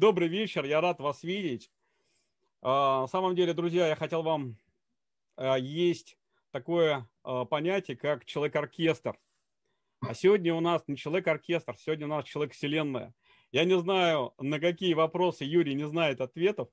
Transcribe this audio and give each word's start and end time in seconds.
Добрый 0.00 0.28
вечер, 0.28 0.64
я 0.64 0.80
рад 0.80 0.98
вас 0.98 1.22
видеть. 1.22 1.70
А, 2.62 3.02
на 3.02 3.06
самом 3.06 3.36
деле, 3.36 3.52
друзья, 3.52 3.86
я 3.86 3.96
хотел 3.96 4.22
вам... 4.22 4.56
А, 5.36 5.58
есть 5.58 6.16
такое 6.52 7.06
а, 7.22 7.44
понятие, 7.44 7.98
как 7.98 8.24
человек-оркестр. 8.24 9.18
А 10.00 10.14
сегодня 10.14 10.54
у 10.54 10.60
нас 10.60 10.82
не 10.86 10.96
человек-оркестр, 10.96 11.76
сегодня 11.76 12.06
у 12.06 12.08
нас 12.08 12.24
человек-вселенная. 12.24 13.12
Я 13.52 13.66
не 13.66 13.78
знаю, 13.78 14.32
на 14.38 14.58
какие 14.58 14.94
вопросы 14.94 15.44
Юрий 15.44 15.74
не 15.74 15.86
знает 15.86 16.22
ответов, 16.22 16.70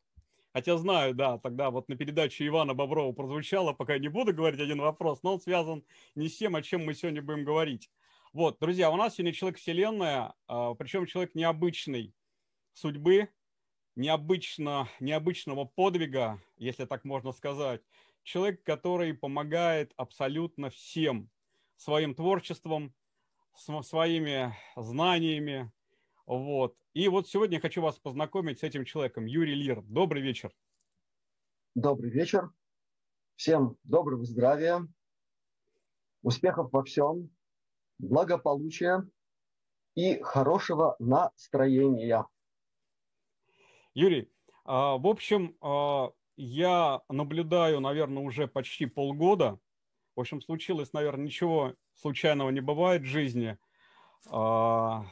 хотя 0.54 0.78
знаю, 0.78 1.14
да, 1.14 1.38
тогда 1.38 1.70
вот 1.70 1.90
на 1.90 1.98
передаче 1.98 2.48
Ивана 2.48 2.76
Боброва 2.76 3.12
прозвучало, 3.12 3.74
пока 3.74 3.98
не 3.98 4.08
буду 4.08 4.34
говорить 4.34 4.62
один 4.62 4.80
вопрос, 4.80 5.22
но 5.24 5.34
он 5.34 5.42
связан 5.42 5.84
не 6.16 6.30
с 6.30 6.38
тем, 6.38 6.56
о 6.56 6.62
чем 6.62 6.86
мы 6.86 6.94
сегодня 6.94 7.22
будем 7.22 7.44
говорить. 7.44 7.92
Вот, 8.32 8.58
друзья, 8.62 8.90
у 8.90 8.96
нас 8.96 9.16
сегодня 9.16 9.34
человек-вселенная, 9.34 10.34
причем 10.48 11.06
человек 11.08 11.36
необычный 11.36 12.14
судьбы, 12.78 13.30
необычно, 13.96 14.88
необычного 15.00 15.66
подвига, 15.66 16.40
если 16.58 16.86
так 16.86 17.06
можно 17.06 17.32
сказать. 17.32 17.82
Человек, 18.24 18.64
который 18.64 19.14
помогает 19.14 19.94
абсолютно 19.98 20.70
всем 20.70 21.30
своим 21.76 22.14
творчеством, 22.14 22.94
своими 23.56 24.54
знаниями. 24.76 25.72
Вот. 26.28 26.78
И 26.94 27.08
вот 27.08 27.28
сегодня 27.28 27.56
я 27.58 27.62
хочу 27.62 27.82
вас 27.82 27.98
познакомить 27.98 28.60
с 28.60 28.64
этим 28.64 28.86
человеком, 28.86 29.26
Юрий 29.26 29.56
Лир. 29.56 29.82
Добрый 29.84 30.22
вечер. 30.22 30.52
Добрый 31.74 32.12
вечер. 32.12 32.52
Всем 33.36 33.78
доброго 33.84 34.24
здравия, 34.26 34.88
успехов 36.24 36.72
во 36.72 36.84
всем, 36.84 37.30
благополучия 38.00 39.08
и 39.96 40.22
хорошего 40.22 40.96
настроения. 41.00 42.26
Юрий, 43.98 44.30
а, 44.64 45.00
в 45.00 45.08
общем, 45.08 45.58
а, 45.60 46.12
я 46.36 47.02
наблюдаю, 47.10 47.80
наверное, 47.80 48.22
уже 48.22 48.48
почти 48.48 48.86
полгода. 48.86 49.58
В 50.16 50.20
общем, 50.20 50.40
случилось, 50.40 50.94
наверное, 50.94 51.26
ничего 51.26 51.74
случайного 51.96 52.52
не 52.52 52.60
бывает 52.60 53.02
в 53.02 53.06
жизни. 53.06 53.58
А, 54.30 55.04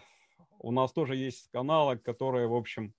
у 0.60 0.72
нас 0.72 0.92
тоже 0.92 1.16
есть 1.16 1.50
каналы, 1.50 1.98
которые, 1.98 2.48
в 2.48 2.54
общем, 2.54 2.94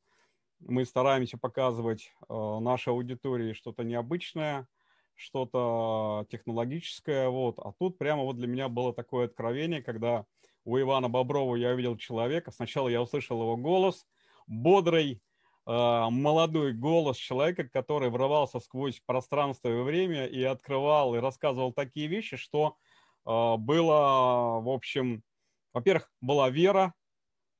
мы 0.59 0.84
стараемся 0.84 1.39
показывать 1.39 2.12
нашей 2.28 2.89
аудитории 2.89 3.53
что-то 3.53 3.84
необычное, 3.84 4.67
что-то 5.15 6.27
технологическое. 6.33 7.28
Вот. 7.28 7.61
А 7.61 7.71
тут 7.78 7.97
прямо 7.97 8.25
вот 8.25 8.39
для 8.39 8.48
меня 8.48 8.69
было 8.69 8.93
такое 8.93 9.27
откровение, 9.27 9.84
когда 9.84 10.27
у 10.65 10.81
Ивана 10.81 11.09
Боброва 11.09 11.55
я 11.55 11.71
увидел 11.71 11.97
человека. 11.97 12.50
Сначала 12.50 12.89
я 12.89 13.00
услышал 13.00 13.41
его 13.41 13.56
голос, 13.56 14.05
бодрый, 14.48 15.23
молодой 15.67 16.72
голос 16.72 17.17
человека, 17.17 17.69
который 17.69 18.09
врывался 18.09 18.61
сквозь 18.61 19.00
пространство 19.05 19.69
и 19.69 19.83
время 19.83 20.27
и 20.27 20.42
открывал 20.45 21.14
и 21.14 21.19
рассказывал 21.19 21.72
такие 21.72 22.06
вещи, 22.06 22.36
что 22.36 22.77
а, 23.27 23.56
было, 23.56 24.61
в 24.61 24.69
общем, 24.69 25.22
во-первых, 25.75 26.11
была 26.20 26.48
вера, 26.48 26.94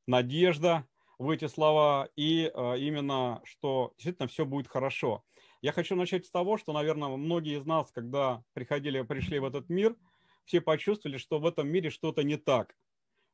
надежда 0.06 0.86
в 1.18 1.28
эти 1.30 1.48
слова 1.48 2.08
и 2.16 2.50
а, 2.55 2.74
именно, 2.74 3.40
что 3.45 3.92
действительно 3.96 4.28
все 4.28 4.46
будет 4.46 4.68
хорошо. 4.68 5.24
Я 5.61 5.72
хочу 5.72 5.96
начать 5.96 6.27
с 6.27 6.30
того, 6.30 6.56
что, 6.56 6.72
наверное, 6.72 7.08
многие 7.08 7.58
из 7.58 7.66
нас, 7.66 7.90
когда 7.90 8.45
приходили, 8.52 9.02
пришли 9.02 9.40
в 9.40 9.45
этот 9.45 9.68
мир, 9.68 9.96
все 10.45 10.61
почувствовали, 10.61 11.18
что 11.18 11.40
в 11.40 11.46
этом 11.46 11.68
мире 11.68 11.90
что-то 11.90 12.22
не 12.22 12.36
так. 12.36 12.77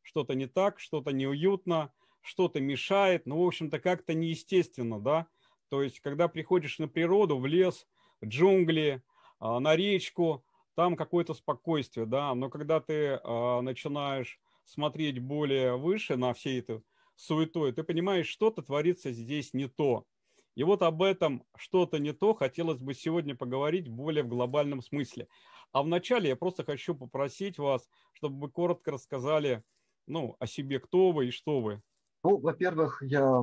Что-то 0.01 0.35
не 0.35 0.47
так, 0.47 0.81
что-то 0.81 1.13
неуютно, 1.13 1.93
что-то 2.23 2.61
мешает, 2.61 3.27
ну, 3.27 3.43
в 3.43 3.47
общем-то, 3.47 3.79
как-то 3.79 4.15
неестественно, 4.15 5.01
да. 5.01 5.27
То 5.69 5.83
есть, 5.83 6.01
когда 6.01 6.29
приходишь 6.29 6.79
на 6.79 6.89
природу, 6.89 7.39
в 7.39 7.47
лес, 7.47 7.87
в 8.21 8.27
джунгли, 8.27 9.03
а, 9.39 9.61
на 9.61 9.77
речку, 9.77 10.45
там 10.75 10.97
какое-то 10.97 11.35
спокойствие, 11.35 12.07
да, 12.07 12.35
но 12.35 12.49
когда 12.49 12.81
ты 12.81 13.21
а, 13.23 13.61
начинаешь 13.61 14.41
смотреть 14.65 15.19
более 15.19 15.77
выше 15.77 16.17
на 16.17 16.33
все 16.33 16.59
это 16.59 16.83
суетой, 17.17 17.73
ты 17.73 17.83
понимаешь, 17.83 18.29
что-то 18.29 18.63
творится 18.63 19.13
здесь 19.13 19.53
не 19.53 19.69
то. 19.69 20.07
И 20.55 20.65
вот 20.65 20.83
об 20.83 21.03
этом 21.03 21.45
что-то 21.57 21.99
не 21.99 22.13
то 22.13 22.35
хотелось 22.35 22.79
бы 22.79 22.95
сегодня 22.95 23.35
поговорить 23.35 23.89
более 23.89 24.23
в 24.23 24.29
глобальном 24.29 24.83
смысле. 24.83 25.29
А 25.73 25.83
вначале 25.83 26.29
я 26.29 26.37
просто 26.37 26.65
хочу 26.65 26.95
попросить 26.95 27.59
вас, 27.59 27.89
чтобы 28.13 28.39
вы 28.41 28.51
коротко 28.51 28.91
рассказали 28.91 29.63
ну, 30.07 30.37
о 30.39 30.47
себе, 30.47 30.79
кто 30.79 31.13
вы 31.13 31.29
и 31.29 31.31
что 31.31 31.61
вы. 31.61 31.83
Ну, 32.23 32.39
во-первых, 32.39 33.03
я 33.03 33.43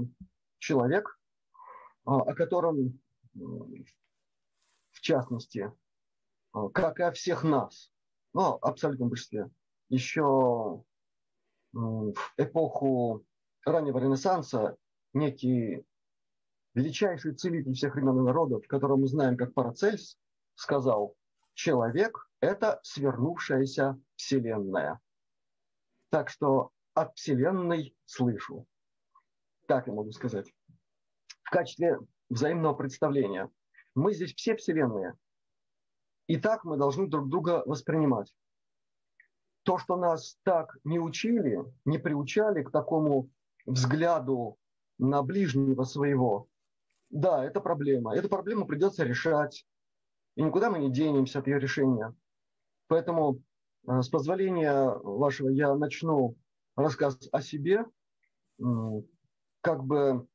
человек, 0.58 1.20
а, 2.06 2.22
о 2.22 2.34
котором, 2.34 3.00
в 3.34 5.02
частности, 5.02 5.72
а, 6.54 6.70
как 6.70 7.00
и 7.00 7.04
о 7.04 7.12
всех 7.12 7.44
нас, 7.44 7.92
ну, 8.34 8.58
абсолютном 8.62 9.10
большинстве, 9.10 9.50
еще 9.90 10.84
в 11.72 12.14
эпоху 12.38 13.26
раннего 13.66 14.00
Ренессанса 14.00 14.78
некий 15.14 15.86
величайший 16.74 17.36
целитель 17.36 17.74
всех 17.74 17.96
времен 17.96 18.20
и 18.20 18.24
народов, 18.24 18.66
которого 18.68 18.98
мы 18.98 19.08
знаем 19.08 19.38
как 19.38 19.54
Парацельс, 19.54 20.18
сказал, 20.56 21.16
человек– 21.54 22.30
это 22.40 22.80
свернувшаяся 22.84 24.00
вселенная. 24.16 25.00
Так 26.10 26.30
что 26.30 26.72
от 26.94 27.16
Вселенной 27.16 27.96
слышу. 28.06 28.66
Так 29.68 29.88
я 29.88 29.94
могу 29.94 30.12
сказать. 30.12 30.54
В 31.44 31.50
качестве 31.50 32.00
взаимного 32.30 32.74
представления. 32.74 33.50
Мы 33.96 34.14
здесь 34.14 34.34
все 34.34 34.56
Вселенные. 34.56 35.16
И 36.28 36.38
так 36.38 36.64
мы 36.64 36.78
должны 36.78 37.08
друг 37.08 37.30
друга 37.30 37.64
воспринимать. 37.66 38.34
То, 39.64 39.78
что 39.78 39.98
нас 39.98 40.38
так 40.44 40.78
не 40.84 41.00
учили, 41.00 41.60
не 41.86 41.98
приучали 41.98 42.64
к 42.64 42.72
такому 42.72 43.30
взгляду 43.66 44.58
на 44.98 45.22
ближнего 45.24 45.84
своего, 45.84 46.50
да, 47.10 47.44
это 47.44 47.60
проблема. 47.60 48.16
Эту 48.16 48.30
проблему 48.30 48.66
придется 48.66 49.04
решать. 49.04 49.66
И 50.36 50.44
никуда 50.44 50.70
мы 50.70 50.80
не 50.80 50.92
денемся 50.92 51.40
от 51.40 51.48
ее 51.48 51.60
решения. 51.60 52.16
Поэтому, 52.88 53.42
э, 53.88 54.02
с 54.02 54.10
позволения 54.10 54.90
вашего, 54.90 55.50
я 55.50 55.74
начну 55.76 56.36
рассказ 56.80 57.18
о 57.32 57.42
себе, 57.42 57.86
как 59.62 59.84
бы 59.84 60.28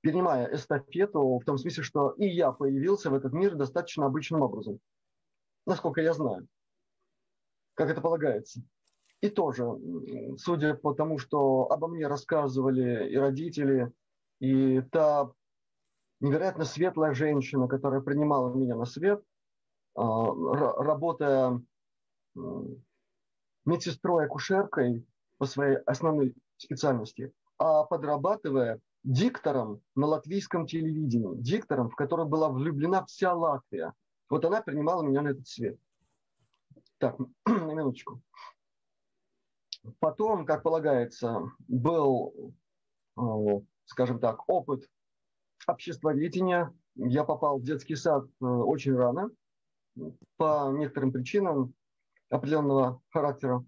перенимая 0.00 0.52
эстафету 0.52 1.38
в 1.38 1.44
том 1.44 1.58
смысле, 1.58 1.82
что 1.82 2.10
и 2.12 2.26
я 2.26 2.52
появился 2.52 3.10
в 3.10 3.14
этот 3.14 3.32
мир 3.32 3.54
достаточно 3.54 4.06
обычным 4.06 4.42
образом, 4.42 4.80
насколько 5.66 6.00
я 6.00 6.12
знаю, 6.12 6.48
как 7.74 7.90
это 7.90 8.00
полагается. 8.00 8.62
И 9.20 9.30
тоже, 9.30 9.64
судя 10.38 10.74
по 10.74 10.94
тому, 10.94 11.18
что 11.18 11.70
обо 11.70 11.86
мне 11.86 12.08
рассказывали 12.08 13.08
и 13.08 13.16
родители, 13.16 13.92
и 14.40 14.80
та 14.90 15.30
невероятно 16.18 16.64
светлая 16.64 17.14
женщина, 17.14 17.68
которая 17.68 18.00
принимала 18.00 18.52
меня 18.52 18.74
на 18.74 18.84
свет, 18.84 19.22
а, 19.94 20.32
работая 20.82 21.62
медсестрой-акушеркой 23.64 25.06
по 25.38 25.46
своей 25.46 25.76
основной 25.78 26.34
специальности, 26.56 27.32
а 27.58 27.84
подрабатывая 27.84 28.80
диктором 29.04 29.80
на 29.94 30.06
латвийском 30.06 30.66
телевидении, 30.66 31.36
диктором, 31.36 31.90
в 31.90 31.96
который 31.96 32.26
была 32.26 32.48
влюблена 32.48 33.04
вся 33.04 33.34
Латвия. 33.34 33.92
Вот 34.30 34.44
она 34.44 34.62
принимала 34.62 35.02
меня 35.02 35.22
на 35.22 35.28
этот 35.28 35.46
свет. 35.46 35.78
Так, 36.98 37.18
на 37.46 37.72
минуточку. 37.72 38.22
Потом, 39.98 40.46
как 40.46 40.62
полагается, 40.62 41.50
был, 41.66 42.54
э, 43.18 43.22
скажем 43.86 44.20
так, 44.20 44.48
опыт 44.48 44.88
обществоведения. 45.66 46.72
Я 46.94 47.24
попал 47.24 47.58
в 47.58 47.64
детский 47.64 47.96
сад 47.96 48.24
э, 48.24 48.44
очень 48.44 48.94
рано, 48.94 49.30
по 50.36 50.70
некоторым 50.72 51.12
причинам 51.12 51.74
определенного 52.30 53.02
характера. 53.10 53.64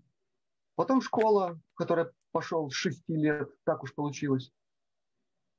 Потом 0.76 1.00
школа, 1.00 1.61
в 1.73 1.76
которой 1.76 2.06
пошел 2.32 2.69
с 2.69 2.75
6 2.75 3.09
лет, 3.09 3.49
так 3.65 3.82
уж 3.85 3.94
получилось. 3.94 4.53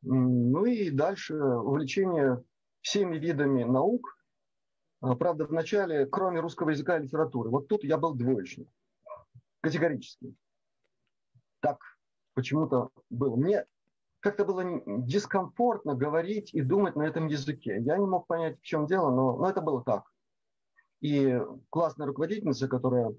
Ну 0.01 0.65
и 0.65 0.91
дальше 0.91 1.35
увлечение 1.35 2.43
всеми 2.81 3.17
видами 3.17 3.63
наук. 3.63 4.17
А, 5.01 5.15
правда, 5.15 5.45
вначале, 5.45 6.05
кроме 6.05 6.39
русского 6.39 6.71
языка 6.71 6.97
и 6.97 7.03
литературы, 7.03 7.49
вот 7.49 7.67
тут 7.67 7.83
я 7.83 7.97
был 7.97 8.13
двоечник, 8.13 8.69
категорически. 9.61 10.35
Так 11.61 11.79
почему-то 12.33 12.89
было. 13.09 13.35
Мне 13.35 13.65
как-то 14.19 14.45
было 14.45 14.63
дискомфортно 14.85 15.95
говорить 15.95 16.53
и 16.53 16.61
думать 16.61 16.95
на 16.95 17.03
этом 17.03 17.27
языке. 17.27 17.77
Я 17.79 17.97
не 17.97 18.05
мог 18.05 18.27
понять, 18.27 18.59
в 18.59 18.63
чем 18.63 18.85
дело, 18.85 19.09
но, 19.11 19.37
но 19.37 19.49
это 19.49 19.61
было 19.61 19.83
так. 19.83 20.03
И 21.01 21.39
классная 21.69 22.07
руководительница, 22.07 22.67
которая 22.67 23.15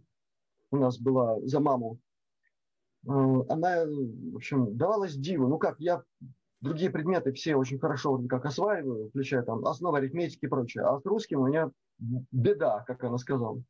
у 0.70 0.76
нас 0.76 0.98
была 0.98 1.40
за 1.42 1.60
маму, 1.60 1.98
она, 3.06 3.84
в 3.86 4.36
общем, 4.36 4.76
давалась 4.76 5.14
диву. 5.14 5.48
Ну 5.48 5.58
как, 5.58 5.78
я 5.78 6.02
другие 6.60 6.90
предметы 6.90 7.32
все 7.32 7.54
очень 7.54 7.78
хорошо 7.78 8.20
как 8.28 8.44
осваиваю, 8.44 9.10
включая 9.10 9.42
там 9.42 9.64
основы 9.66 9.98
арифметики 9.98 10.46
и 10.46 10.48
прочее. 10.48 10.84
А 10.84 11.00
с 11.00 11.06
русским 11.06 11.40
у 11.40 11.46
меня 11.46 11.70
беда, 11.98 12.84
как 12.86 13.04
она 13.04 13.18
сказала. 13.18 13.62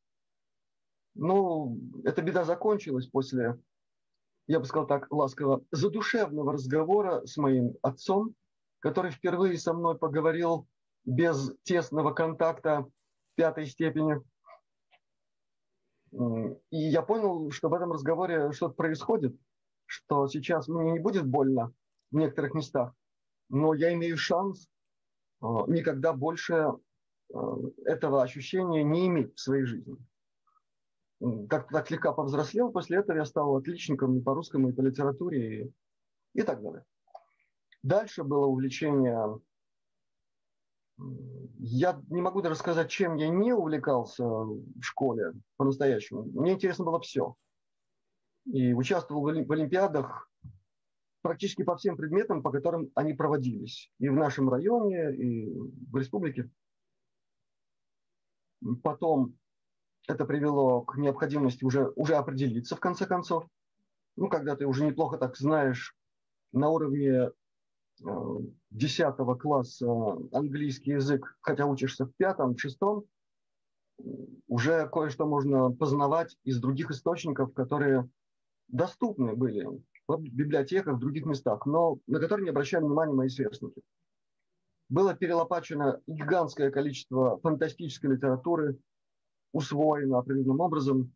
Ну, 1.15 1.79
эта 2.05 2.23
беда 2.23 2.45
закончилась 2.45 3.07
после, 3.07 3.59
я 4.47 4.61
бы 4.61 4.67
сказал 4.67 4.87
так 4.87 5.11
ласково, 5.11 5.63
задушевного 5.71 6.53
разговора 6.53 7.25
с 7.27 7.37
моим 7.37 7.75
отцом, 7.83 8.35
который 8.81 9.11
впервые 9.11 9.59
со 9.59 9.73
мной 9.73 9.99
поговорил 9.99 10.67
без 11.05 11.53
тесного 11.63 12.13
контакта 12.13 12.87
пятой 13.35 13.67
степени. 13.67 14.21
И 16.71 16.77
я 16.77 17.03
понял, 17.03 17.51
что 17.51 17.69
в 17.69 17.75
этом 17.75 17.93
разговоре 17.93 18.53
что-то 18.53 18.75
происходит, 18.75 19.37
что 19.85 20.27
сейчас 20.29 20.67
мне 20.67 20.93
не 20.93 20.99
будет 20.99 21.27
больно 21.27 21.73
в 22.11 22.17
некоторых 22.17 22.55
местах, 22.55 22.95
но 23.49 23.75
я 23.75 23.93
имею 23.93 24.17
шанс 24.17 24.69
а, 25.41 25.65
никогда 25.67 26.13
больше 26.15 26.55
а, 26.55 27.57
этого 27.85 28.23
ощущения 28.23 28.83
не 28.83 29.09
иметь 29.09 29.35
в 29.35 29.41
своей 29.41 29.65
жизни. 29.65 29.97
Как-то 31.49 31.73
так 31.73 31.89
слегка 31.89 32.13
повзрослел, 32.13 32.71
после 32.71 32.99
этого 32.99 33.19
я 33.19 33.25
стал 33.25 33.57
отличником 33.57 34.17
и 34.17 34.23
по 34.23 34.35
русскому, 34.35 34.71
и 34.71 34.73
по 34.73 34.81
литературе, 34.81 35.65
и, 35.65 35.73
и 36.35 36.43
так 36.43 36.63
далее. 36.63 36.85
Дальше 37.83 38.25
было 38.25 38.47
увлечение 38.47 39.39
я 41.69 42.01
не 42.09 42.23
могу 42.23 42.43
даже 42.43 42.57
сказать, 42.57 42.91
чем 42.91 43.17
я 43.17 43.29
не 43.29 43.53
увлекался 43.53 44.25
в 44.25 44.81
школе 44.81 45.33
по-настоящему. 45.57 46.23
Мне 46.23 46.53
интересно 46.53 46.85
было 46.85 47.01
все. 47.01 47.35
И 48.45 48.73
участвовал 48.73 49.23
в 49.23 49.53
олимпиадах 49.53 50.31
практически 51.23 51.65
по 51.65 51.77
всем 51.77 51.97
предметам, 51.97 52.43
по 52.43 52.53
которым 52.53 52.91
они 52.95 53.15
проводились. 53.15 53.91
И 53.99 54.09
в 54.09 54.15
нашем 54.15 54.49
районе, 54.49 55.13
и 55.17 55.59
в 55.91 55.97
республике. 55.97 56.49
Потом 58.85 59.37
это 60.07 60.25
привело 60.25 60.83
к 60.83 60.97
необходимости 60.97 61.65
уже, 61.65 61.91
уже 61.97 62.15
определиться 62.15 62.77
в 62.77 62.81
конце 62.81 63.07
концов. 63.07 63.45
Ну, 64.15 64.29
когда 64.29 64.55
ты 64.55 64.67
уже 64.67 64.87
неплохо 64.87 65.19
так 65.19 65.37
знаешь 65.37 65.97
на 66.53 66.69
уровне 66.69 67.33
10 67.99 69.41
класса 69.41 69.87
английский 70.33 70.93
язык, 70.93 71.37
хотя 71.41 71.67
учишься 71.67 72.07
в 72.07 72.15
пятом, 72.17 72.57
шестом, 72.57 73.05
уже 74.49 74.89
кое-что 74.89 75.27
можно 75.27 75.71
познавать 75.71 76.37
из 76.45 76.61
других 76.61 76.91
источников, 76.91 77.55
которые 77.55 78.09
доступны 78.69 79.35
были 79.35 79.67
в 80.09 80.21
библиотеках, 80.21 80.97
в 80.97 81.01
других 81.01 81.25
местах, 81.25 81.67
но 81.67 81.99
на 82.07 82.21
которые 82.21 82.45
не 82.45 82.51
обращали 82.51 82.85
внимания 82.85 83.15
мои 83.15 83.29
сверстники. 83.29 83.83
Было 84.89 85.15
перелопачено 85.15 86.01
гигантское 86.07 86.71
количество 86.71 87.39
фантастической 87.41 88.13
литературы, 88.13 88.79
усвоено 89.53 90.19
определенным 90.19 90.61
образом. 90.61 91.13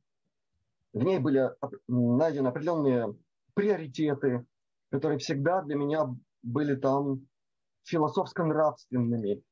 В 0.92 1.04
ней 1.04 1.18
были 1.18 1.50
найдены 1.86 2.48
определенные 2.48 3.14
приоритеты, 3.54 4.44
которые 4.90 5.18
всегда 5.18 5.62
для 5.62 5.76
меня 5.76 6.16
были 6.42 6.74
там 6.74 7.26
философско-нравственными. 7.84 9.42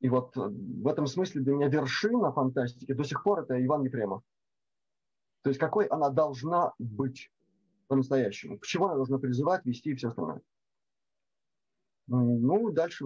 И 0.00 0.08
вот 0.08 0.34
в 0.36 0.88
этом 0.88 1.06
смысле 1.06 1.42
для 1.42 1.54
меня 1.54 1.68
вершина 1.68 2.32
фантастики 2.32 2.92
до 2.92 3.04
сих 3.04 3.22
пор 3.22 3.40
это 3.40 3.64
Иван 3.64 3.84
Ефремов. 3.84 4.22
То 5.42 5.50
есть 5.50 5.60
какой 5.60 5.86
она 5.86 6.10
должна 6.10 6.72
быть 6.78 7.30
по-настоящему, 7.88 8.58
к 8.58 8.66
чему 8.66 8.86
она 8.86 8.96
должна 8.96 9.18
призывать, 9.18 9.64
вести 9.64 9.90
и 9.90 9.94
все 9.94 10.08
остальное. 10.08 10.42
Ну, 12.08 12.70
дальше, 12.72 13.04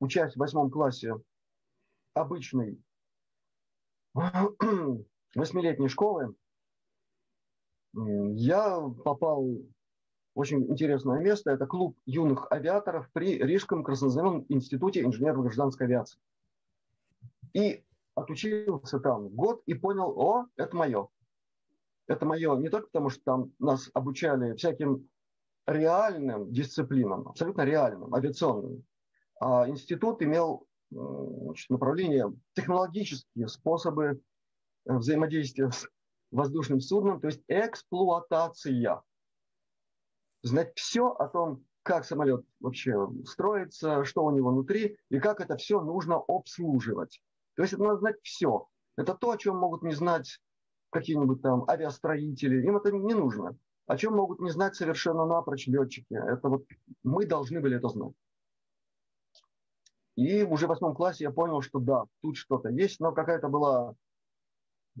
учась 0.00 0.34
в 0.34 0.38
восьмом 0.38 0.70
классе 0.70 1.14
обычной 2.14 2.78
восьмилетней 4.14 5.88
школы, 5.88 6.34
я 7.94 8.80
попал 9.04 9.46
очень 10.34 10.70
интересное 10.70 11.20
место. 11.20 11.50
Это 11.50 11.66
клуб 11.66 11.96
юных 12.06 12.50
авиаторов 12.50 13.08
при 13.12 13.38
Рижском 13.38 13.84
краснознаменном 13.84 14.46
институте 14.48 15.02
инженеров 15.02 15.42
гражданской 15.42 15.86
авиации. 15.86 16.18
И 17.52 17.84
отучился 18.14 18.98
там 19.00 19.28
год 19.28 19.62
и 19.66 19.74
понял, 19.74 20.18
о, 20.18 20.46
это 20.56 20.76
мое. 20.76 21.08
Это 22.06 22.26
мое 22.26 22.56
не 22.56 22.68
только 22.68 22.88
потому, 22.88 23.10
что 23.10 23.22
там 23.24 23.52
нас 23.58 23.90
обучали 23.94 24.54
всяким 24.54 25.08
реальным 25.66 26.52
дисциплинам, 26.52 27.28
абсолютно 27.28 27.62
реальным, 27.62 28.14
авиационным. 28.14 28.84
А 29.40 29.68
институт 29.68 30.22
имел 30.22 30.66
значит, 30.90 31.70
направление 31.70 32.32
технологические 32.54 33.48
способы 33.48 34.20
э, 34.84 34.96
взаимодействия 34.96 35.70
с 35.70 35.88
воздушным 36.30 36.80
судном, 36.80 37.20
то 37.20 37.28
есть 37.28 37.42
эксплуатация 37.48 39.02
знать 40.42 40.72
все 40.76 41.08
о 41.08 41.28
том, 41.28 41.64
как 41.82 42.04
самолет 42.04 42.44
вообще 42.60 42.94
строится, 43.24 44.04
что 44.04 44.24
у 44.24 44.30
него 44.30 44.50
внутри 44.50 44.98
и 45.08 45.18
как 45.18 45.40
это 45.40 45.56
все 45.56 45.80
нужно 45.80 46.16
обслуживать. 46.16 47.20
То 47.56 47.62
есть 47.62 47.74
это 47.74 47.82
надо 47.82 47.98
знать 47.98 48.16
все. 48.22 48.68
Это 48.96 49.14
то, 49.14 49.30
о 49.30 49.38
чем 49.38 49.56
могут 49.56 49.82
не 49.82 49.92
знать 49.92 50.40
какие-нибудь 50.90 51.42
там 51.42 51.68
авиастроители. 51.68 52.64
Им 52.66 52.76
это 52.76 52.92
не 52.92 53.14
нужно. 53.14 53.56
О 53.86 53.96
чем 53.96 54.14
могут 54.14 54.40
не 54.40 54.50
знать 54.50 54.76
совершенно 54.76 55.26
напрочь 55.26 55.66
летчики. 55.66 56.14
Это 56.14 56.48
вот 56.48 56.64
мы 57.02 57.26
должны 57.26 57.60
были 57.60 57.76
это 57.76 57.88
знать. 57.88 58.14
И 60.14 60.42
уже 60.42 60.66
в 60.66 60.68
восьмом 60.68 60.94
классе 60.94 61.24
я 61.24 61.30
понял, 61.30 61.62
что 61.62 61.78
да, 61.78 62.04
тут 62.20 62.36
что-то 62.36 62.68
есть, 62.68 63.00
но 63.00 63.12
какая-то 63.12 63.48
была 63.48 63.94
э, 64.98 65.00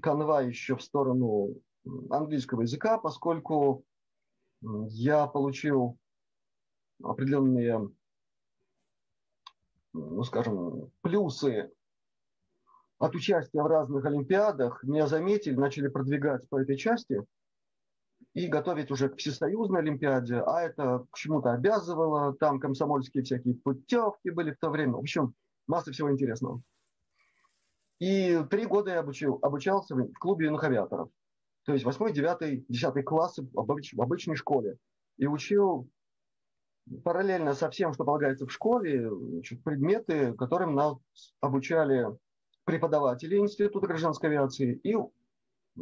канва 0.00 0.40
еще 0.40 0.74
в 0.74 0.82
сторону 0.82 1.54
английского 2.10 2.62
языка, 2.62 2.98
поскольку 2.98 3.84
я 4.60 5.26
получил 5.26 5.98
определенные, 7.02 7.88
ну 9.92 10.22
скажем, 10.24 10.90
плюсы 11.00 11.70
от 12.98 13.14
участия 13.14 13.62
в 13.62 13.66
разных 13.66 14.04
олимпиадах. 14.04 14.82
Меня 14.82 15.06
заметили, 15.06 15.54
начали 15.54 15.88
продвигать 15.88 16.48
по 16.48 16.60
этой 16.60 16.76
части 16.76 17.22
и 18.34 18.48
готовить 18.48 18.90
уже 18.90 19.08
к 19.08 19.16
всесоюзной 19.16 19.80
олимпиаде, 19.80 20.40
а 20.40 20.62
это 20.62 21.06
к 21.10 21.16
чему-то 21.16 21.52
обязывало. 21.52 22.34
Там 22.34 22.58
комсомольские 22.60 23.22
всякие 23.22 23.54
путевки 23.54 24.30
были 24.30 24.52
в 24.52 24.58
то 24.58 24.70
время. 24.70 24.94
В 24.94 24.98
общем, 24.98 25.34
масса 25.66 25.92
всего 25.92 26.10
интересного. 26.10 26.60
И 28.00 28.44
три 28.50 28.66
года 28.66 28.92
я 28.92 29.00
обучил, 29.00 29.38
обучался 29.42 29.94
в 29.94 30.12
клубе 30.14 30.46
юных 30.46 30.62
авиаторов 30.62 31.10
то 31.68 31.74
есть 31.74 31.84
8, 31.84 32.14
9, 32.14 32.64
10 32.66 33.04
классы 33.04 33.42
в, 33.42 33.52
в 33.52 34.00
обычной 34.00 34.36
школе. 34.36 34.78
И 35.18 35.26
учил 35.26 35.86
параллельно 37.04 37.52
со 37.52 37.68
всем, 37.68 37.92
что 37.92 38.04
полагается 38.04 38.46
в 38.46 38.50
школе, 38.50 39.10
значит, 39.10 39.62
предметы, 39.62 40.32
которым 40.32 40.74
нас 40.74 40.96
обучали 41.42 42.06
преподаватели 42.64 43.36
Института 43.36 43.86
гражданской 43.86 44.30
авиации 44.30 44.80
и 44.82 44.96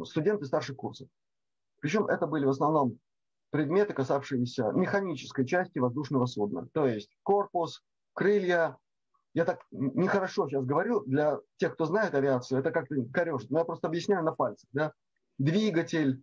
студенты 0.03 0.45
старших 0.45 0.75
курсов. 0.75 1.07
Причем 1.79 2.07
это 2.07 2.27
были 2.27 2.43
в 2.43 2.49
основном 2.49 2.99
предметы, 3.51 3.93
касавшиеся 3.93 4.73
механической 4.73 5.45
части 5.45 5.79
воздушного 5.79 6.25
судна. 6.25 6.67
То 6.73 6.85
есть 6.85 7.15
корпус, 7.23 7.81
крылья. 8.11 8.75
Я 9.33 9.45
так 9.45 9.61
нехорошо 9.71 10.49
сейчас 10.49 10.65
говорю, 10.65 11.05
для 11.05 11.39
тех, 11.55 11.75
кто 11.75 11.85
знает 11.85 12.13
авиацию, 12.13 12.59
это 12.59 12.71
как-то 12.71 12.95
корежит. 13.13 13.49
Но 13.51 13.59
я 13.59 13.63
просто 13.63 13.87
объясняю 13.87 14.25
на 14.25 14.33
пальцах. 14.33 14.69
Да? 14.73 14.91
Двигатель, 15.37 16.21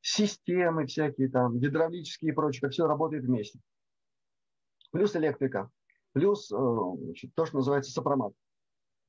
системы 0.00 0.86
всякие 0.86 1.28
там, 1.28 1.58
гидравлические 1.58 2.32
и 2.32 2.34
прочее, 2.34 2.70
все 2.70 2.86
работает 2.86 3.24
вместе. 3.24 3.60
Плюс 4.92 5.16
электрика, 5.16 5.70
плюс 6.12 6.50
э, 6.52 6.56
значит, 6.56 7.34
то, 7.34 7.44
что 7.44 7.56
называется 7.56 7.92
сопромат. 7.92 8.32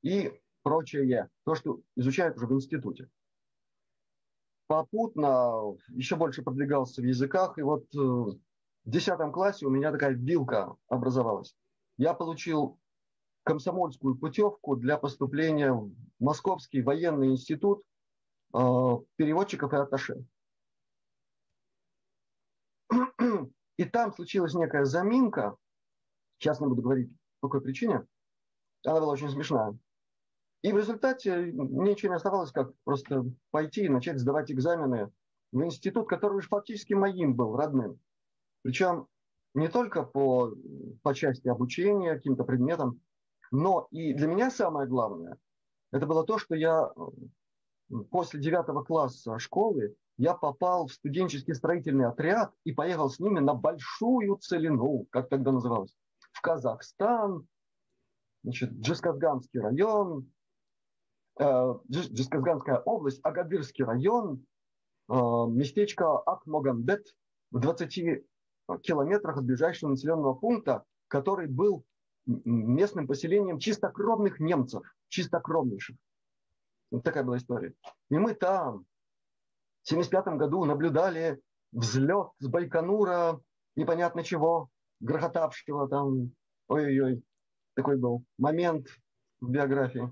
И 0.02 0.32
прочее, 0.64 1.30
то, 1.44 1.56
что 1.56 1.82
изучают 1.96 2.38
уже 2.38 2.48
в 2.48 2.54
институте. 2.54 3.10
Попутно 4.68 5.76
еще 5.90 6.18
больше 6.18 6.42
продвигался 6.42 7.02
в 7.02 7.06
языках, 7.06 7.58
и 7.58 7.62
вот 7.62 7.84
э, 7.96 8.00
в 8.00 8.40
10 8.86 9.32
классе 9.32 9.66
у 9.66 9.70
меня 9.70 9.92
такая 9.92 10.12
вилка 10.12 10.76
образовалась. 10.88 11.56
Я 11.98 12.14
получил 12.14 12.80
комсомольскую 13.44 14.18
путевку 14.18 14.76
для 14.76 14.98
поступления 14.98 15.72
в 15.72 15.92
Московский 16.20 16.82
военный 16.82 17.28
институт 17.28 17.84
переводчиков 19.16 19.74
и 19.74 19.76
атташе. 19.76 20.26
И 23.78 23.86
там 23.86 24.12
случилась 24.14 24.56
некая 24.56 24.86
заминка, 24.86 25.56
сейчас 26.40 26.60
не 26.60 26.68
буду 26.68 26.82
говорить 26.82 27.12
по 27.40 27.48
какой 27.48 27.62
причине, 27.62 28.08
она 28.86 29.00
была 29.00 29.14
очень 29.14 29.30
смешная. 29.30 29.78
И 30.64 30.72
в 30.72 30.78
результате 30.78 31.36
мне 31.36 31.92
ничего 31.92 32.10
не 32.10 32.16
оставалось, 32.16 32.52
как 32.52 32.74
просто 32.84 33.24
пойти 33.52 33.86
и 33.86 33.90
начать 33.90 34.20
сдавать 34.20 34.52
экзамены 34.52 35.12
в 35.52 35.64
институт, 35.64 36.10
который 36.10 36.38
уж 36.38 36.48
фактически 36.48 36.94
моим 36.94 37.36
был, 37.36 37.56
родным. 37.56 38.00
Причем 38.64 39.08
не 39.54 39.68
только 39.68 40.02
по, 40.04 40.52
по 41.04 41.14
части 41.14 41.48
обучения 41.48 42.16
каким-то 42.16 42.44
предметам, 42.44 43.00
но 43.52 43.88
и 43.92 44.14
для 44.14 44.28
меня 44.28 44.50
самое 44.50 44.88
главное, 44.88 45.38
это 45.92 46.08
было 46.08 46.26
то, 46.26 46.40
что 46.40 46.56
я 46.56 46.92
после 48.10 48.40
девятого 48.40 48.84
класса 48.84 49.40
школы 49.40 49.96
я 50.18 50.34
попал 50.34 50.88
в 50.88 50.94
студенческий 50.94 51.54
строительный 51.54 52.08
отряд 52.08 52.52
и 52.64 52.72
поехал 52.72 53.10
с 53.10 53.20
ними 53.20 53.40
на 53.40 53.54
большую 53.54 54.38
целину, 54.38 55.06
как 55.12 55.30
тогда 55.30 55.52
называлось, 55.52 55.94
в 56.32 56.42
Казахстан, 56.42 57.48
значит, 58.44 58.72
Джесказганский 58.72 59.60
район, 59.60 60.32
э, 61.40 61.74
Джесказганская 61.90 62.80
область, 62.80 63.20
Агадырский 63.24 63.86
район, 63.86 64.46
э, 65.10 65.14
местечко 65.14 66.18
Акмогамбет 66.18 67.06
в 67.52 67.60
20 67.60 68.26
километрах 68.82 69.38
от 69.38 69.46
ближайшего 69.46 69.92
населенного 69.92 70.34
пункта, 70.34 70.84
который 71.08 71.48
был 71.48 71.86
местным 72.26 73.08
поселением 73.08 73.60
чистокровных 73.60 74.40
немцев, 74.40 74.84
чистокровнейших. 75.08 75.96
Вот 76.92 77.04
такая 77.04 77.24
была 77.24 77.38
история. 77.38 77.74
И 78.10 78.18
мы 78.18 78.34
там 78.34 78.86
в 79.84 79.92
1975 79.92 80.38
году 80.38 80.66
наблюдали 80.66 81.42
взлет 81.72 82.30
с 82.40 82.48
Байконура 82.48 83.42
непонятно 83.76 84.24
чего, 84.24 84.70
грохотавшего 85.00 85.88
там. 85.88 86.32
Ой-ой-ой, 86.68 87.24
такой 87.76 87.98
был 87.98 88.26
момент 88.38 88.88
в 89.40 89.50
биографии. 89.50 90.12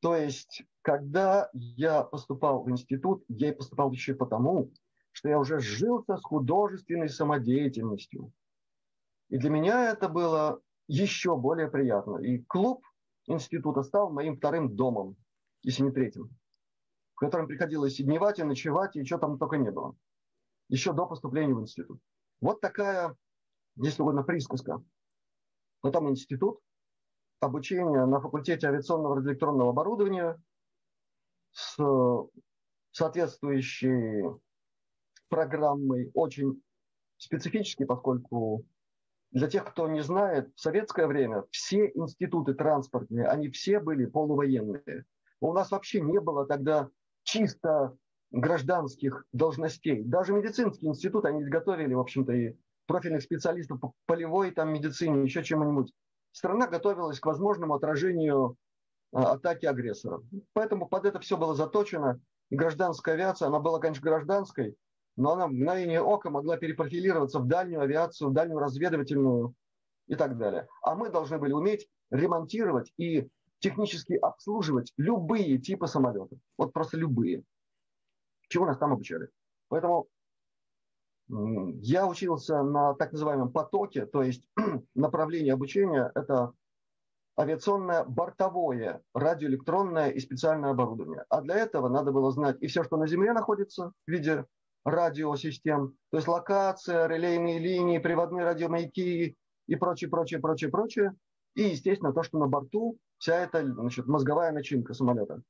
То 0.00 0.16
есть, 0.16 0.62
когда 0.82 1.50
я 1.52 2.02
поступал 2.02 2.62
в 2.62 2.70
институт, 2.70 3.24
я 3.28 3.50
и 3.50 3.54
поступал 3.54 3.90
еще 3.90 4.14
потому, 4.14 4.70
что 5.12 5.28
я 5.28 5.38
уже 5.38 5.60
жился 5.60 6.16
с 6.16 6.22
художественной 6.22 7.08
самодеятельностью. 7.08 8.32
И 9.30 9.38
для 9.38 9.50
меня 9.50 9.90
это 9.90 10.08
было 10.08 10.60
еще 10.88 11.36
более 11.36 11.68
приятно. 11.68 12.18
И 12.18 12.38
клуб 12.42 12.84
института 13.26 13.82
стал 13.82 14.10
моим 14.10 14.36
вторым 14.36 14.74
домом, 14.74 15.16
если 15.64 15.82
не 15.82 15.90
третьим, 15.90 16.30
в 17.14 17.20
котором 17.20 17.48
приходилось 17.48 17.98
и 17.98 18.04
дневать, 18.04 18.38
и 18.38 18.44
ночевать, 18.44 18.96
и 18.96 19.04
что 19.04 19.18
там 19.18 19.38
только 19.38 19.56
не 19.56 19.70
было. 19.70 19.96
Еще 20.68 20.92
до 20.92 21.06
поступления 21.06 21.54
в 21.54 21.60
институт. 21.60 22.00
Вот 22.40 22.60
такая, 22.60 23.16
если 23.76 24.02
угодно, 24.02 24.22
присказка. 24.22 24.82
Потом 25.80 26.10
институт, 26.10 26.60
обучение 27.40 28.06
на 28.06 28.20
факультете 28.20 28.68
авиационного 28.68 29.16
радиоэлектронного 29.16 29.70
оборудования 29.70 30.40
с 31.52 31.76
соответствующей 32.92 34.24
программой, 35.28 36.10
очень 36.14 36.62
специфический, 37.16 37.84
поскольку 37.84 38.64
для 39.30 39.48
тех, 39.48 39.64
кто 39.64 39.88
не 39.88 40.02
знает, 40.02 40.52
в 40.54 40.60
советское 40.60 41.06
время 41.06 41.44
все 41.50 41.90
институты 41.94 42.54
транспортные, 42.54 43.26
они 43.26 43.50
все 43.50 43.80
были 43.80 44.06
полувоенные. 44.06 45.04
У 45.44 45.52
нас 45.52 45.70
вообще 45.70 46.00
не 46.00 46.20
было 46.20 46.46
тогда 46.46 46.88
чисто 47.22 47.94
гражданских 48.30 49.26
должностей. 49.32 50.02
Даже 50.02 50.32
медицинский 50.32 50.86
институт, 50.86 51.26
они 51.26 51.44
готовили, 51.44 51.92
в 51.92 52.00
общем-то, 52.00 52.32
и 52.32 52.56
профильных 52.86 53.20
специалистов 53.20 53.78
по 53.78 53.92
полевой 54.06 54.52
там, 54.52 54.72
медицине, 54.72 55.22
еще 55.22 55.44
чему-нибудь. 55.44 55.92
Страна 56.32 56.66
готовилась 56.66 57.20
к 57.20 57.26
возможному 57.26 57.74
отражению 57.74 58.56
а, 59.12 59.32
атаки 59.32 59.66
агрессора. 59.66 60.22
Поэтому 60.54 60.88
под 60.88 61.04
это 61.04 61.20
все 61.20 61.36
было 61.36 61.54
заточено. 61.54 62.22
И 62.48 62.56
гражданская 62.56 63.14
авиация, 63.14 63.48
она 63.48 63.60
была, 63.60 63.80
конечно, 63.80 64.02
гражданской, 64.02 64.76
но 65.16 65.32
она 65.32 65.46
в 65.46 65.50
мгновение 65.50 66.00
ока 66.00 66.30
могла 66.30 66.56
перепрофилироваться 66.56 67.38
в 67.38 67.46
дальнюю 67.46 67.82
авиацию, 67.82 68.30
в 68.30 68.32
дальнюю 68.32 68.60
разведывательную 68.60 69.52
и 70.06 70.14
так 70.14 70.38
далее. 70.38 70.68
А 70.80 70.94
мы 70.94 71.10
должны 71.10 71.36
были 71.36 71.52
уметь 71.52 71.86
ремонтировать 72.10 72.94
и 72.96 73.28
технически 73.64 74.12
обслуживать 74.12 74.92
любые 74.98 75.56
типы 75.56 75.86
самолетов. 75.86 76.38
Вот 76.58 76.74
просто 76.74 76.98
любые. 76.98 77.44
Чего 78.48 78.66
нас 78.66 78.76
там 78.76 78.92
обучали. 78.92 79.30
Поэтому 79.68 80.06
я 81.28 82.06
учился 82.06 82.62
на 82.62 82.92
так 82.92 83.12
называемом 83.12 83.50
потоке, 83.50 84.04
то 84.04 84.22
есть 84.22 84.46
направление 84.94 85.54
обучения– 85.54 86.12
это 86.14 86.52
авиационное 87.40 88.04
бортовое, 88.04 89.02
радиоэлектронное 89.14 90.10
и 90.10 90.20
специальное 90.20 90.72
оборудование. 90.72 91.24
А 91.30 91.40
для 91.40 91.56
этого 91.56 91.88
надо 91.88 92.12
было 92.12 92.30
знать 92.32 92.58
и 92.60 92.66
все, 92.66 92.84
что 92.84 92.98
на 92.98 93.06
Земле 93.06 93.32
находится 93.32 93.92
в 94.06 94.10
виде 94.10 94.44
радиосистем, 94.84 95.96
то 96.10 96.18
есть 96.18 96.28
локация, 96.28 97.06
релейные 97.06 97.58
линии, 97.58 97.96
приводные 97.96 98.44
радиомаяки 98.44 99.38
и 99.66 99.76
прочее, 99.76 100.10
прочее, 100.10 100.40
прочее, 100.40 100.70
прочее. 100.70 101.14
И, 101.54 101.62
естественно, 101.62 102.12
то, 102.12 102.22
что 102.22 102.38
на 102.38 102.46
борту, 102.46 102.98
вся 103.24 103.36
эта 103.38 103.64
значит, 103.64 104.06
мозговая 104.06 104.52
начинка 104.52 104.92
самолета. 104.92 105.40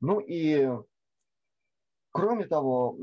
Ну 0.00 0.18
и, 0.18 0.66
кроме 2.10 2.46
того, 2.46 2.96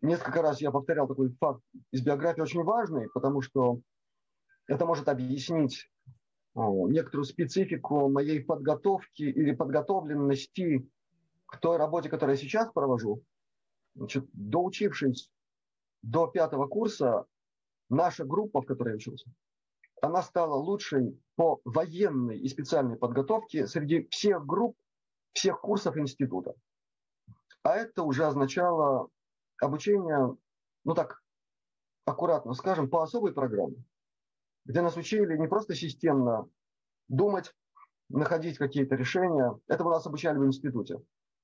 несколько 0.00 0.42
раз 0.42 0.60
я 0.60 0.70
повторял 0.70 1.08
такой 1.08 1.34
факт 1.40 1.60
из 1.90 2.02
биографии 2.02 2.40
очень 2.40 2.62
важный, 2.62 3.08
потому 3.12 3.42
что 3.42 3.80
это 4.68 4.86
может 4.86 5.08
объяснить 5.08 5.90
некоторую 6.54 7.24
специфику 7.24 8.08
моей 8.08 8.44
подготовки 8.44 9.22
или 9.22 9.56
подготовленности 9.56 10.88
к 11.46 11.58
той 11.58 11.78
работе, 11.78 12.10
которую 12.10 12.36
я 12.36 12.40
сейчас 12.40 12.70
провожу. 12.70 13.24
Значит, 13.96 14.28
доучившись 14.32 15.32
до 16.02 16.28
пятого 16.28 16.68
курса, 16.68 17.24
наша 17.88 18.24
группа, 18.24 18.62
в 18.62 18.66
которой 18.66 18.90
я 18.90 18.96
учился, 18.98 19.28
она 20.02 20.22
стала 20.22 20.54
лучшей 20.54 21.18
по 21.36 21.60
военной 21.64 22.38
и 22.38 22.48
специальной 22.48 22.96
подготовке 22.96 23.66
среди 23.66 24.08
всех 24.10 24.44
групп, 24.46 24.76
всех 25.32 25.60
курсов 25.60 25.96
института. 25.96 26.54
А 27.62 27.76
это 27.76 28.02
уже 28.02 28.24
означало 28.24 29.08
обучение, 29.60 30.36
ну 30.84 30.94
так, 30.94 31.22
аккуратно 32.04 32.54
скажем, 32.54 32.88
по 32.88 33.02
особой 33.02 33.32
программе, 33.32 33.82
где 34.64 34.80
нас 34.80 34.96
учили 34.96 35.36
не 35.36 35.48
просто 35.48 35.74
системно 35.74 36.48
думать, 37.08 37.54
находить 38.08 38.58
какие-то 38.58 38.96
решения. 38.96 39.58
Это 39.68 39.84
мы 39.84 39.90
нас 39.90 40.06
обучали 40.06 40.38
в 40.38 40.46
институте. 40.46 41.00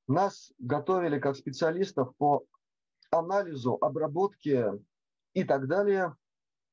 Нас 0.08 0.52
готовили 0.58 1.18
как 1.18 1.36
специалистов 1.36 2.14
по 2.16 2.44
анализу, 3.10 3.78
обработке 3.80 4.72
и 5.32 5.44
так 5.44 5.66
далее 5.68 6.16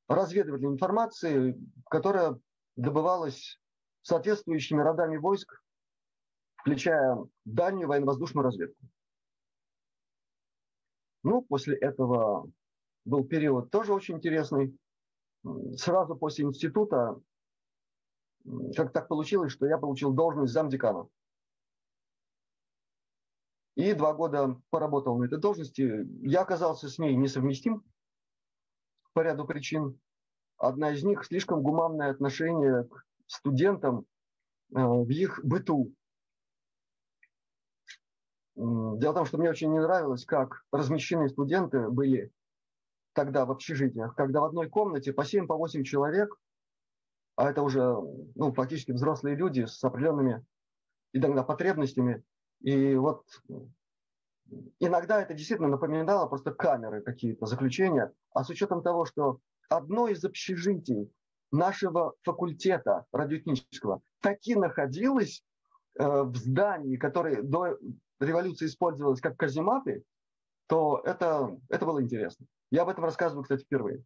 разведывательной 0.08 0.74
информации, 0.74 1.58
которая 1.90 2.40
добывалась 2.76 3.60
соответствующими 4.02 4.82
родами 4.82 5.18
войск, 5.18 5.62
включая 6.58 7.18
дальнюю 7.46 7.88
военно-воздушную 7.88 8.44
разведку. 8.44 8.86
Ну, 11.24 11.42
после 11.42 11.78
этого 11.78 12.50
был 13.06 13.26
период 13.26 13.72
тоже 13.72 13.94
очень 13.94 14.16
интересный. 14.16 14.78
Сразу 15.78 16.16
после 16.16 16.46
института, 16.46 17.20
как 18.76 18.92
так 18.92 19.08
получилось, 19.08 19.52
что 19.52 19.66
я 19.66 19.78
получил 19.78 20.14
должность 20.14 20.54
замдекана. 20.54 21.08
И 23.76 23.94
два 23.94 24.14
года 24.14 24.62
поработал 24.70 25.18
на 25.18 25.26
этой 25.26 25.40
должности. 25.40 26.08
Я 26.26 26.42
оказался 26.42 26.90
с 26.90 27.00
ней 27.00 27.16
несовместим 27.16 27.84
по 29.14 29.22
ряду 29.22 29.46
причин. 29.46 30.00
Одна 30.58 30.92
из 30.92 31.04
них– 31.04 31.24
слишком 31.26 31.62
гуманное 31.62 32.12
отношение 32.12 32.86
к 32.86 33.04
студентам 33.28 34.06
э, 34.76 34.80
в 34.80 35.10
их 35.10 35.40
быту. 35.44 35.94
Дело 38.56 39.12
в 39.12 39.16
том, 39.16 39.26
что 39.26 39.38
мне 39.38 39.50
очень 39.50 39.72
не 39.72 39.80
нравилось, 39.80 40.26
как 40.26 40.64
размещены 40.72 41.28
студенты 41.28 41.90
были 41.90 42.32
тогда 43.14 43.46
в 43.46 43.52
общежитиях, 43.52 44.16
когда 44.16 44.42
в 44.42 44.46
одной 44.46 44.70
комнате 44.70 45.12
по 45.12 45.22
7-8 45.22 45.48
по 45.48 45.84
человек, 45.84 46.36
а 47.36 47.50
это 47.50 47.64
уже 47.64 47.82
ну, 48.36 48.54
фактически 48.54 48.92
взрослые 48.92 49.36
люди 49.36 49.66
с 49.66 49.84
определенными 49.84 50.46
иногда 51.14 51.44
потребностями, 51.44 52.24
и 52.62 52.96
вот 52.96 53.26
иногда 54.80 55.22
это 55.22 55.34
действительно 55.34 55.70
напоминало 55.70 56.28
просто 56.28 56.52
камеры 56.52 57.02
какие-то, 57.02 57.46
заключения. 57.46 58.12
А 58.34 58.44
с 58.44 58.50
учетом 58.50 58.82
того, 58.82 59.06
что 59.06 59.40
одно 59.70 60.08
из 60.08 60.24
общежитий 60.24 61.12
нашего 61.52 62.14
факультета 62.24 63.06
радиотехнического 63.12 64.02
таки 64.22 64.56
находилось 64.56 65.44
э, 66.00 66.24
в 66.24 66.36
здании, 66.36 66.98
которое 66.98 67.44
до 67.44 67.78
революции 68.20 68.66
использовалось 68.66 69.22
как 69.22 69.38
казематы, 69.38 70.04
то 70.68 71.02
это, 71.04 71.58
это 71.70 71.86
было 71.86 72.02
интересно. 72.02 72.46
Я 72.72 72.84
об 72.84 72.90
этом 72.90 73.04
рассказываю, 73.04 73.44
кстати, 73.44 73.64
впервые. 73.64 74.04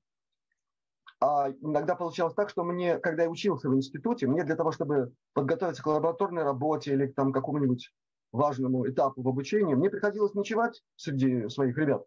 А 1.20 1.50
иногда 1.50 1.96
получалось 1.96 2.36
так, 2.36 2.50
что 2.50 2.64
мне, 2.64 3.00
когда 3.00 3.24
я 3.24 3.30
учился 3.30 3.70
в 3.70 3.76
институте, 3.76 4.28
мне 4.28 4.44
для 4.44 4.56
того, 4.56 4.72
чтобы 4.72 5.14
подготовиться 5.34 5.82
к 5.82 5.88
лабораторной 5.88 6.44
работе 6.44 6.94
или 6.94 7.08
к 7.08 7.16
там, 7.16 7.32
какому-нибудь 7.32 7.92
важному 8.32 8.88
этапу 8.88 9.22
в 9.22 9.28
обучении, 9.28 9.74
мне 9.74 9.90
приходилось 9.90 10.34
ночевать 10.34 10.84
среди 10.96 11.50
своих 11.50 11.78
ребят. 11.78 12.06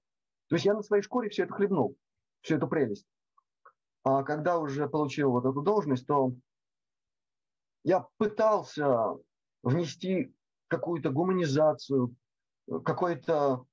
То 0.48 0.56
есть 0.56 0.64
я 0.64 0.74
на 0.74 0.82
своей 0.82 1.02
шкуре 1.02 1.28
все 1.28 1.44
это 1.44 1.54
хлебнул, 1.54 1.96
всю 2.42 2.56
эту 2.56 2.68
прелесть. 2.68 3.06
А 4.02 4.22
когда 4.22 4.58
уже 4.58 4.88
получил 4.88 5.30
вот 5.30 5.44
эту 5.44 5.62
должность, 5.62 6.06
то 6.06 6.32
я 7.84 8.06
пытался 8.18 9.16
внести 9.62 10.34
какую-то 10.68 11.10
гуманизацию, 11.10 12.14
какой-то 12.84 13.64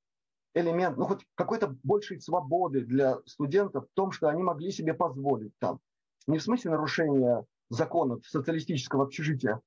элемент, 0.54 0.98
ну 0.98 1.06
хоть 1.06 1.26
какой-то 1.36 1.76
большей 1.84 2.20
свободы 2.20 2.82
для 2.82 3.20
студентов 3.26 3.86
в 3.86 3.94
том, 3.94 4.12
что 4.12 4.28
они 4.28 4.44
могли 4.44 4.72
себе 4.72 4.94
позволить 4.94 5.54
там. 5.60 5.80
Не 6.26 6.40
в 6.40 6.44
смысле 6.44 6.72
нарушения 6.72 7.46
законов 7.70 8.26
социалистического 8.26 9.04
общежития, 9.04 9.62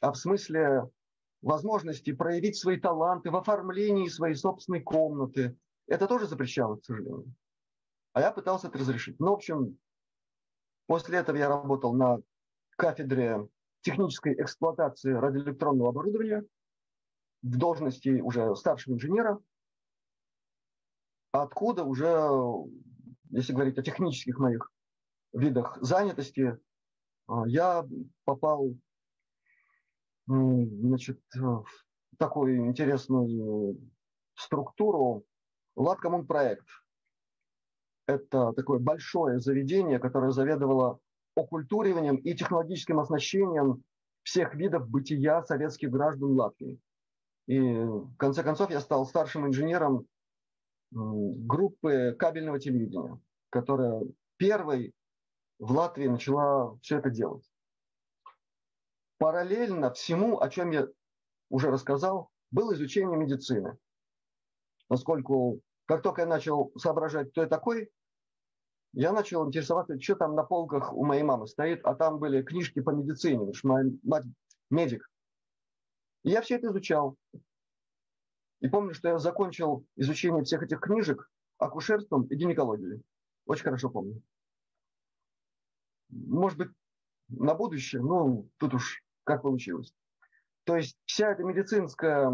а 0.00 0.12
в 0.12 0.16
смысле 0.16 0.88
возможности 1.42 2.12
проявить 2.12 2.56
свои 2.56 2.78
таланты 2.78 3.30
в 3.30 3.36
оформлении 3.36 4.08
своей 4.08 4.34
собственной 4.34 4.80
комнаты. 4.80 5.56
Это 5.86 6.06
тоже 6.06 6.26
запрещалось, 6.26 6.82
к 6.82 6.84
сожалению. 6.84 7.34
А 8.12 8.20
я 8.20 8.30
пытался 8.30 8.68
это 8.68 8.78
разрешить. 8.78 9.18
Ну, 9.18 9.30
в 9.30 9.34
общем, 9.34 9.78
после 10.86 11.18
этого 11.18 11.36
я 11.36 11.48
работал 11.48 11.94
на 11.94 12.18
кафедре 12.76 13.48
технической 13.82 14.34
эксплуатации 14.34 15.12
радиоэлектронного 15.12 15.90
оборудования 15.90 16.44
в 17.42 17.56
должности 17.56 18.20
уже 18.20 18.54
старшего 18.56 18.94
инженера, 18.94 19.40
откуда 21.32 21.84
уже, 21.84 22.28
если 23.30 23.52
говорить 23.52 23.78
о 23.78 23.82
технических 23.82 24.38
моих 24.38 24.70
видах 25.32 25.78
занятости, 25.80 26.58
а, 27.26 27.46
я 27.46 27.86
попал 28.24 28.74
значит, 30.26 31.20
в 31.34 31.64
такую 32.18 32.66
интересную 32.66 33.78
структуру 34.34 35.24
Латкоммун-проект. 35.76 36.66
Это 38.06 38.52
такое 38.52 38.78
большое 38.78 39.38
заведение, 39.38 39.98
которое 39.98 40.32
заведовало 40.32 40.98
оккультуриванием 41.36 42.16
и 42.16 42.34
технологическим 42.34 42.98
оснащением 42.98 43.82
всех 44.22 44.54
видов 44.54 44.88
бытия 44.88 45.42
советских 45.42 45.90
граждан 45.90 46.32
Латвии. 46.32 46.80
И 47.46 47.58
в 47.60 48.16
конце 48.16 48.42
концов 48.42 48.70
я 48.70 48.80
стал 48.80 49.06
старшим 49.06 49.46
инженером 49.46 50.06
группы 50.92 52.14
кабельного 52.18 52.58
телевидения, 52.58 53.20
которая 53.50 54.02
первой 54.36 54.92
в 55.58 55.72
Латвии 55.72 56.06
начала 56.06 56.76
все 56.80 56.98
это 56.98 57.10
делать. 57.10 57.49
Параллельно 59.20 59.92
всему, 59.92 60.40
о 60.40 60.48
чем 60.48 60.70
я 60.70 60.88
уже 61.50 61.70
рассказал, 61.70 62.30
было 62.50 62.74
изучение 62.74 63.18
медицины. 63.18 63.76
Поскольку 64.88 65.60
как 65.84 66.02
только 66.02 66.22
я 66.22 66.26
начал 66.26 66.72
соображать, 66.76 67.30
кто 67.30 67.42
я 67.42 67.46
такой, 67.46 67.90
я 68.92 69.12
начал 69.12 69.46
интересоваться, 69.46 70.00
что 70.00 70.16
там 70.16 70.34
на 70.34 70.42
полках 70.42 70.92
у 70.92 71.04
моей 71.04 71.22
мамы 71.22 71.46
стоит, 71.46 71.84
а 71.84 71.94
там 71.94 72.18
были 72.18 72.42
книжки 72.42 72.80
по 72.80 72.90
медицине, 72.90 73.52
что 73.52 73.68
моя 73.68 73.90
мать 74.02 74.24
медик. 74.70 75.08
И 76.24 76.30
я 76.30 76.40
все 76.42 76.56
это 76.56 76.68
изучал. 76.68 77.16
И 78.60 78.68
помню, 78.68 78.94
что 78.94 79.10
я 79.10 79.18
закончил 79.18 79.86
изучение 79.96 80.44
всех 80.44 80.62
этих 80.62 80.80
книжек 80.80 81.30
акушерством 81.58 82.24
и 82.24 82.34
гинекологией. 82.34 83.02
Очень 83.44 83.64
хорошо 83.64 83.90
помню 83.90 84.22
может 86.10 86.58
быть, 86.58 86.70
на 87.28 87.54
будущее, 87.54 88.02
ну, 88.02 88.50
тут 88.58 88.74
уж 88.74 89.02
как 89.30 89.42
получилось. 89.42 89.92
То 90.64 90.76
есть 90.76 90.96
вся 91.06 91.32
эта 91.32 91.42
медицинская 91.42 92.30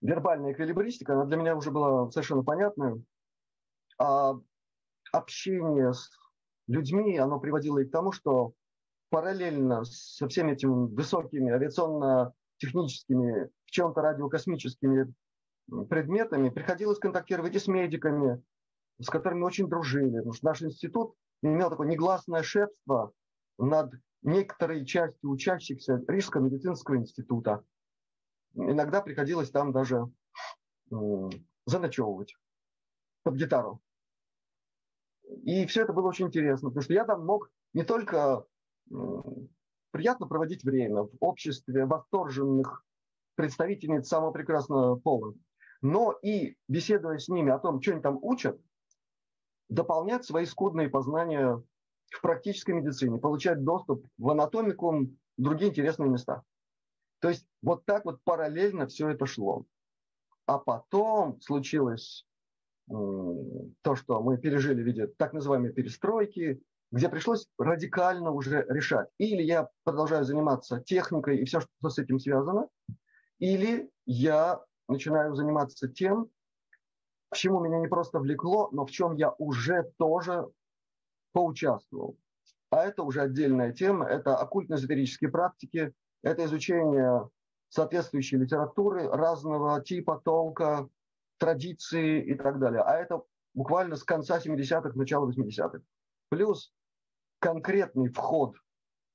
вербальная 0.00 0.52
эквилибристика, 0.52 1.14
она 1.14 1.24
для 1.24 1.36
меня 1.36 1.56
уже 1.56 1.70
была 1.70 2.10
совершенно 2.10 2.42
понятная. 2.42 3.02
А 3.98 4.34
общение 5.12 5.92
с 5.92 6.10
людьми, 6.66 7.18
оно 7.18 7.38
приводило 7.40 7.78
и 7.78 7.84
к 7.84 7.90
тому, 7.90 8.12
что 8.12 8.54
параллельно 9.10 9.84
со 9.84 10.28
всеми 10.28 10.52
этими 10.52 10.94
высокими 10.94 11.50
авиационно-техническими, 11.52 13.50
в 13.66 13.70
чем-то 13.70 14.00
радиокосмическими 14.00 15.12
предметами 15.88 16.50
приходилось 16.50 16.98
контактировать 16.98 17.54
и 17.54 17.58
с 17.58 17.66
медиками, 17.66 18.42
с 19.00 19.08
которыми 19.08 19.42
очень 19.42 19.68
дружили. 19.68 20.16
Потому 20.16 20.32
что 20.34 20.46
наш 20.46 20.62
институт 20.62 21.14
имел 21.42 21.70
такое 21.70 21.88
негласное 21.88 22.42
шефство 22.42 23.12
над 23.58 23.92
некоторой 24.22 24.84
частью 24.84 25.30
учащихся 25.30 26.02
Рижского 26.06 26.42
медицинского 26.42 26.96
института. 26.96 27.64
Иногда 28.54 29.00
приходилось 29.00 29.50
там 29.50 29.72
даже 29.72 30.10
заночевывать 31.66 32.34
под 33.22 33.34
гитару. 33.36 33.80
И 35.44 35.64
все 35.66 35.82
это 35.82 35.92
было 35.92 36.08
очень 36.08 36.26
интересно, 36.26 36.70
потому 36.70 36.82
что 36.82 36.94
я 36.94 37.04
там 37.04 37.24
мог 37.24 37.50
не 37.72 37.84
только 37.84 38.44
приятно 39.92 40.26
проводить 40.26 40.64
время 40.64 41.02
в 41.02 41.16
обществе 41.20 41.86
восторженных 41.86 42.84
представительниц 43.36 44.08
самого 44.08 44.32
прекрасного 44.32 44.96
пола, 44.96 45.34
но 45.82 46.12
и 46.22 46.56
беседуя 46.68 47.18
с 47.18 47.28
ними 47.28 47.52
о 47.52 47.58
том, 47.58 47.80
что 47.80 47.92
они 47.92 48.02
там 48.02 48.18
учат, 48.22 48.60
дополнять 49.68 50.24
свои 50.24 50.44
скудные 50.44 50.88
познания 50.88 51.62
в 52.10 52.20
практической 52.20 52.72
медицине, 52.72 53.18
получать 53.18 53.64
доступ 53.64 54.06
в 54.18 54.30
анатомику, 54.30 55.06
другие 55.36 55.70
интересные 55.70 56.10
места. 56.10 56.42
То 57.20 57.28
есть 57.28 57.46
вот 57.62 57.84
так 57.84 58.04
вот 58.04 58.22
параллельно 58.24 58.86
все 58.86 59.08
это 59.08 59.26
шло. 59.26 59.64
А 60.46 60.58
потом 60.58 61.40
случилось 61.40 62.26
то, 62.88 63.94
что 63.94 64.20
мы 64.20 64.36
пережили 64.38 64.82
в 64.82 64.86
виде 64.86 65.06
так 65.06 65.32
называемой 65.32 65.72
перестройки, 65.72 66.60
где 66.90 67.08
пришлось 67.08 67.46
радикально 67.56 68.32
уже 68.32 68.66
решать. 68.68 69.08
Или 69.18 69.42
я 69.42 69.70
продолжаю 69.84 70.24
заниматься 70.24 70.80
техникой 70.80 71.38
и 71.38 71.44
все, 71.44 71.60
что 71.60 71.88
с 71.88 71.98
этим 71.98 72.18
связано, 72.18 72.68
или 73.38 73.90
я 74.06 74.60
начинаю 74.88 75.34
заниматься 75.36 75.88
тем, 75.88 76.28
к 77.28 77.36
чему 77.36 77.60
меня 77.60 77.78
не 77.78 77.86
просто 77.86 78.18
влекло, 78.18 78.70
но 78.72 78.84
в 78.84 78.90
чем 78.90 79.14
я 79.14 79.30
уже 79.38 79.92
тоже 79.98 80.48
поучаствовал. 81.32 82.18
А 82.70 82.84
это 82.84 83.02
уже 83.02 83.22
отдельная 83.22 83.72
тема, 83.72 84.06
это 84.06 84.36
оккультно-эзотерические 84.36 85.30
практики, 85.30 85.92
это 86.22 86.44
изучение 86.44 87.28
соответствующей 87.68 88.36
литературы 88.36 89.08
разного 89.08 89.82
типа, 89.82 90.20
толка, 90.24 90.88
традиции 91.38 92.22
и 92.22 92.34
так 92.34 92.58
далее. 92.58 92.82
А 92.82 92.96
это 92.96 93.22
буквально 93.54 93.96
с 93.96 94.04
конца 94.04 94.38
70-х, 94.38 94.92
начала 94.94 95.28
80-х. 95.30 95.80
Плюс 96.28 96.72
конкретный 97.40 98.08
вход, 98.08 98.56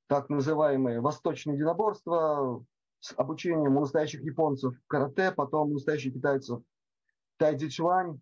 так 0.08 0.30
называемые 0.30 1.00
восточные 1.00 1.56
единоборства, 1.56 2.66
с 3.00 3.14
обучением 3.18 3.78
у 3.78 3.82
настоящих 3.82 4.24
японцев 4.24 4.76
карате, 4.88 5.32
потом 5.32 5.70
у 5.70 5.74
настоящих 5.74 6.14
китайцев 6.14 6.62
тайцзи-чуань, 7.38 8.20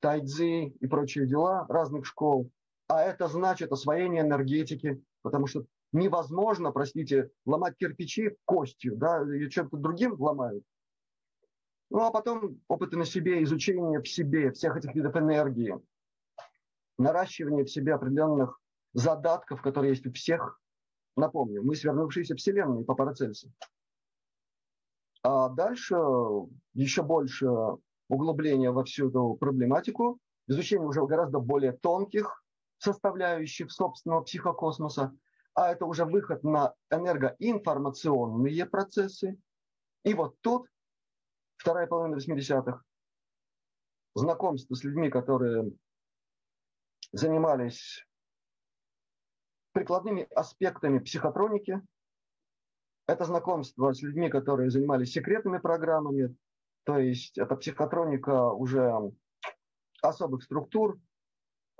тайцзи 0.00 0.76
и 0.80 0.86
прочие 0.86 1.26
дела 1.26 1.66
разных 1.68 2.04
школ. 2.04 2.50
А 2.88 3.02
это 3.02 3.28
значит 3.28 3.70
освоение 3.70 4.22
энергетики, 4.22 5.02
потому 5.20 5.46
что 5.46 5.66
невозможно, 5.92 6.72
простите, 6.72 7.30
ломать 7.44 7.76
кирпичи 7.76 8.36
костью, 8.46 8.96
да, 8.96 9.22
и 9.22 9.48
чем-то 9.50 9.76
другим 9.76 10.14
ломают. 10.18 10.64
Ну, 11.90 12.00
а 12.00 12.10
потом 12.10 12.60
опыты 12.66 12.96
на 12.96 13.04
себе, 13.04 13.42
изучение 13.42 14.00
в 14.00 14.08
себе 14.08 14.52
всех 14.52 14.76
этих 14.76 14.94
видов 14.94 15.16
энергии, 15.16 15.78
наращивание 16.98 17.64
в 17.64 17.70
себе 17.70 17.94
определенных 17.94 18.58
задатков, 18.94 19.60
которые 19.60 19.90
есть 19.90 20.06
у 20.06 20.12
всех. 20.12 20.58
Напомню, 21.14 21.62
мы 21.62 21.76
свернувшиеся 21.76 22.36
вселенные 22.36 22.84
по 22.84 22.94
Парацельсу. 22.94 23.52
А 25.22 25.50
дальше 25.50 25.96
еще 26.72 27.02
больше 27.02 27.48
углубление 28.08 28.70
во 28.70 28.84
всю 28.84 29.10
эту 29.10 29.34
проблематику, 29.34 30.18
изучение 30.46 30.88
уже 30.88 31.04
гораздо 31.04 31.38
более 31.38 31.72
тонких 31.72 32.42
составляющих 32.78 33.70
собственного 33.70 34.22
психокосмоса, 34.22 35.16
а 35.54 35.72
это 35.72 35.86
уже 35.86 36.04
выход 36.04 36.44
на 36.44 36.74
энергоинформационные 36.90 38.66
процессы. 38.66 39.36
И 40.04 40.14
вот 40.14 40.36
тут, 40.40 40.68
вторая 41.56 41.86
половина 41.86 42.16
80-х, 42.16 42.82
знакомство 44.14 44.74
с 44.74 44.84
людьми, 44.84 45.10
которые 45.10 45.72
занимались 47.12 48.06
прикладными 49.72 50.26
аспектами 50.34 50.98
психотроники. 50.98 51.80
Это 53.06 53.24
знакомство 53.24 53.92
с 53.92 54.02
людьми, 54.02 54.28
которые 54.28 54.70
занимались 54.70 55.12
секретными 55.12 55.58
программами, 55.58 56.36
то 56.84 56.98
есть 56.98 57.38
это 57.38 57.56
психотроника 57.56 58.50
уже 58.52 59.12
особых 60.02 60.42
структур, 60.42 60.98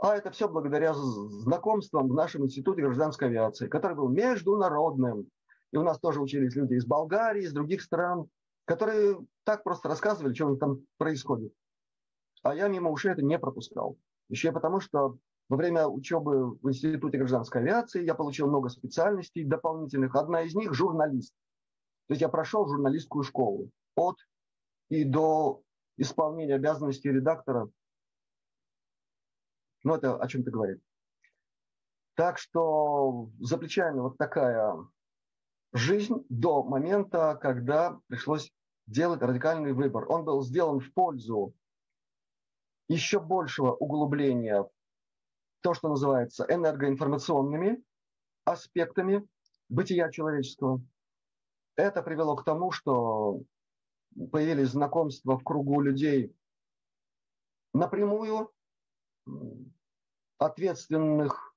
а 0.00 0.16
это 0.16 0.30
все 0.30 0.48
благодаря 0.48 0.94
знакомствам 0.94 2.08
в 2.08 2.14
нашем 2.14 2.44
институте 2.44 2.82
гражданской 2.82 3.28
авиации, 3.28 3.68
который 3.68 3.96
был 3.96 4.08
международным. 4.08 5.28
И 5.72 5.76
у 5.76 5.82
нас 5.82 5.98
тоже 5.98 6.20
учились 6.20 6.54
люди 6.54 6.74
из 6.74 6.86
Болгарии, 6.86 7.42
из 7.42 7.52
других 7.52 7.82
стран. 7.82 8.28
которые 8.64 9.18
так 9.44 9.64
просто 9.64 9.88
рассказывали, 9.88 10.34
что 10.34 10.54
там 10.56 10.80
происходит. 10.98 11.52
А 12.42 12.54
я 12.54 12.68
мимо 12.68 12.90
ушей 12.90 13.12
это 13.12 13.22
не 13.22 13.38
пропускал. 13.38 13.96
Еще 14.28 14.48
и 14.48 14.52
потому, 14.52 14.80
что 14.80 15.16
во 15.48 15.56
время 15.56 15.86
учебы 15.86 16.56
в 16.56 16.68
Институте 16.68 17.16
гражданской 17.16 17.62
авиации 17.62 18.04
я 18.04 18.14
получил 18.14 18.46
много 18.48 18.68
специальностей 18.68 19.44
дополнительных. 19.44 20.14
Одна 20.14 20.42
из 20.42 20.54
них– 20.54 20.72
журналист. 20.74 21.32
То 22.08 22.12
есть 22.12 22.20
я 22.20 22.28
прошел 22.28 22.68
журналистскую 22.68 23.24
школу 23.24 23.70
от 23.96 24.16
и 24.90 25.04
до 25.04 25.62
исполнения 25.96 26.54
обязанностей 26.54 27.10
редактора. 27.10 27.70
Ну, 29.84 29.94
это 29.94 30.16
о 30.16 30.28
чем-то 30.28 30.50
говорит. 30.50 30.82
Так 32.14 32.38
что 32.38 33.30
за 33.38 33.58
плечами 33.58 34.00
вот 34.00 34.18
такая 34.18 34.74
жизнь 35.72 36.24
до 36.28 36.62
момента, 36.62 37.38
когда 37.40 38.00
пришлось 38.08 38.52
делать 38.86 39.22
радикальный 39.22 39.72
выбор. 39.72 40.10
Он 40.10 40.24
был 40.24 40.42
сделан 40.42 40.80
в 40.80 40.92
пользу 40.92 41.54
еще 42.88 43.20
большего 43.20 43.72
углубления 43.72 44.66
то, 45.60 45.74
что 45.74 45.88
называется 45.88 46.46
энергоинформационными 46.48 47.82
аспектами 48.44 49.28
бытия 49.68 50.10
человеческого. 50.10 50.80
Это 51.76 52.02
привело 52.02 52.34
к 52.34 52.44
тому, 52.44 52.70
что 52.70 53.42
появились 54.32 54.70
знакомства 54.70 55.38
в 55.38 55.44
кругу 55.44 55.80
людей 55.80 56.34
напрямую 57.74 58.50
ответственных 60.38 61.54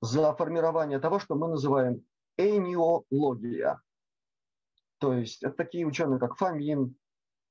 за 0.00 0.34
формирование 0.34 0.98
того, 0.98 1.18
что 1.18 1.34
мы 1.34 1.48
называем 1.48 2.04
эниология. 2.36 3.80
То 4.98 5.12
есть 5.12 5.42
это 5.42 5.56
такие 5.56 5.86
ученые, 5.86 6.18
как 6.18 6.36
Фомин, 6.36 6.96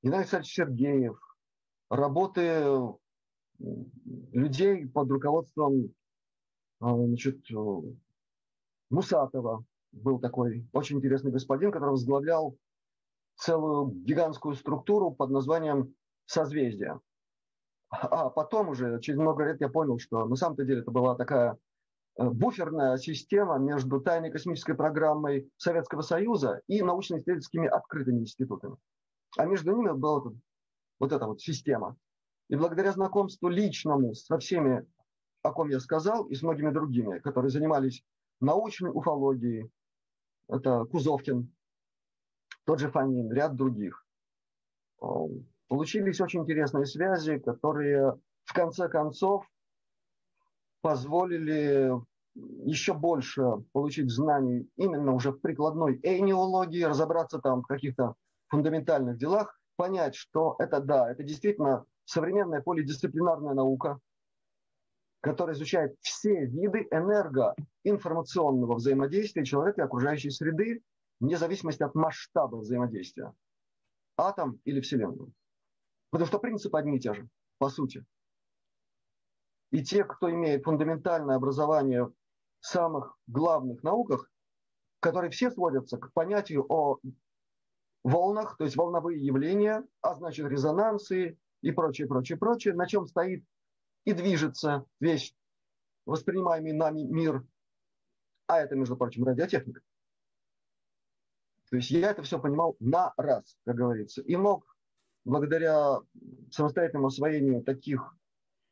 Геннадий 0.03 0.21
Александрович 0.21 0.53
Сергеев, 0.53 1.19
работы 1.89 2.65
людей 3.59 4.87
под 4.87 5.09
руководством 5.09 5.93
а, 6.79 6.95
значит, 6.95 7.39
Мусатова. 8.89 9.65
Был 9.93 10.19
такой 10.19 10.67
очень 10.73 10.97
интересный 10.97 11.31
господин, 11.31 11.71
который 11.71 11.91
возглавлял 11.91 12.57
целую 13.35 13.91
гигантскую 14.03 14.55
структуру 14.55 15.11
под 15.11 15.31
названием 15.31 15.95
«Созвездие». 16.25 16.99
А 17.89 18.29
потом 18.29 18.69
уже, 18.69 18.99
через 18.99 19.17
много 19.17 19.45
лет 19.45 19.61
я 19.61 19.69
понял, 19.69 19.97
что 19.97 20.25
на 20.25 20.35
самом-то 20.35 20.65
деле 20.65 20.81
это 20.81 20.91
была 20.91 21.15
такая 21.15 21.57
э, 22.17 22.29
буферная 22.29 22.97
система 22.97 23.57
между 23.57 24.01
тайной 24.01 24.29
космической 24.29 24.75
программой 24.75 25.49
Советского 25.57 26.01
Союза 26.01 26.61
и 26.67 26.81
научно-исследовательскими 26.81 27.67
открытыми 27.67 28.19
институтами. 28.19 28.75
А 29.37 29.45
между 29.45 29.71
ними 29.71 29.91
была 29.91 30.33
вот, 30.99 31.13
эта 31.13 31.27
вот 31.27 31.39
система. 31.39 31.95
И 32.49 32.55
благодаря 32.55 32.91
знакомству 32.91 33.47
личному 33.47 34.13
со 34.15 34.37
всеми, 34.37 34.85
о 35.41 35.51
ком 35.51 35.69
я 35.69 35.79
сказал, 35.79 36.25
и 36.25 36.35
с 36.35 36.41
многими 36.41 36.71
другими, 36.71 37.19
которые 37.19 37.51
занимались 37.51 38.03
научной 38.41 38.91
уфологией, 38.91 39.69
это 40.49 40.85
Кузовкин, 40.85 41.53
тот 42.65 42.79
же 42.79 42.89
Фанин, 42.89 43.31
ряд 43.31 43.55
других, 43.55 44.05
получились 45.67 46.21
очень 46.21 46.41
интересные 46.41 46.85
связи, 46.85 47.39
которые 47.39 48.17
в 48.43 48.53
конце 48.53 48.87
концов 48.89 49.45
позволили 50.81 51.91
еще 52.35 52.93
больше 52.93 53.43
получить 53.73 54.11
знаний 54.11 54.69
именно 54.77 55.13
уже 55.13 55.31
в 55.31 55.39
прикладной 55.39 55.99
эйнеологии, 56.03 56.83
разобраться 56.83 57.39
там 57.39 57.61
в 57.61 57.67
каких-то 57.67 58.15
фундаментальных 58.49 59.17
делах, 59.17 59.59
понять, 59.75 60.15
что 60.15 60.55
это 60.59 60.79
да, 60.79 61.11
это 61.11 61.23
действительно 61.23 61.85
современная 62.05 62.61
полидисциплинарная 62.61 63.53
наука, 63.53 63.99
которая 65.21 65.55
изучает 65.55 65.95
все 66.01 66.45
виды 66.45 66.87
энергоинформационного 66.91 68.75
взаимодействия 68.75 69.43
человека 69.43 69.81
и 69.81 69.85
окружающей 69.85 70.29
среды, 70.29 70.81
вне 71.19 71.37
зависимости 71.37 71.83
от 71.83 71.95
масштаба 71.95 72.57
взаимодействия. 72.57 73.33
Атом 74.15 74.59
или 74.63 74.79
Вселенную. 74.79 75.33
Потому 76.09 76.27
что 76.27 76.39
принципы 76.39 76.77
одни 76.77 76.97
и 76.97 76.99
те 76.99 77.13
же, 77.13 77.27
по 77.57 77.69
сути. 77.69 78.05
И 79.71 79.83
те, 79.83 80.03
кто 80.03 80.29
имеет 80.31 80.63
фундаментальное 80.63 81.35
образование 81.35 82.05
в 82.05 82.13
самых 82.61 83.17
главных 83.27 83.83
науках, 83.83 84.31
которые 84.99 85.31
все 85.31 85.51
сводятся 85.51 85.97
к 85.97 86.13
понятию 86.13 86.65
о 86.69 86.99
волнах, 88.03 88.57
то 88.57 88.63
есть 88.63 88.77
волновые 88.77 89.23
явления, 89.23 89.85
а 90.01 90.15
значит 90.15 90.47
резонансы 90.47 91.37
и 91.61 91.71
прочее, 91.71 92.07
прочее, 92.07 92.37
прочее, 92.37 92.73
на 92.73 92.87
чем 92.87 93.05
стоит 93.07 93.43
и 94.05 94.13
движется 94.13 94.85
весь 95.01 95.35
воспринимаемый 96.05 96.71
нами 96.71 97.01
мир, 97.01 97.45
а 98.47 98.59
это, 98.59 98.75
между 98.75 98.95
прочим, 98.95 99.25
радиотехника. 99.25 99.81
То 101.69 101.75
есть 101.75 101.91
я 101.91 102.11
это 102.11 102.23
все 102.23 102.39
понимал 102.39 102.77
на 102.79 103.13
раз, 103.17 103.57
как 103.65 103.75
говорится, 103.75 104.21
и 104.21 104.37
мог 104.37 104.76
благодаря 105.27 105.99
самостоятельному 106.51 107.07
освоению 107.07 107.61
таких 107.61 108.15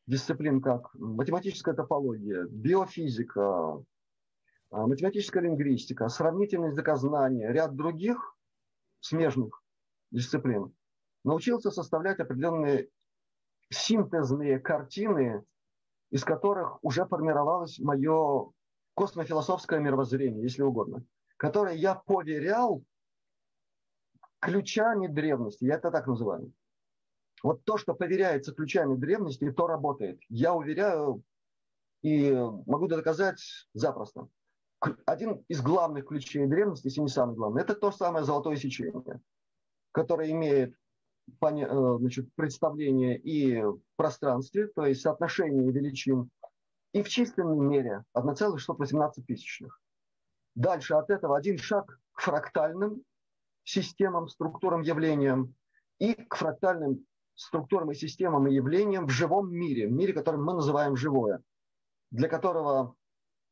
дисциплин, 0.08 0.62
как 0.62 0.94
математическая 0.94 1.76
топология, 1.76 2.46
биофизика, 2.50 3.84
а, 4.72 4.88
математическая 4.88 5.44
лингвистика, 5.44 6.08
сравнительность 6.08 6.72
языкознания, 6.72 7.52
ряд 7.52 7.76
других 7.76 8.38
смежных 9.02 9.62
дисциплин, 10.12 10.74
научился 11.26 11.72
составлять 11.72 12.20
определенные 12.20 12.90
синтезные 13.70 14.58
картины, 14.60 15.44
из 16.10 16.24
которых 16.24 16.82
уже 16.84 17.06
формировалось 17.06 17.80
мое 17.80 18.52
космофилософское 18.94 19.82
мировоззрение, 19.82 20.44
если 20.44 20.62
угодно, 20.62 21.04
которое 21.36 21.76
я 21.76 21.96
поверял 21.96 22.82
ключами 24.46 25.08
древности, 25.08 25.66
я 25.66 25.76
это 25.76 25.90
так 25.90 26.06
называю. 26.08 26.54
Вот 27.42 27.64
то, 27.66 27.78
что 27.78 27.94
поверяется 27.96 28.54
ключами 28.54 28.96
древности, 28.96 29.52
то 29.52 29.68
работает. 29.68 30.20
Я 30.30 30.54
уверяю 30.54 31.24
и 32.04 32.32
могу 32.68 32.88
доказать 32.88 33.42
запросто. 33.74 34.28
Один 35.06 35.44
из 35.48 35.62
главных 35.62 36.06
ключей 36.06 36.46
древности, 36.46 36.88
если 36.88 37.02
не 37.02 37.08
самый 37.08 37.36
главный, 37.36 37.64
это 37.64 37.74
то 37.74 37.92
самое 37.92 38.24
золотое 38.24 38.56
сечение, 38.56 39.20
которое 39.92 40.30
имеет 40.32 40.76
э, 41.42 41.98
значит, 42.00 42.28
представление 42.36 43.18
и 43.18 43.62
в 43.62 43.80
пространстве, 43.96 44.68
то 44.68 44.86
есть 44.86 45.02
соотношение 45.02 45.72
величин, 45.72 46.30
и 46.94 47.02
в 47.02 47.10
численной 47.10 47.58
мере 47.58 48.04
1,618 48.14 49.26
тысячных. 49.26 49.82
Дальше 50.54 50.94
от 50.94 51.10
этого 51.10 51.36
один 51.36 51.58
шаг 51.58 52.00
к 52.14 52.22
фрактальным 52.22 53.04
системам, 53.66 54.30
структурам, 54.30 54.82
явлениям 54.82 55.54
и 56.00 56.14
к 56.14 56.36
фрактальным 56.36 57.06
структурам 57.34 57.92
и 57.92 57.96
системам 57.96 58.48
и 58.48 58.54
явлениям 58.54 59.08
в 59.08 59.10
живом 59.10 59.52
мире, 59.52 59.88
в 59.88 59.92
мире, 59.92 60.14
который 60.14 60.40
мы 60.40 60.54
называем 60.54 60.96
живое, 60.96 61.42
для 62.12 62.30
которого 62.30 62.96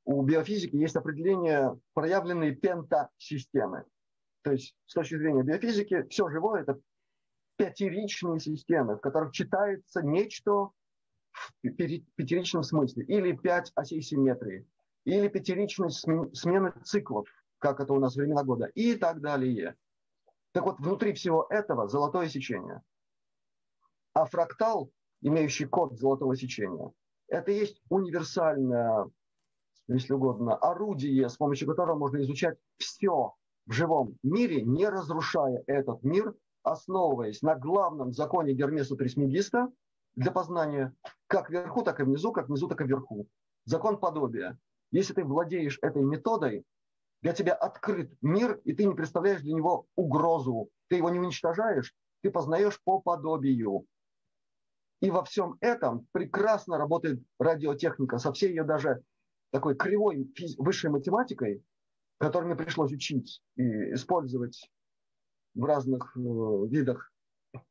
у 0.06 0.21
биофизики 0.21 0.76
есть 0.76 0.95
определение 0.95 1.78
проявленные 1.93 2.56
пентасистемы. 2.56 3.86
То 4.43 4.52
есть 4.52 4.76
с 4.86 4.93
точки 4.93 5.17
зрения 5.17 5.43
биофизики 5.43 6.08
все 6.10 6.30
живое– 6.30 6.62
это 6.63 6.80
пятеричные 7.58 8.39
системы, 8.39 8.97
в 8.97 8.99
которых 8.99 9.32
читается 9.32 10.02
нечто 10.02 10.69
в 11.32 11.69
пятеричном 11.69 12.63
смысле, 12.63 13.06
или 13.06 13.32
пять 13.32 13.71
осей 13.76 14.02
симметрии, 14.02 14.67
или 15.06 15.28
пятеричной 15.28 15.89
смены 15.89 16.73
циклов, 16.84 17.28
как 17.60 17.80
это 17.80 17.93
у 17.93 17.99
нас 17.99 18.15
времена 18.15 18.43
года, 18.43 18.65
и 18.65 18.95
так 18.95 19.21
далее. 19.21 19.76
Так 20.54 20.66
вот, 20.66 20.80
внутри 20.80 21.13
всего 21.13 21.48
этого 21.50 21.88
золотое 21.88 22.30
сечение. 22.30 22.82
А 24.13 24.26
фрактал, 24.26 24.92
имеющий 25.22 25.66
код 25.66 25.98
золотого 25.98 26.36
сечения, 26.36 26.92
это 27.28 27.52
есть 27.52 27.82
универсальное, 27.89 29.10
если 29.88 30.13
угодно, 30.13 30.56
орудие, 30.56 31.28
с 31.28 31.38
помощью 31.38 31.68
которого 31.68 31.98
можно 31.98 32.22
изучать 32.22 32.58
все 32.78 33.34
в 33.66 33.72
живом 33.72 34.18
мире, 34.22 34.62
не 34.62 34.88
разрушая 34.88 35.63
этот 35.66 36.04
мир, 36.04 36.36
основываясь 36.62 37.42
на 37.42 37.56
главном 37.56 38.13
законе 38.13 38.54
Гермеса 38.54 38.96
Трисмегиста 38.96 39.72
для 40.16 40.32
познания 40.32 40.94
как 41.26 41.50
вверху, 41.50 41.82
так 41.82 42.00
и 42.00 42.04
внизу, 42.04 42.32
как 42.32 42.48
внизу, 42.48 42.68
так 42.68 42.82
и 42.82 42.84
вверху. 42.84 43.28
Закон 43.66 43.98
подобия. 43.98 44.60
Если 44.92 45.13
ты 45.13 45.24
владеешь 45.24 45.80
этой 45.82 46.04
методой, 46.04 46.63
для 47.23 47.31
тебя 47.31 47.53
открыт 47.53 48.13
мир, 48.21 48.59
и 48.65 48.73
ты 48.73 48.86
не 48.86 48.93
представляешь 48.93 49.41
для 49.41 49.53
него 49.53 49.88
угрозу. 49.95 50.69
Ты 50.89 50.97
его 50.97 51.09
не 51.09 51.19
уничтожаешь, 51.19 51.95
ты 52.21 52.29
познаешь 52.29 52.79
по 52.83 52.99
подобию. 52.99 53.86
И 54.99 55.09
во 55.09 55.23
всем 55.23 55.57
этом 55.62 56.05
прекрасно 56.12 56.77
работает 56.77 57.23
радиотехника 57.39 58.17
со 58.17 58.33
всей 58.33 58.49
ее 58.49 58.65
даже 58.65 59.03
такой 59.51 59.75
кривой 59.75 60.29
высшей 60.57 60.89
математикой, 60.89 61.63
которую 62.17 62.53
мне 62.53 62.62
пришлось 62.62 62.91
учить 62.91 63.41
и 63.55 63.93
использовать 63.93 64.69
в 65.55 65.63
разных 65.63 66.17
э, 66.17 66.19
видах 66.19 67.09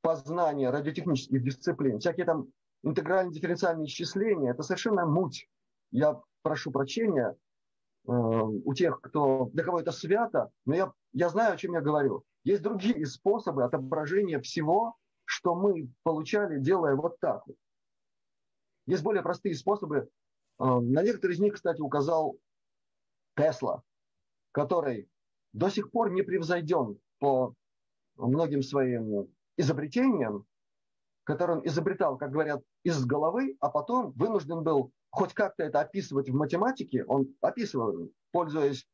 познания 0.00 0.70
радиотехнических 0.70 1.42
дисциплин, 1.42 1.98
всякие 1.98 2.24
там 2.24 2.48
интегральные 2.84 3.34
дифференциальные 3.34 3.86
исчисления, 3.86 4.52
это 4.52 4.62
совершенно 4.62 5.04
муть. 5.04 5.46
Я 5.90 6.20
прошу 6.42 6.70
прощения 6.70 7.36
у 8.04 8.74
тех, 8.74 9.00
кто, 9.00 9.48
для 9.52 9.64
кого 9.64 9.80
это 9.80 9.92
свято, 9.92 10.50
но 10.66 10.74
я, 10.74 10.92
я 11.12 11.28
знаю, 11.28 11.54
о 11.54 11.56
чем 11.56 11.74
я 11.74 11.80
говорю. 11.80 12.24
Есть 12.44 12.62
другие 12.62 13.06
способы 13.06 13.64
отображения 13.64 14.40
всего, 14.40 14.96
что 15.24 15.54
мы 15.54 15.88
получали, 16.02 16.58
делая 16.58 16.96
вот 16.96 17.18
так. 17.20 17.44
Есть 18.86 19.02
более 19.02 19.22
простые 19.22 19.54
способы. 19.54 20.08
Э, 20.58 20.64
на 20.64 21.02
некоторые 21.02 21.36
из 21.36 21.40
них, 21.40 21.54
кстати, 21.54 21.80
указал 21.80 22.36
Тесла, 23.36 23.82
который 24.50 25.08
до 25.52 25.68
сих 25.68 25.90
пор 25.90 26.10
не 26.10 26.22
превзойден 26.22 26.98
по 27.18 27.54
многим 28.16 28.62
своим 28.62 29.32
изобретениям, 29.56 30.44
которые 31.24 31.58
он 31.58 31.66
изобретал, 31.66 32.16
как 32.18 32.32
говорят, 32.32 32.62
из 32.82 33.04
головы, 33.04 33.56
а 33.60 33.70
потом 33.70 34.10
вынужден 34.12 34.62
был 34.64 34.92
хоть 35.12 35.34
как-то 35.34 35.62
это 35.62 35.80
описывать 35.80 36.30
в 36.30 36.34
математике, 36.34 37.04
он 37.04 37.34
описывал, 37.42 38.10
пользуясь 38.32 38.88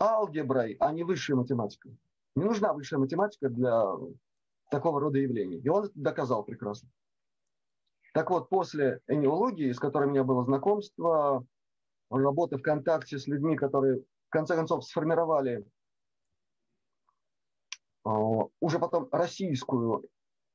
алгеброй, 0.00 0.76
а 0.80 0.92
не 0.92 1.04
высшей 1.04 1.36
математикой. 1.36 1.96
Не 2.34 2.44
нужна 2.44 2.72
высшая 2.72 2.98
математика 2.98 3.48
для 3.48 3.94
такого 4.70 5.00
рода 5.00 5.18
явлений. 5.18 5.58
И 5.58 5.68
он 5.68 5.84
это 5.84 5.92
доказал 5.94 6.44
прекрасно. 6.44 6.88
Так 8.12 8.30
вот, 8.30 8.48
после 8.48 9.00
энеологии, 9.06 9.70
с 9.70 9.78
которой 9.78 10.08
у 10.08 10.10
меня 10.10 10.24
было 10.24 10.44
знакомство, 10.44 11.46
работы 12.10 12.56
в 12.56 12.62
контакте 12.62 13.18
с 13.18 13.28
людьми, 13.28 13.56
которые 13.56 14.00
в 14.00 14.30
конце 14.30 14.56
концов 14.56 14.84
сформировали 14.84 15.64
а, 18.04 18.10
уже 18.60 18.80
потом 18.80 19.08
российскую 19.12 20.08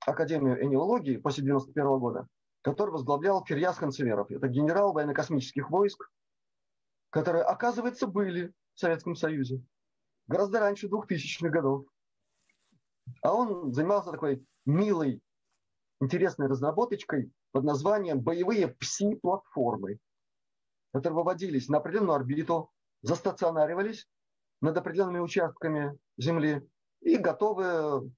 академию 0.06 0.62
энеологии 0.62 1.16
после 1.16 1.46
91 1.46 2.00
года, 2.00 2.28
который 2.65 2.89
возглавлял 2.89 3.43
Кирьяс 3.43 3.78
Ханцеверов. 3.78 4.32
Это 4.32 4.47
генерал 4.47 4.91
военно-космических 4.91 5.69
войск, 5.69 6.10
которые, 7.12 7.43
оказывается, 7.43 8.08
были 8.08 8.51
в 8.73 8.80
Советском 8.80 9.15
Союзе 9.15 9.62
гораздо 10.25 10.60
раньше 10.62 10.88
2000-х 10.88 11.49
годов. 11.49 11.86
А 13.21 13.36
он 13.36 13.71
занимался 13.71 14.10
такой 14.10 14.43
милой, 14.65 15.21
интересной 16.01 16.47
разработочкой 16.47 17.32
под 17.51 17.65
названием 17.65 18.19
«Боевые 18.19 18.75
пси-платформы», 18.80 19.99
которые 20.91 21.17
выводились 21.17 21.69
на 21.69 21.78
определенную 21.78 22.15
орбиту, 22.15 22.71
застационаривались 23.04 24.08
над 24.62 24.75
определенными 24.75 25.19
участками 25.19 25.95
Земли 26.17 26.67
и 27.01 27.17
готовы 27.17 28.12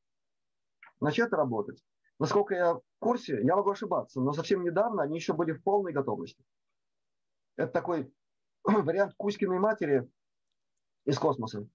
начать 1.02 1.34
работать. 1.34 1.84
Насколько 2.20 2.56
я 2.56 2.74
в 2.76 2.82
курсе, 3.00 3.42
я 3.44 3.56
могу 3.56 3.70
ошибаться, 3.72 4.20
но 4.20 4.34
совсем 4.34 4.64
недавно 4.64 5.04
они 5.04 5.18
еще 5.18 5.34
были 5.34 5.52
в 5.52 5.62
полной 5.62 5.94
готовности. 5.94 6.44
Это 7.56 7.72
такой 7.72 8.12
вариант 8.64 9.14
Кузькиной 9.18 9.60
матери 9.60 10.10
из 11.06 11.18
космоса. 11.20 11.68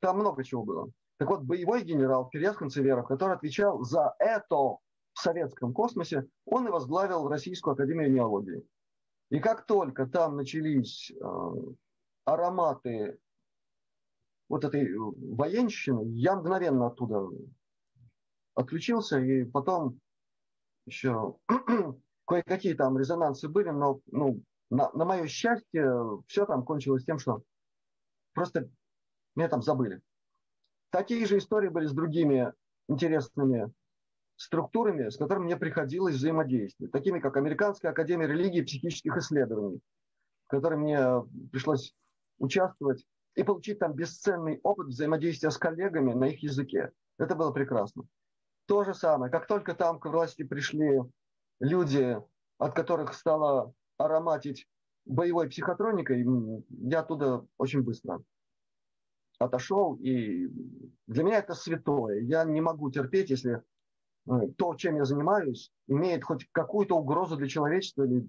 Там 0.00 0.18
много 0.18 0.44
чего 0.44 0.62
было. 0.62 0.90
Так 1.18 1.30
вот, 1.30 1.42
боевой 1.42 1.82
генерал 1.82 2.28
Кирьяс 2.28 2.56
Ханцеверов, 2.56 3.06
который 3.06 3.36
отвечал 3.36 3.82
за 3.82 4.14
это 4.18 4.56
в 4.56 4.80
советском 5.14 5.72
космосе, 5.72 6.28
он 6.44 6.68
и 6.68 6.70
возглавил 6.70 7.28
Российскую 7.28 7.72
Академию 7.72 8.12
Неологии. 8.12 8.62
И 9.30 9.40
как 9.40 9.64
только 9.64 10.06
там 10.06 10.36
начались 10.36 11.10
э, 11.10 11.52
ароматы 12.24 13.18
вот 14.48 14.64
этой 14.64 14.94
военщины, 14.94 16.02
я 16.04 16.36
мгновенно 16.36 16.88
оттуда 16.88 17.26
отключился, 18.56 19.20
и 19.20 19.44
потом 19.44 20.00
еще 20.86 21.36
кое-какие 22.26 22.74
там 22.74 22.98
резонансы 22.98 23.48
были, 23.48 23.68
но 23.68 24.00
ну, 24.10 24.42
на, 24.70 24.90
на 24.92 25.04
мое 25.04 25.28
счастье 25.28 26.22
все 26.26 26.46
там 26.46 26.64
кончилось 26.64 27.04
тем, 27.04 27.18
что 27.18 27.42
просто 28.32 28.68
меня 29.36 29.48
там 29.48 29.62
забыли. 29.62 30.00
Такие 30.90 31.26
же 31.26 31.38
истории 31.38 31.68
были 31.68 31.86
с 31.86 31.92
другими 31.92 32.52
интересными 32.88 33.72
структурами, 34.36 35.08
с 35.08 35.16
которыми 35.16 35.44
мне 35.44 35.56
приходилось 35.56 36.16
взаимодействовать, 36.16 36.92
такими 36.92 37.20
как 37.20 37.36
Американская 37.36 37.92
академия 37.92 38.26
религии 38.26 38.60
и 38.60 38.64
психических 38.64 39.16
исследований, 39.16 39.80
в 40.46 40.50
которой 40.50 40.78
мне 40.78 40.98
пришлось 41.52 41.94
участвовать 42.38 43.04
и 43.34 43.42
получить 43.42 43.78
там 43.78 43.94
бесценный 43.94 44.60
опыт 44.62 44.88
взаимодействия 44.88 45.50
с 45.50 45.58
коллегами 45.58 46.12
на 46.12 46.26
их 46.28 46.42
языке. 46.42 46.92
Это 47.18 47.34
было 47.34 47.50
прекрасно. 47.50 48.04
То 48.66 48.84
же 48.84 48.94
самое, 48.94 49.30
как 49.30 49.46
только 49.46 49.74
там 49.74 50.00
к 50.00 50.06
власти 50.06 50.42
пришли 50.42 51.02
люди, 51.60 52.16
от 52.58 52.74
которых 52.74 53.14
стало 53.14 53.72
ароматить 53.96 54.68
боевой 55.04 55.48
психотроникой, 55.48 56.26
я 56.68 57.00
оттуда 57.00 57.46
очень 57.58 57.82
быстро 57.82 58.22
отошел. 59.38 59.96
И 59.96 60.48
для 61.06 61.22
меня 61.22 61.38
это 61.38 61.54
святое. 61.54 62.20
Я 62.20 62.44
не 62.44 62.60
могу 62.60 62.90
терпеть, 62.90 63.30
если 63.30 63.62
э, 64.28 64.48
то, 64.56 64.74
чем 64.74 64.96
я 64.96 65.04
занимаюсь, 65.04 65.70
имеет 65.86 66.24
хоть 66.24 66.48
какую-то 66.52 66.96
угрозу 66.96 67.36
для 67.36 67.48
человечества 67.48 68.04
или, 68.04 68.28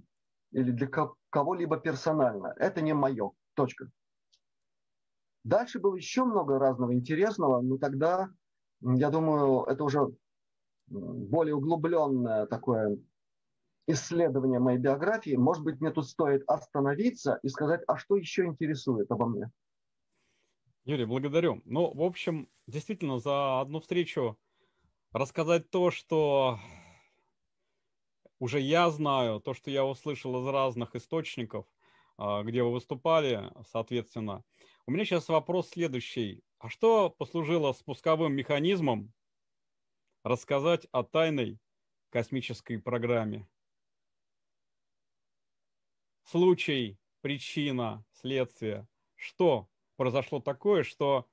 или 0.52 0.72
для 0.72 0.88
кого-либо 1.30 1.78
персонально. 1.78 2.54
Это 2.58 2.82
не 2.82 2.94
мое. 2.94 3.32
Точка. 3.56 3.90
Дальше 5.44 5.80
было 5.80 5.96
еще 5.96 6.26
много 6.26 6.60
разного 6.60 6.94
интересного, 6.94 7.62
но 7.62 7.78
тогда, 7.78 8.30
я 8.82 9.10
думаю, 9.10 9.64
это 9.64 9.84
уже 9.84 10.14
более 10.88 11.56
углубленное 11.56 12.46
такое 12.46 12.98
исследование 13.88 14.60
моей 14.60 14.78
биографии, 14.78 15.36
может 15.36 15.64
быть, 15.64 15.80
мне 15.80 15.92
тут 15.92 16.08
стоит 16.08 16.44
остановиться 16.48 17.40
и 17.44 17.48
сказать, 17.48 17.82
а 17.88 17.98
что 17.98 18.18
еще 18.18 18.46
интересует 18.46 19.10
обо 19.12 19.28
мне? 19.28 19.50
Юрий, 20.84 21.06
благодарю. 21.06 21.62
Ну, 21.66 21.94
в 21.94 22.02
общем, 22.02 22.50
действительно, 22.68 23.20
за 23.20 23.62
одну 23.62 23.80
встречу 23.80 24.38
рассказать 25.12 25.70
то, 25.70 25.92
что 25.92 26.60
уже 28.40 28.60
я 28.60 28.90
знаю, 28.90 29.40
то, 29.40 29.54
что 29.54 29.72
я 29.72 29.86
услышал 29.86 30.42
из 30.42 30.48
разных 30.48 30.96
источников, 30.96 31.66
а, 32.18 32.44
где 32.44 32.64
вы 32.64 32.72
выступали, 32.72 33.52
соответственно. 33.70 34.44
У 34.86 34.92
меня 34.92 35.06
сейчас 35.06 35.28
вопрос 35.30 35.70
следующий. 35.70 36.42
А 36.60 36.70
что 36.70 37.10
послужило 37.10 37.74
спусковым 37.74 38.34
механизмом 38.34 39.12
рассказать 40.28 40.88
о 40.92 41.04
тайной 41.04 41.60
космической 42.10 42.78
программе. 42.78 43.48
Случай, 46.24 46.98
причина, 47.22 48.04
следствие. 48.12 48.88
Что 49.16 49.70
произошло 49.96 50.40
такое, 50.40 50.84
что 50.84 51.28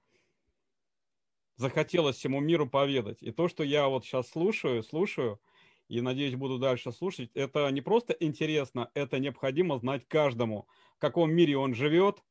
захотелось 1.56 2.16
всему 2.16 2.40
миру 2.40 2.68
поведать. 2.68 3.22
И 3.22 3.30
то, 3.30 3.48
что 3.48 3.62
я 3.62 3.88
вот 3.88 4.04
сейчас 4.04 4.28
слушаю, 4.28 4.82
слушаю, 4.82 5.40
и, 5.88 6.00
надеюсь, 6.00 6.34
буду 6.34 6.58
дальше 6.58 6.92
слушать, 6.92 7.30
это 7.34 7.68
не 7.70 7.80
просто 7.80 8.16
интересно, 8.18 8.90
это 8.94 9.18
необходимо 9.18 9.78
знать 9.78 10.06
каждому, 10.08 10.66
в 10.96 10.98
каком 10.98 11.32
мире 11.32 11.58
он 11.58 11.74
живет, 11.74 12.22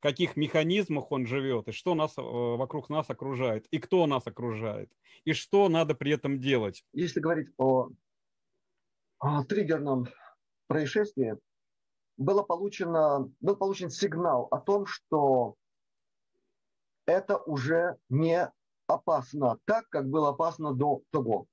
каких 0.00 0.36
механизмах 0.36 1.10
он 1.10 1.26
живет, 1.26 1.68
и 1.68 1.72
что 1.72 1.94
нас 1.94 2.16
э, 2.18 2.22
вокруг 2.22 2.88
нас 2.90 3.08
окружает, 3.10 3.66
и 3.70 3.78
кто 3.78 4.06
нас 4.06 4.26
окружает, 4.26 4.92
и 5.24 5.32
что 5.32 5.68
надо 5.68 5.94
при 5.94 6.12
этом 6.12 6.38
делать. 6.38 6.84
Если 6.92 7.20
говорить 7.20 7.48
о, 7.56 7.90
о 9.18 9.44
триггерном 9.44 10.06
происшествии, 10.66 11.36
было 12.16 12.42
получено, 12.42 13.30
был 13.40 13.56
получен 13.56 13.90
сигнал 13.90 14.48
о 14.50 14.58
том, 14.58 14.86
что 14.86 15.56
это 17.06 17.38
уже 17.38 17.96
не 18.08 18.50
опасно 18.86 19.58
так, 19.64 19.88
как 19.88 20.08
было 20.08 20.30
опасно 20.30 20.74
до 20.74 21.02
того. 21.10 21.46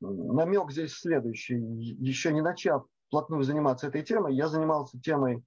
Намек 0.00 0.70
здесь 0.72 0.94
следующий. 0.94 1.54
Еще 1.54 2.32
не 2.32 2.40
начав 2.40 2.84
плотную 3.10 3.44
заниматься 3.44 3.86
этой 3.86 4.02
темой, 4.02 4.34
я 4.34 4.48
занимался 4.48 4.98
темой 5.00 5.44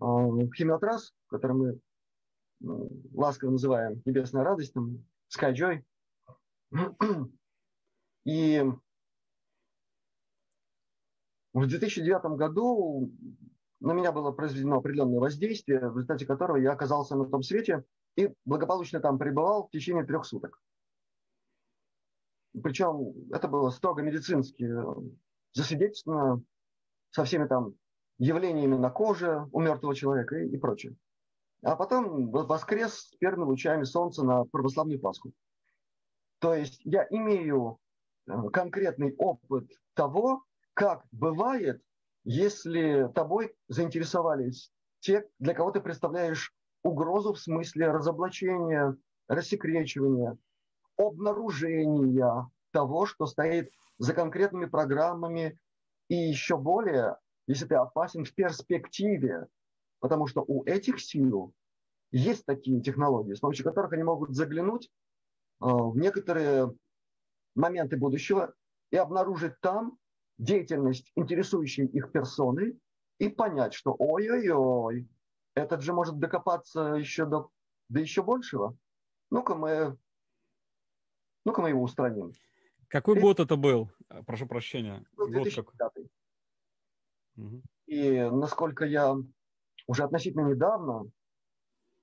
химиотрасс, 0.00 1.12
который 1.28 1.56
мы 1.56 1.80
ласково 3.14 3.50
называем 3.50 4.02
небесная 4.04 4.44
радость, 4.44 4.74
там, 4.74 5.04
Sky. 5.34 5.82
И 8.24 8.62
в 11.52 11.66
2009 11.66 12.36
году 12.36 13.10
на 13.80 13.92
меня 13.92 14.12
было 14.12 14.30
произведено 14.30 14.76
определенное 14.76 15.20
воздействие, 15.20 15.88
в 15.88 15.96
результате 15.96 16.26
которого 16.26 16.56
я 16.56 16.72
оказался 16.72 17.16
на 17.16 17.24
том 17.24 17.42
свете 17.42 17.84
и 18.16 18.32
благополучно 18.44 19.00
там 19.00 19.18
пребывал 19.18 19.66
в 19.66 19.70
течение 19.70 20.04
трех 20.04 20.26
суток. 20.26 20.60
Причем 22.62 23.14
это 23.32 23.48
было 23.48 23.70
строго 23.70 24.02
медицински 24.02 24.68
засвидетельствовано 25.52 26.42
со 27.10 27.24
всеми 27.24 27.46
там 27.46 27.74
явлениями 28.20 28.76
на 28.76 28.90
коже 28.90 29.48
у 29.50 29.60
мертвого 29.60 29.94
человека 29.94 30.36
и, 30.36 30.48
и 30.48 30.56
прочее. 30.58 30.94
а 31.62 31.74
потом 31.74 32.30
воскрес 32.30 32.92
с 32.92 33.16
первыми 33.16 33.46
лучами 33.46 33.84
солнца 33.84 34.22
на 34.22 34.44
православную 34.44 35.00
Пасху. 35.00 35.32
То 36.38 36.54
есть 36.54 36.80
я 36.84 37.06
имею 37.10 37.78
э, 38.26 38.32
конкретный 38.52 39.14
опыт 39.16 39.70
того, 39.94 40.44
как 40.74 41.02
бывает, 41.10 41.82
если 42.24 43.10
тобой 43.14 43.54
заинтересовались 43.68 44.70
те, 45.00 45.26
для 45.38 45.54
кого 45.54 45.70
ты 45.70 45.80
представляешь 45.80 46.54
угрозу 46.82 47.32
в 47.32 47.40
смысле 47.40 47.90
разоблачения, 47.90 48.96
рассекречивания, 49.28 50.36
обнаружения 50.98 52.50
того, 52.70 53.06
что 53.06 53.24
стоит 53.24 53.72
за 53.98 54.12
конкретными 54.12 54.66
программами, 54.66 55.58
и 56.08 56.16
еще 56.16 56.58
более, 56.58 57.16
если 57.50 57.66
ты 57.66 57.74
опасен 57.74 58.24
в 58.24 58.32
перспективе, 58.32 59.48
потому 59.98 60.28
что 60.28 60.44
у 60.46 60.64
этих 60.64 61.00
сил 61.00 61.52
есть 62.12 62.46
такие 62.46 62.80
технологии, 62.80 63.34
с 63.34 63.40
помощью 63.40 63.64
которых 63.64 63.92
они 63.92 64.04
могут 64.04 64.36
заглянуть 64.36 64.86
э, 64.86 64.88
в 65.66 65.96
некоторые 65.96 66.72
моменты 67.56 67.96
будущего 67.96 68.54
и 68.92 68.96
обнаружить 68.96 69.58
там 69.60 69.98
деятельность, 70.38 71.10
интересующей 71.16 71.86
их 71.86 72.12
персоны, 72.12 72.78
и 73.18 73.28
понять, 73.28 73.74
что 73.74 73.96
ой-ой-ой, 73.98 75.08
этот 75.54 75.82
же 75.82 75.92
может 75.92 76.20
докопаться 76.20 76.94
еще 76.94 77.26
до, 77.26 77.50
до 77.88 77.98
еще 77.98 78.22
большего. 78.22 78.76
Ну-ка 79.30 79.56
мы, 79.56 79.98
ну-ка 81.44 81.62
мы 81.62 81.70
его 81.70 81.82
устраним. 81.82 82.32
Какой 82.86 83.18
и, 83.18 83.20
год 83.20 83.40
это 83.40 83.56
был? 83.56 83.90
Прошу 84.24 84.46
прощения. 84.46 85.04
Был 85.16 85.28
2005. 85.28 85.94
Год 85.94 86.06
И 87.86 88.20
насколько 88.20 88.84
я 88.84 89.16
уже 89.86 90.04
относительно 90.04 90.48
недавно 90.48 91.10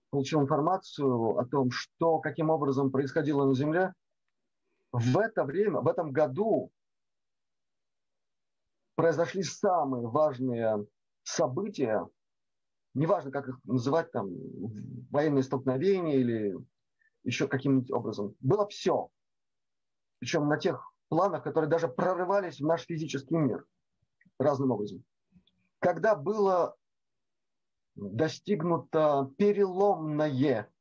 получил 0.10 0.42
информацию 0.42 1.38
о 1.38 1.46
том, 1.46 1.72
что, 1.72 2.20
каким 2.20 2.50
образом 2.50 2.92
происходило 2.92 3.46
на 3.46 3.54
Земле, 3.54 3.94
в 4.92 5.18
это 5.18 5.44
время, 5.44 5.82
в 5.82 5.88
этом 5.88 6.12
году 6.12 6.72
произошли 8.96 9.44
самые 9.44 10.08
важные 10.08 10.86
события, 11.24 12.08
неважно, 12.94 13.32
как 13.32 13.48
их 13.48 13.60
называть, 13.64 14.12
там, 14.12 14.30
военные 15.12 15.44
столкновения 15.44 16.16
или 16.16 16.58
еще 17.24 17.48
каким-нибудь 17.48 17.92
образом. 17.92 18.36
Было 18.40 18.68
все. 18.68 19.10
Причем 20.20 20.48
на 20.48 20.58
тех 20.58 20.82
планах, 21.10 21.44
которые 21.44 21.70
даже 21.70 21.88
прорывались 21.88 22.60
в 22.60 22.66
наш 22.66 22.86
физический 22.86 23.36
мир 23.36 23.66
разным 24.40 24.72
образом. 24.72 25.04
Когда 25.80 26.16
было 26.16 26.76
достигнуто 27.96 29.32
переломное 29.38 30.72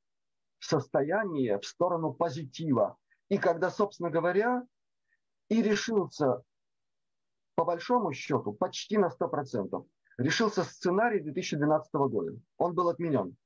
состояние 0.58 1.58
в 1.58 1.66
сторону 1.66 2.12
позитива, 2.12 2.96
и 3.28 3.38
когда, 3.38 3.70
собственно 3.70 4.10
говоря, 4.10 4.66
и 5.48 5.62
решился 5.62 6.42
по 7.54 7.64
большому 7.64 8.12
счету 8.12 8.52
почти 8.52 8.98
на 8.98 9.08
100% 9.08 9.86
решился 10.18 10.64
сценарий 10.64 11.20
2012 11.20 11.92
года. 11.94 12.38
Он 12.56 12.74
был 12.74 12.88
отменен. 12.88 13.36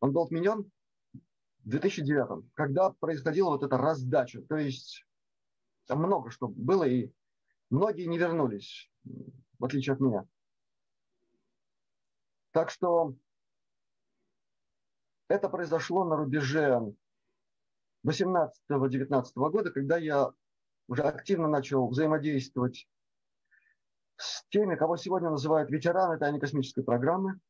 Он 0.00 0.12
был 0.12 0.24
отменен 0.24 0.70
в 1.12 1.68
2009, 1.68 2.44
когда 2.54 2.90
происходила 2.90 3.50
вот 3.50 3.62
эта 3.62 3.76
раздача. 3.76 4.42
То 4.42 4.56
есть 4.56 5.04
там 5.86 5.98
много 6.00 6.30
что 6.30 6.48
было, 6.48 6.84
и 6.84 7.10
многие 7.70 8.06
не 8.06 8.18
вернулись, 8.18 8.90
в 9.04 9.64
отличие 9.64 9.94
от 9.94 10.00
меня. 10.00 10.26
Так 12.54 12.70
что 12.70 13.14
это 15.28 15.48
произошло 15.48 16.04
на 16.04 16.14
рубеже 16.14 16.94
18-19 18.06 19.24
года, 19.34 19.72
когда 19.72 19.96
я 19.96 20.30
уже 20.86 21.02
активно 21.02 21.48
начал 21.48 21.88
взаимодействовать 21.88 22.88
с 24.16 24.44
теми, 24.50 24.76
кого 24.76 24.96
сегодня 24.96 25.30
называют 25.30 25.68
ветераны 25.68 26.16
тайной 26.16 26.38
космической 26.38 26.84
программы. 26.84 27.40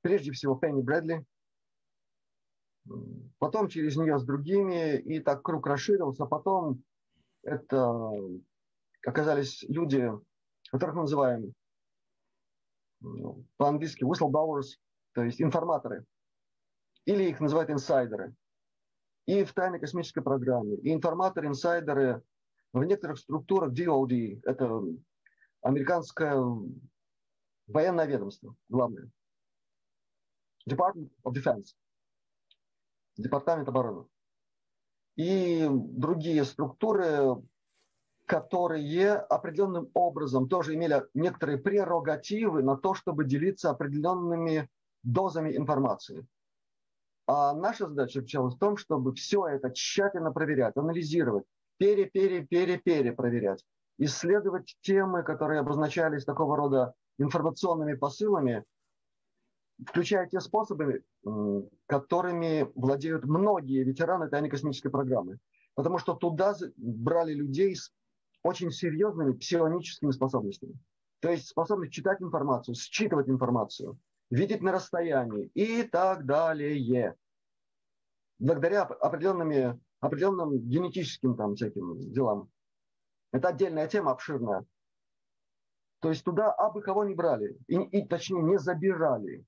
Прежде 0.00 0.30
всего 0.30 0.54
Пенни 0.54 0.80
Брэдли, 0.80 1.26
потом 3.38 3.66
через 3.66 3.96
нее 3.96 4.20
с 4.20 4.24
другими, 4.24 4.96
и 4.96 5.18
так 5.18 5.42
круг 5.42 5.66
расширился. 5.66 6.24
Потом 6.26 6.84
это 7.42 8.12
оказались 9.04 9.64
люди, 9.64 10.08
которых 10.70 10.94
мы 10.94 11.00
называем 11.02 11.52
по-английски 13.56 14.04
whistleblowers, 14.04 14.78
то 15.14 15.22
есть 15.22 15.40
информаторы, 15.40 16.04
или 17.04 17.24
их 17.24 17.40
называют 17.40 17.70
инсайдеры. 17.70 18.34
И 19.26 19.44
в 19.44 19.52
тайной 19.52 19.78
космической 19.78 20.22
программе, 20.22 20.76
и 20.76 20.92
информаторы, 20.92 21.46
инсайдеры 21.46 22.22
в 22.72 22.82
некоторых 22.84 23.18
структурах 23.18 23.72
DOD, 23.72 24.40
это 24.44 24.82
американское 25.62 26.36
военное 27.66 28.06
ведомство, 28.06 28.54
главное. 28.68 29.10
Department 30.68 31.10
of 31.24 31.34
Defense. 31.34 31.74
Департамент 33.16 33.68
обороны. 33.68 34.06
И 35.16 35.68
другие 35.70 36.44
структуры, 36.44 37.36
которые 38.32 39.16
определенным 39.16 39.90
образом 39.92 40.48
тоже 40.48 40.74
имели 40.74 41.04
некоторые 41.12 41.58
прерогативы 41.58 42.62
на 42.62 42.78
то, 42.78 42.94
чтобы 42.94 43.26
делиться 43.26 43.68
определенными 43.68 44.70
дозами 45.02 45.54
информации. 45.54 46.26
А 47.26 47.52
наша 47.52 47.86
задача 47.86 48.20
заключалась 48.20 48.54
в 48.54 48.58
том, 48.58 48.78
чтобы 48.78 49.14
все 49.14 49.46
это 49.48 49.70
тщательно 49.70 50.32
проверять, 50.32 50.78
анализировать, 50.78 51.44
пере-пере-пере-пере 51.76 53.12
проверять 53.12 53.62
исследовать 53.98 54.78
темы, 54.80 55.22
которые 55.24 55.60
обозначались 55.60 56.24
такого 56.24 56.56
рода 56.56 56.94
информационными 57.18 57.92
посылами, 57.92 58.64
включая 59.86 60.26
те 60.26 60.40
способы, 60.40 61.04
которыми 61.84 62.66
владеют 62.76 63.26
многие 63.26 63.84
ветераны 63.84 64.30
тайной 64.30 64.48
космической 64.48 64.88
программы. 64.88 65.38
Потому 65.74 65.98
что 65.98 66.14
туда 66.14 66.54
брали 66.78 67.34
людей 67.34 67.76
с 67.76 67.92
очень 68.42 68.70
серьезными 68.70 69.32
псионическими 69.32 70.10
способностями. 70.10 70.78
То 71.20 71.30
есть 71.30 71.48
способность 71.48 71.92
читать 71.92 72.20
информацию, 72.20 72.74
считывать 72.74 73.28
информацию, 73.28 73.98
видеть 74.30 74.62
на 74.62 74.72
расстоянии 74.72 75.46
и 75.54 75.84
так 75.84 76.26
далее. 76.26 77.16
Благодаря 78.38 78.82
определенными, 78.82 79.80
определенным 80.00 80.58
генетическим 80.58 81.36
там 81.36 81.54
всяким 81.54 82.12
делам. 82.12 82.50
Это 83.32 83.48
отдельная 83.48 83.86
тема, 83.86 84.10
обширная. 84.10 84.66
То 86.00 86.08
есть 86.08 86.24
туда 86.24 86.50
абы 86.52 86.82
кого 86.82 87.04
не 87.04 87.14
брали, 87.14 87.56
и, 87.68 87.76
и 87.76 88.06
точнее 88.06 88.42
не 88.42 88.58
забирали, 88.58 89.44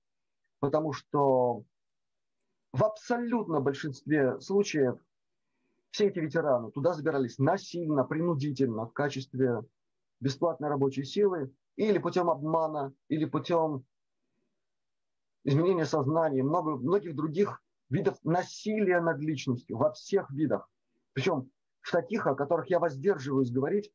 потому 0.61 0.93
что 0.93 1.65
в 2.73 2.85
абсолютно 2.85 3.61
большинстве 3.61 4.41
случаев 4.41 4.97
все 5.95 6.09
эти 6.09 6.19
ветераны 6.19 6.73
туда 6.73 6.93
забирались 6.93 7.39
насильно, 7.39 8.03
принудительно 8.03 8.85
в 8.85 8.93
качестве 8.93 9.63
бесплатной 10.19 10.69
рабочей 10.69 11.05
силы 11.05 11.55
или 11.77 11.99
путем 11.99 12.29
обмана, 12.31 12.93
или 13.07 13.25
путем 13.27 13.85
изменения 15.45 15.87
сознания, 15.87 16.43
много, 16.43 16.75
многих 16.75 17.15
других 17.15 17.63
видов 17.91 18.19
насилия 18.25 19.01
над 19.01 19.21
личностью 19.21 19.77
во 19.77 19.93
всех 19.93 20.29
видах. 20.33 20.69
Причем 21.13 21.53
в 21.81 21.93
таких, 21.93 22.27
о 22.27 22.35
которых 22.35 22.69
я 22.71 22.81
воздерживаюсь 22.81 23.53
говорить, 23.53 23.93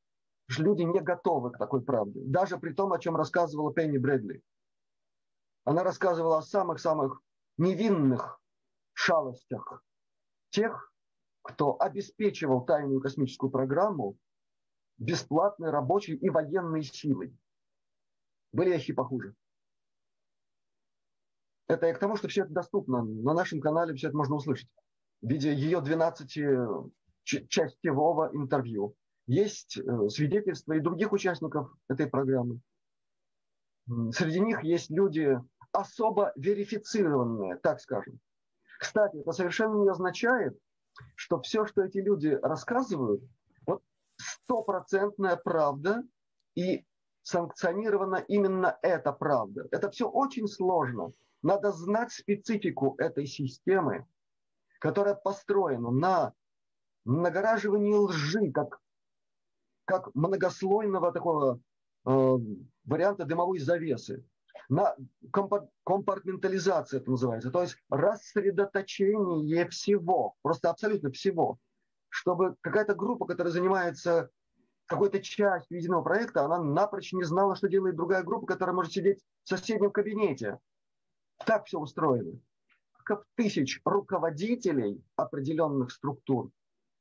люди 0.57 0.83
не 0.83 1.01
готовы 1.01 1.51
к 1.51 1.57
такой 1.57 1.81
правде. 1.81 2.21
Даже 2.23 2.57
при 2.57 2.71
том, 2.71 2.93
о 2.93 2.99
чем 2.99 3.17
рассказывала 3.17 3.73
Пенни 3.73 3.97
Брэдли. 3.97 4.41
Она 5.65 5.83
рассказывала 5.83 6.37
о 6.37 6.43
самых-самых 6.43 7.21
невинных 7.57 8.41
шалостях 8.93 9.83
тех, 10.49 10.88
кто 11.41 11.81
обеспечивал 11.81 12.65
тайную 12.65 13.01
космическую 13.01 13.49
программу 13.49 14.17
бесплатной 14.97 15.69
рабочей 15.69 16.15
и 16.15 16.29
военной 16.29 16.83
силой. 16.83 17.35
Были 18.51 18.71
вещи 18.71 18.93
похуже. 18.93 19.33
Это 21.67 21.87
и 21.87 21.93
к 21.93 21.99
тому, 21.99 22.15
что 22.15 22.27
все 22.27 22.43
это 22.43 22.51
доступно. 22.51 23.03
На 23.03 23.33
нашем 23.33 23.61
канале 23.61 23.93
все 23.93 24.07
это 24.07 24.17
можно 24.17 24.35
услышать. 24.35 24.69
В 25.21 25.29
виде 25.29 25.53
ее 25.53 25.81
12 25.81 26.27
частевого 27.23 28.31
интервью. 28.33 28.95
Есть 29.27 29.77
э, 29.77 30.09
свидетельства 30.09 30.73
и 30.73 30.79
других 30.79 31.11
участников 31.11 31.71
этой 31.87 32.07
программы. 32.07 32.61
Среди 34.11 34.39
них 34.39 34.63
есть 34.63 34.89
люди 34.89 35.37
особо 35.71 36.31
верифицированные, 36.35 37.57
так 37.57 37.79
скажем. 37.79 38.19
Кстати, 38.79 39.17
это 39.17 39.31
совершенно 39.31 39.83
не 39.83 39.89
означает, 39.89 40.57
что 41.15 41.41
все, 41.41 41.65
что 41.65 41.83
эти 41.83 41.97
люди 41.97 42.37
рассказывают, 42.41 43.23
вот 43.65 43.81
стопроцентная 44.17 45.35
правда 45.37 46.03
и 46.55 46.85
санкционирована 47.23 48.17
именно 48.27 48.77
эта 48.81 49.11
правда. 49.11 49.67
Это 49.71 49.89
все 49.91 50.09
очень 50.09 50.47
сложно. 50.47 51.13
надо 51.41 51.71
знать 51.71 52.11
специфику 52.11 52.95
этой 52.97 53.25
системы, 53.25 54.05
которая 54.79 55.15
построена 55.15 55.91
на 55.91 56.33
нагораживании 57.05 57.93
лжи, 57.93 58.51
как, 58.51 58.79
как 59.85 60.13
многослойного 60.15 61.11
такого 61.11 61.59
э, 62.05 62.37
варианта 62.85 63.25
дымовой 63.25 63.59
завесы, 63.59 64.25
на 64.69 64.95
компартментализации 65.83 66.97
это 66.97 67.09
называется, 67.09 67.51
то 67.51 67.61
есть 67.61 67.77
рассредоточение 67.89 69.67
всего, 69.67 70.35
просто 70.43 70.69
абсолютно 70.69 71.11
всего, 71.11 71.57
чтобы 72.09 72.55
какая-то 72.61 72.93
группа, 72.93 73.25
которая 73.25 73.51
занимается 73.51 74.29
какой-то 74.85 75.21
частью 75.21 75.77
единого 75.77 76.03
проекта, 76.03 76.45
она 76.45 76.61
напрочь 76.61 77.13
не 77.13 77.23
знала, 77.23 77.55
что 77.55 77.67
делает 77.67 77.95
другая 77.95 78.23
группа, 78.23 78.47
которая 78.47 78.75
может 78.75 78.91
сидеть 78.91 79.23
в 79.43 79.49
соседнем 79.49 79.91
кабинете. 79.91 80.59
Так 81.45 81.65
все 81.65 81.79
устроено. 81.79 82.39
Как 83.03 83.23
тысяч 83.35 83.81
руководителей 83.85 85.03
определенных 85.15 85.91
структур 85.91 86.51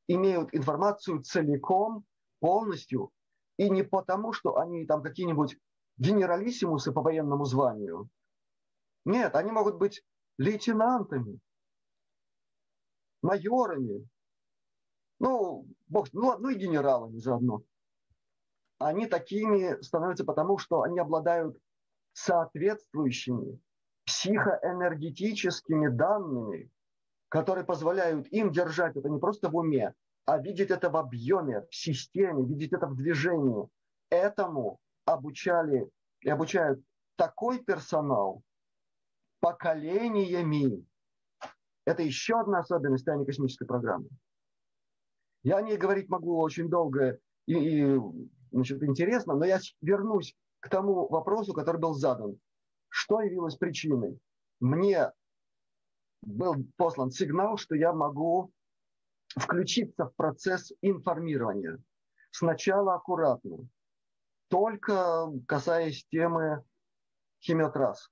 имеют 0.07 0.55
информацию 0.55 1.23
целиком, 1.23 2.05
полностью, 2.41 3.11
и 3.59 3.69
не 3.69 3.83
потому, 3.83 4.33
что 4.33 4.59
они 4.59 4.87
там 4.87 5.03
какие-нибудь 5.03 5.59
генералиссимусы 5.99 6.93
по 6.93 7.03
военному 7.03 7.45
званию. 7.45 8.09
Нет, 9.05 9.35
они 9.37 9.53
могут 9.53 9.77
быть 9.77 10.03
лейтенантами, 10.39 11.41
майорами, 13.23 14.09
ну, 15.19 15.67
бог, 15.89 16.09
ну, 16.13 16.39
ну 16.39 16.51
и 16.51 16.55
генералами 16.55 17.19
заодно. 17.19 17.63
Они 18.79 19.07
такими 19.07 19.81
становятся 19.83 20.25
потому, 20.25 20.59
что 20.59 20.83
они 20.83 21.01
обладают 21.01 21.59
соответствующими 22.13 23.61
психоэнергетическими 24.07 25.89
данными, 25.89 26.71
которые 27.29 27.65
позволяют 27.65 28.27
им 28.29 28.53
держать 28.53 28.97
это 28.97 29.09
не 29.09 29.19
просто 29.19 29.49
в 29.51 29.57
уме, 29.57 29.95
а 30.25 30.39
видеть 30.39 30.71
это 30.71 30.91
в 30.91 30.97
объеме, 30.97 31.67
в 31.71 31.75
системе, 31.75 32.45
видеть 32.45 32.73
это 32.73 32.87
в 32.87 32.95
движении. 32.95 33.69
Этому 34.11 34.79
обучали 35.13 35.89
и 36.21 36.29
обучают 36.29 36.81
такой 37.17 37.63
персонал 37.63 38.43
поколениями. 39.41 40.87
Это 41.85 42.03
еще 42.03 42.41
одна 42.41 42.59
особенность 42.61 43.05
тайной 43.05 43.25
космической 43.25 43.67
программы. 43.67 44.09
Я 45.43 45.59
о 45.59 45.63
ней 45.63 45.79
говорить 45.79 46.09
могу 46.09 46.39
очень 46.39 46.69
долго 46.69 47.19
и, 47.47 47.55
и 47.55 48.01
значит, 48.51 48.83
интересно, 48.83 49.35
но 49.35 49.45
я 49.47 49.59
вернусь 49.81 50.37
к 50.61 50.69
тому 50.69 51.09
вопросу, 51.09 51.55
который 51.55 51.81
был 51.81 51.95
задан. 51.95 52.39
Что 52.89 53.21
явилось 53.21 53.57
причиной? 53.57 54.19
Мне 54.61 55.13
был 56.23 56.67
послан 56.77 57.11
сигнал, 57.11 57.57
что 57.57 57.75
я 57.77 57.93
могу 57.93 58.53
включиться 59.37 60.07
в 60.07 60.15
процесс 60.17 60.73
информирования. 60.83 61.79
Сначала 62.31 62.97
аккуратно, 62.97 63.69
только 64.49 65.31
касаясь 65.47 66.05
темы 66.11 66.65
химиотрасс. 67.41 68.11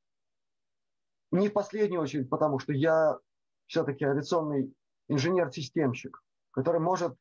Не 1.32 1.48
в 1.48 1.52
последнюю 1.52 2.02
очередь, 2.02 2.30
потому 2.30 2.58
что 2.58 2.72
я 2.72 3.18
все-таки 3.66 4.04
авиационный 4.04 4.72
инженер-системщик, 5.08 6.22
который 6.52 6.80
может, 6.80 7.14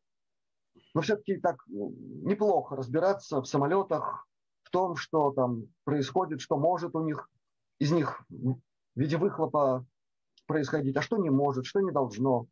ну, 0.94 1.02
все-таки 1.02 1.38
так 1.38 1.58
неплохо 1.68 2.76
разбираться 2.76 3.42
в 3.42 3.46
самолетах, 3.46 4.28
в 4.64 4.70
том, 4.70 4.96
что 4.96 5.32
там 5.32 5.68
происходит, 5.84 6.42
что 6.42 6.58
может 6.58 6.96
у 6.96 7.04
них, 7.04 7.30
из 7.80 7.92
них 7.92 8.24
в 8.30 8.60
виде 8.96 9.18
выхлопа 9.18 9.86
происходить, 10.48 10.96
а 10.98 11.02
что 11.02 11.18
не 11.18 11.30
может, 11.30 11.66
что 11.66 11.82
не 11.82 11.92
должно. 11.92 12.48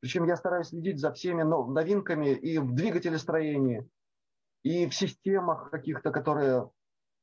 Причем 0.00 0.24
я 0.24 0.36
стараюсь 0.36 0.68
следить 0.68 1.00
за 1.00 1.12
всеми 1.12 1.42
новинками 1.42 2.30
и 2.34 2.58
в 2.58 2.72
двигателестроении, 2.72 3.88
и 4.68 4.86
в 4.86 4.94
системах 4.94 5.70
каких-то, 5.70 6.10
которые 6.10 6.70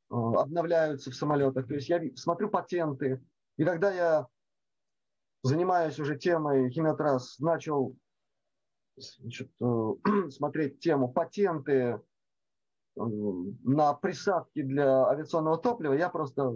э, 0.09 0.15
обновляются 0.15 1.11
в 1.11 1.15
самолетах. 1.15 1.67
То 1.67 1.75
есть 1.75 1.87
я 1.89 2.01
смотрю 2.15 2.49
патенты. 2.49 3.23
И 3.57 3.63
когда 3.63 3.93
я 3.93 4.27
занимаюсь 5.43 5.99
уже 5.99 6.17
темой 6.17 6.71
химиотрасс, 6.71 7.37
начал 7.37 7.95
значит, 8.97 9.51
э, 9.61 9.93
смотреть 10.31 10.79
тему 10.79 11.13
патенты 11.13 11.73
э, 11.73 11.99
на 12.95 13.93
присадки 13.93 14.63
для 14.63 15.05
авиационного 15.05 15.59
топлива, 15.59 15.93
я 15.93 16.09
просто, 16.09 16.51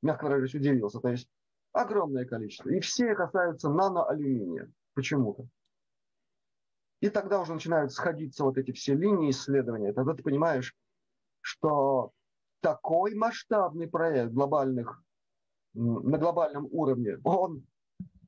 мягко 0.00 0.24
выражаясь, 0.24 0.54
удивился. 0.54 0.98
То 1.00 1.08
есть 1.10 1.28
огромное 1.72 2.24
количество. 2.24 2.70
И 2.70 2.80
все 2.80 3.14
касаются 3.14 3.68
наноалюминия 3.68 4.72
почему-то. 4.94 5.46
И 7.00 7.10
тогда 7.10 7.40
уже 7.40 7.52
начинают 7.52 7.92
сходиться 7.92 8.44
вот 8.44 8.56
эти 8.56 8.72
все 8.72 8.94
линии 8.94 9.30
исследования. 9.30 9.92
Тогда 9.92 10.14
ты 10.14 10.22
понимаешь, 10.22 10.74
что 11.40 12.12
такой 12.60 13.14
масштабный 13.14 13.86
проект 13.86 14.32
глобальных, 14.32 15.02
на 15.74 16.18
глобальном 16.18 16.68
уровне, 16.70 17.18
он, 17.22 17.66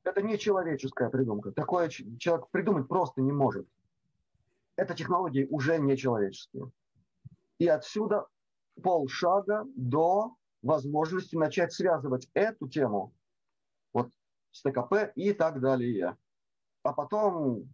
это 0.05 0.23
не 0.23 0.39
человеческая 0.39 1.09
придумка. 1.09 1.51
Такое 1.53 1.89
человек 1.89 2.49
придумать 2.51 2.89
просто 2.89 3.23
не 3.23 3.33
может. 3.33 3.67
Это 4.77 4.95
технологии 4.95 5.47
уже 5.51 5.79
не 5.79 5.97
человеческие. 5.97 6.71
И 7.59 7.67
отсюда 7.67 8.27
полшага 8.83 9.65
до 9.75 10.37
возможности 10.63 11.37
начать 11.37 11.73
связывать 11.73 12.29
эту 12.35 12.69
тему 12.69 13.13
вот 13.93 14.11
с 14.53 14.63
ТКП 14.63 15.11
и 15.15 15.33
так 15.33 15.61
далее. 15.61 16.17
А 16.83 16.93
потом 16.93 17.69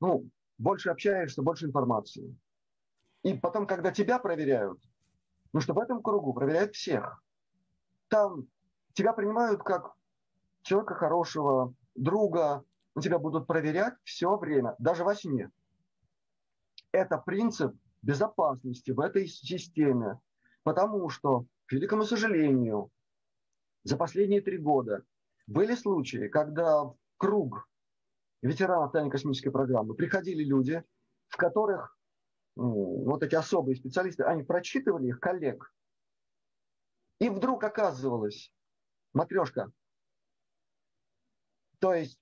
ну, 0.00 0.28
больше 0.58 0.90
общаешься, 0.90 1.42
больше 1.42 1.66
информации. 1.66 2.36
И 3.22 3.34
потом, 3.34 3.66
когда 3.66 3.90
тебя 3.90 4.18
проверяют, 4.18 4.80
ну 5.52 5.60
что 5.60 5.74
в 5.74 5.78
этом 5.78 6.02
кругу 6.02 6.34
проверяют 6.34 6.74
всех. 6.74 7.22
Там 8.08 8.46
тебя 8.92 9.12
принимают 9.12 9.62
как 9.62 9.94
человека 10.62 10.94
хорошего, 10.94 11.74
друга, 11.94 12.64
но 12.94 13.00
тебя 13.00 13.18
будут 13.18 13.46
проверять 13.46 13.94
все 14.04 14.36
время, 14.36 14.74
даже 14.78 15.04
во 15.04 15.14
сне. 15.14 15.50
Это 16.92 17.18
принцип 17.18 17.74
безопасности 18.02 18.90
в 18.90 19.00
этой 19.00 19.26
системе, 19.26 20.20
потому 20.62 21.08
что, 21.08 21.46
к 21.66 21.72
великому 21.72 22.04
сожалению, 22.04 22.90
за 23.82 23.96
последние 23.96 24.40
три 24.40 24.58
года 24.58 25.04
были 25.46 25.74
случаи, 25.74 26.28
когда 26.28 26.84
в 26.84 26.96
круг 27.16 27.68
ветеранов 28.44 28.92
тайной 28.92 29.10
космической 29.10 29.50
программы, 29.50 29.94
приходили 29.94 30.44
люди, 30.44 30.84
в 31.28 31.36
которых 31.36 31.96
ну, 32.56 33.04
вот 33.04 33.22
эти 33.22 33.34
особые 33.34 33.76
специалисты, 33.76 34.22
они 34.24 34.42
прочитывали 34.42 35.08
их 35.08 35.18
коллег. 35.18 35.72
И 37.20 37.28
вдруг 37.30 37.64
оказывалось, 37.64 38.52
матрешка, 39.14 39.72
то 41.80 41.94
есть 41.94 42.20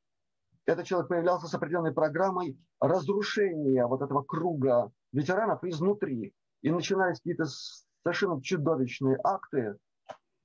этот 0.64 0.86
человек 0.86 1.08
появлялся 1.08 1.48
с 1.48 1.54
определенной 1.54 1.92
программой 1.92 2.56
разрушения 2.80 3.84
вот 3.86 4.02
этого 4.02 4.22
круга 4.22 4.92
ветеранов 5.12 5.64
изнутри. 5.64 6.34
И 6.62 6.70
начинались 6.70 7.18
какие-то 7.18 7.46
совершенно 8.04 8.40
чудовищные 8.40 9.18
акты 9.24 9.76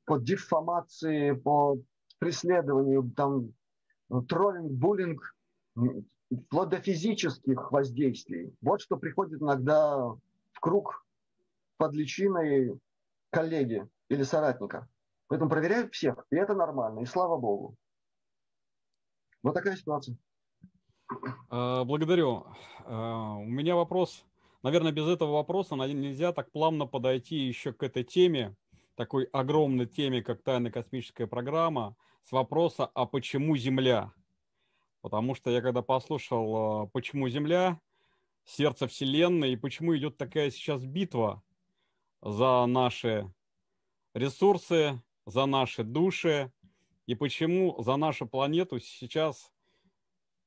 по 0.05 0.17
дефамации, 0.17 1.33
по 1.33 1.77
преследованию, 2.17 3.11
там, 3.15 3.53
троллинг, 4.27 4.71
буллинг 4.71 5.36
вплоть 6.45 6.69
до 6.69 6.81
физических 6.81 7.71
воздействий. 7.71 8.53
Вот 8.61 8.81
что 8.81 8.97
приходит 8.97 9.41
иногда 9.41 9.97
в 10.51 10.59
круг 10.59 11.05
под 11.77 11.93
личиной 11.93 12.79
коллеги 13.29 13.87
или 14.09 14.23
соратника. 14.23 14.87
Поэтому 15.27 15.49
проверяют 15.49 15.93
всех, 15.93 16.25
и 16.31 16.35
это 16.35 16.53
нормально, 16.53 17.01
и 17.01 17.05
слава 17.05 17.37
богу. 17.37 17.75
Вот 19.43 19.53
такая 19.53 19.75
ситуация. 19.75 20.17
А, 21.49 21.83
благодарю. 21.83 22.47
А, 22.85 23.35
у 23.35 23.45
меня 23.45 23.75
вопрос, 23.75 24.25
наверное, 24.63 24.91
без 24.91 25.07
этого 25.07 25.33
вопроса 25.33 25.75
нельзя 25.75 26.31
так 26.31 26.51
плавно 26.51 26.85
подойти 26.85 27.35
еще 27.35 27.73
к 27.73 27.83
этой 27.83 28.03
теме, 28.03 28.55
такой 28.95 29.25
огромной 29.25 29.85
теме, 29.85 30.23
как 30.23 30.41
тайная 30.41 30.71
космическая 30.71 31.27
программа, 31.27 31.95
с 32.23 32.31
вопроса, 32.31 32.89
а 32.93 33.05
почему 33.05 33.55
Земля? 33.55 34.11
Потому 35.07 35.35
что 35.35 35.49
я 35.49 35.61
когда 35.61 35.81
послушал, 35.81 36.55
а, 36.55 36.87
почему 36.87 37.29
Земля, 37.29 37.79
сердце 38.43 38.89
Вселенной, 38.89 39.53
и 39.53 39.55
почему 39.55 39.95
идет 39.95 40.17
такая 40.17 40.51
сейчас 40.51 40.83
битва 40.83 41.41
за 42.21 42.65
наши 42.65 43.33
ресурсы, 44.13 45.01
за 45.25 45.45
наши 45.45 45.85
души, 45.85 46.51
и 47.05 47.15
почему 47.15 47.81
за 47.81 47.95
нашу 47.95 48.27
планету 48.27 48.81
сейчас 48.81 49.53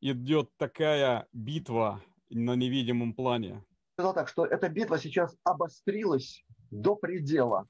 идет 0.02 0.54
такая 0.58 1.26
битва 1.32 2.02
на 2.28 2.54
невидимом 2.54 3.14
плане. 3.14 3.64
Сказал 3.94 4.12
так, 4.12 4.28
что 4.28 4.44
эта 4.44 4.68
битва 4.68 4.98
сейчас 4.98 5.34
обострилась 5.42 6.44
до 6.70 6.96
предела. 6.96 7.66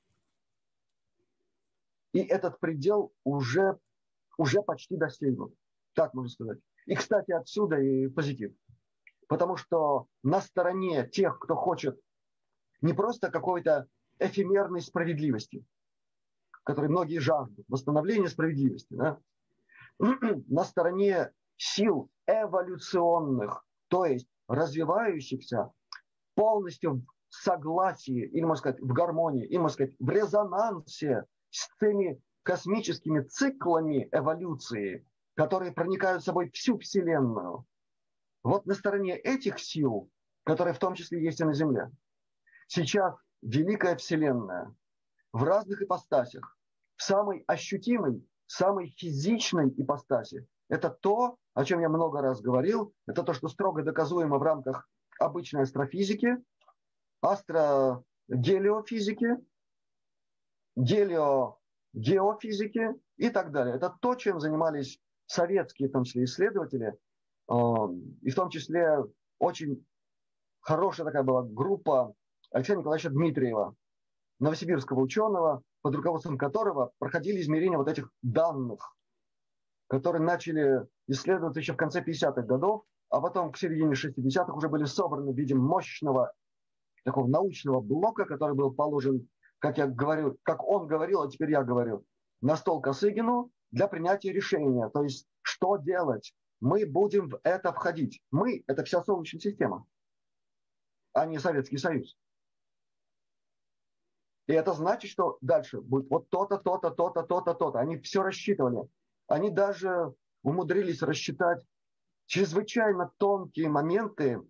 И 2.12 2.18
этот 2.18 2.58
предел 2.58 3.12
уже, 3.22 3.78
уже 4.38 4.60
почти 4.62 4.96
достигнут. 4.96 5.54
Так 5.94 6.14
можно 6.14 6.28
сказать. 6.28 6.58
И, 6.86 6.94
кстати, 6.94 7.32
отсюда 7.32 7.76
и 7.76 8.08
позитив. 8.08 8.52
Потому 9.28 9.56
что 9.56 10.06
на 10.22 10.40
стороне 10.40 11.08
тех, 11.08 11.38
кто 11.38 11.54
хочет 11.54 12.00
не 12.80 12.92
просто 12.92 13.30
какой-то 13.30 13.86
эфемерной 14.18 14.80
справедливости, 14.80 15.64
которой 16.64 16.88
многие 16.88 17.18
жаждут, 17.18 17.64
восстановления 17.68 18.28
справедливости, 18.28 18.94
да? 18.94 19.18
на 19.98 20.64
стороне 20.64 21.30
сил 21.56 22.10
эволюционных, 22.26 23.64
то 23.88 24.04
есть 24.04 24.28
развивающихся 24.48 25.72
полностью 26.34 27.04
в 27.28 27.34
согласии, 27.34 28.26
или, 28.26 28.42
можно 28.42 28.56
сказать, 28.56 28.80
в 28.80 28.92
гармонии, 28.92 29.46
или, 29.46 29.58
можно 29.58 29.74
сказать, 29.74 29.94
в 29.98 30.08
резонансе 30.10 31.24
с 31.50 31.68
теми 31.78 32.20
космическими 32.42 33.20
циклами 33.20 34.08
эволюции, 34.10 35.06
которые 35.40 35.72
проникают 35.72 36.22
собой 36.22 36.50
всю 36.50 36.76
Вселенную. 36.76 37.64
Вот 38.42 38.66
на 38.66 38.74
стороне 38.74 39.16
этих 39.16 39.58
сил, 39.58 40.10
которые 40.44 40.74
в 40.74 40.78
том 40.78 40.94
числе 40.94 41.24
есть 41.24 41.40
и 41.40 41.44
на 41.44 41.54
Земле, 41.54 41.90
сейчас 42.66 43.14
великая 43.40 43.96
Вселенная 43.96 44.74
в 45.32 45.42
разных 45.44 45.80
ипостасях, 45.80 46.58
в 46.96 47.02
самой 47.02 47.42
ощутимой, 47.46 48.22
самой 48.44 48.94
физичной 48.98 49.70
ипостаси. 49.78 50.46
Это 50.68 50.90
то, 50.90 51.38
о 51.54 51.64
чем 51.64 51.80
я 51.80 51.88
много 51.88 52.20
раз 52.20 52.42
говорил, 52.42 52.92
это 53.06 53.22
то, 53.22 53.32
что 53.32 53.48
строго 53.48 53.82
доказуемо 53.82 54.36
в 54.36 54.42
рамках 54.42 54.90
обычной 55.18 55.62
астрофизики, 55.62 56.36
астрогелиофизики, 57.22 59.38
гелиогеофизики 60.76 62.90
и 63.16 63.30
так 63.30 63.52
далее. 63.52 63.76
Это 63.76 63.96
то, 64.02 64.16
чем 64.16 64.38
занимались 64.38 65.00
советские, 65.30 65.88
в 65.88 65.92
том 65.92 66.04
числе, 66.04 66.24
исследователи, 66.24 66.94
э, 67.48 67.54
и 68.22 68.30
в 68.30 68.34
том 68.34 68.50
числе 68.50 68.98
очень 69.38 69.86
хорошая 70.60 71.06
такая 71.06 71.22
была 71.22 71.42
группа 71.42 72.14
Алексея 72.50 72.76
Николаевича 72.76 73.10
Дмитриева, 73.10 73.76
новосибирского 74.40 75.00
ученого, 75.00 75.62
под 75.82 75.94
руководством 75.94 76.36
которого 76.36 76.92
проходили 76.98 77.40
измерения 77.40 77.78
вот 77.78 77.88
этих 77.88 78.10
данных, 78.22 78.96
которые 79.88 80.22
начали 80.22 80.86
исследоваться 81.06 81.60
еще 81.60 81.74
в 81.74 81.76
конце 81.76 82.02
50-х 82.02 82.42
годов, 82.42 82.82
а 83.08 83.20
потом 83.20 83.52
к 83.52 83.56
середине 83.56 83.92
60-х 83.92 84.52
уже 84.52 84.68
были 84.68 84.84
собраны 84.84 85.32
в 85.32 85.36
виде 85.36 85.54
мощного 85.54 86.32
такого 87.04 87.28
научного 87.28 87.80
блока, 87.80 88.24
который 88.24 88.56
был 88.56 88.72
положен, 88.72 89.28
как 89.58 89.78
я 89.78 89.86
говорю, 89.86 90.38
как 90.42 90.66
он 90.66 90.88
говорил, 90.88 91.22
а 91.22 91.30
теперь 91.30 91.52
я 91.52 91.62
говорю, 91.62 92.04
на 92.40 92.56
стол 92.56 92.80
Косыгину 92.80 93.50
для 93.70 93.88
принятия 93.88 94.32
решения. 94.32 94.88
То 94.88 95.02
есть, 95.02 95.26
что 95.42 95.76
делать? 95.76 96.34
Мы 96.60 96.84
будем 96.86 97.28
в 97.28 97.40
это 97.42 97.72
входить. 97.72 98.20
Мы– 98.30 98.64
это 98.66 98.84
вся 98.84 99.02
Солнечная 99.02 99.40
система, 99.40 99.86
а 101.12 101.26
не 101.26 101.38
Советский 101.38 101.78
Союз. 101.78 102.16
И 104.46 104.52
это 104.52 104.72
значит, 104.72 105.10
что 105.10 105.38
дальше 105.40 105.80
будет 105.80 106.10
вот 106.10 106.28
то-то, 106.28 106.58
то-то, 106.58 106.90
то-то, 106.90 107.22
то-то, 107.22 107.54
то-то. 107.54 107.78
Они 107.78 107.98
все 107.98 108.22
рассчитывали. 108.22 108.88
Они 109.28 109.50
даже 109.50 110.12
умудрились 110.42 111.02
рассчитать 111.02 111.64
чрезвычайно 112.26 113.12
тонкие 113.18 113.68
моменты 113.68 114.40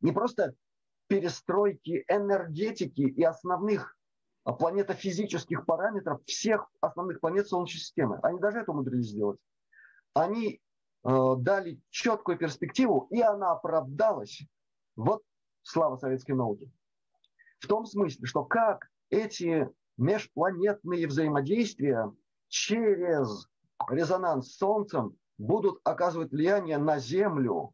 не 0.00 0.12
просто 0.12 0.54
перестройки 1.08 2.04
энергетики 2.08 3.00
и 3.02 3.22
основных 3.24 3.97
планетофизических 4.52 5.66
параметров 5.66 6.20
всех 6.24 6.70
основных 6.80 7.20
планет 7.20 7.48
Солнечной 7.48 7.80
системы. 7.80 8.18
Они 8.22 8.38
даже 8.38 8.60
это 8.60 8.72
умудрились 8.72 9.08
сделать. 9.08 9.38
Они 10.14 10.60
э, 11.04 11.34
дали 11.38 11.80
четкую 11.90 12.38
перспективу, 12.38 13.08
и 13.10 13.20
она 13.20 13.52
оправдалась. 13.52 14.42
Вот 14.96 15.22
слава 15.62 15.96
советской 15.96 16.32
науки. 16.32 16.70
В 17.60 17.66
том 17.66 17.86
смысле, 17.86 18.26
что 18.26 18.44
как 18.44 18.88
эти 19.10 19.68
межпланетные 19.96 21.06
взаимодействия 21.06 22.12
через 22.48 23.48
резонанс 23.90 24.52
с 24.52 24.56
Солнцем 24.56 25.16
будут 25.38 25.80
оказывать 25.84 26.32
влияние 26.32 26.78
на 26.78 26.98
Землю. 26.98 27.72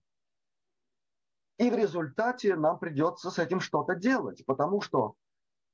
И 1.58 1.70
в 1.70 1.76
результате 1.76 2.56
нам 2.56 2.78
придется 2.78 3.30
с 3.30 3.38
этим 3.38 3.60
что-то 3.60 3.94
делать, 3.94 4.44
потому 4.44 4.80
что 4.80 5.14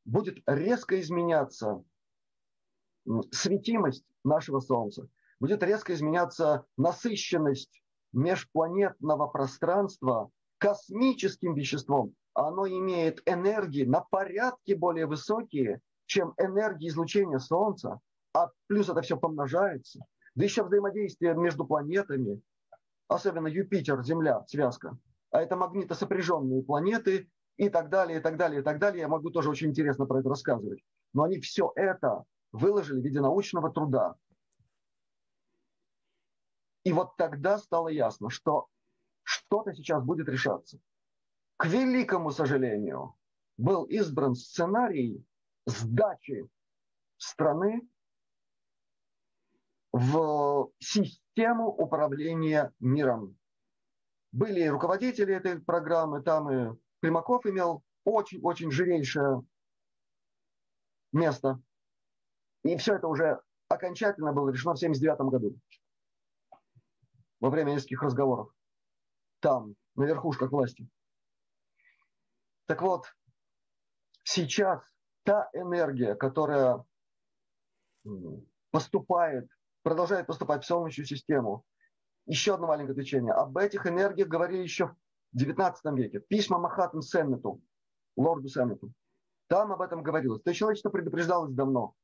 будет 0.04 0.42
резко 0.46 1.00
изменяться 1.00 1.82
светимость 3.30 4.04
нашего 4.24 4.60
Солнца, 4.60 5.08
будет 5.40 5.62
резко 5.62 5.94
изменяться 5.94 6.66
насыщенность 6.76 7.82
межпланетного 8.12 9.26
пространства 9.26 10.30
космическим 10.58 11.54
веществом, 11.54 12.14
оно 12.34 12.66
имеет 12.66 13.22
энергии 13.26 13.84
на 13.84 14.00
порядке 14.00 14.76
более 14.76 15.06
высокие, 15.06 15.80
чем 16.06 16.34
энергии 16.38 16.88
излучения 16.88 17.38
Солнца, 17.38 18.00
а 18.34 18.50
плюс 18.66 18.88
это 18.88 19.00
все 19.02 19.16
помножается. 19.16 20.00
Да 20.34 20.44
еще 20.44 20.62
взаимодействие 20.62 21.34
между 21.34 21.66
планетами, 21.66 22.40
особенно 23.08 23.48
Юпитер, 23.48 24.02
Земля, 24.02 24.44
связка, 24.46 24.96
а 25.30 25.42
это 25.42 25.56
магнитосопряженные 25.56 26.62
планеты 26.62 27.28
и 27.56 27.68
так 27.68 27.90
далее, 27.90 28.18
и 28.18 28.22
так 28.22 28.36
далее, 28.36 28.60
и 28.60 28.64
так 28.64 28.78
далее. 28.78 29.00
Я 29.00 29.08
могу 29.08 29.30
тоже 29.30 29.50
очень 29.50 29.68
интересно 29.68 30.06
про 30.06 30.20
это 30.20 30.28
рассказывать. 30.28 30.82
Но 31.12 31.24
они 31.24 31.40
все 31.40 31.72
это 31.76 32.24
выложили 32.52 33.00
в 33.00 33.04
виде 33.04 33.20
научного 33.20 33.72
труда. 33.72 34.14
И 36.84 36.92
вот 36.92 37.16
тогда 37.16 37.58
стало 37.58 37.88
ясно, 37.88 38.30
что 38.30 38.68
что-то 39.22 39.74
сейчас 39.74 40.02
будет 40.02 40.28
решаться. 40.28 40.78
К 41.56 41.66
великому 41.66 42.30
сожалению, 42.30 43.14
был 43.58 43.84
избран 43.84 44.34
сценарий 44.34 45.22
сдачи 45.66 46.48
страны 47.18 47.86
в 49.92 50.70
систему 50.78 51.68
управления 51.68 52.72
миром. 52.80 53.36
Были 54.32 54.66
руководители 54.66 55.34
этой 55.34 55.60
программы, 55.60 56.22
там 56.22 56.50
и 56.50 56.78
Примаков 57.00 57.46
имел 57.46 57.82
очень-очень 58.04 58.70
живейшее 58.70 59.42
место. 61.12 61.60
И 62.62 62.76
все 62.76 62.96
это 62.96 63.08
уже 63.08 63.40
окончательно 63.68 64.32
было 64.32 64.50
решено 64.50 64.74
в 64.74 64.78
1979 64.78 65.32
году 65.32 65.58
во 67.40 67.48
время 67.48 67.72
нескольких 67.72 68.02
разговоров 68.02 68.52
там, 69.40 69.74
на 69.96 70.04
верхушках 70.04 70.52
власти. 70.52 70.86
Так 72.66 72.82
вот, 72.82 73.06
сейчас 74.22 74.82
та 75.24 75.48
энергия, 75.54 76.14
которая 76.14 76.84
поступает, 78.70 79.48
продолжает 79.82 80.26
поступать 80.26 80.62
в 80.62 80.66
Солнечную 80.66 81.06
систему, 81.06 81.64
еще 82.26 82.54
одно 82.54 82.66
маленькое 82.66 82.92
отвлечение. 82.92 83.32
Об 83.32 83.56
этих 83.56 83.86
энергиях 83.86 84.28
говорили 84.28 84.62
еще 84.62 84.88
в 84.88 84.96
XIX 85.36 85.74
веке. 85.96 86.20
Письма 86.20 86.58
Махатм 86.58 87.00
Сеннету, 87.00 87.60
лорду 88.16 88.48
Сеннету. 88.48 88.92
Там 89.48 89.72
об 89.72 89.82
этом 89.82 90.02
говорилось. 90.02 90.42
То 90.42 90.50
есть 90.50 90.58
человечество 90.58 90.90
предупреждалось 90.90 91.52
давно. 91.52 91.94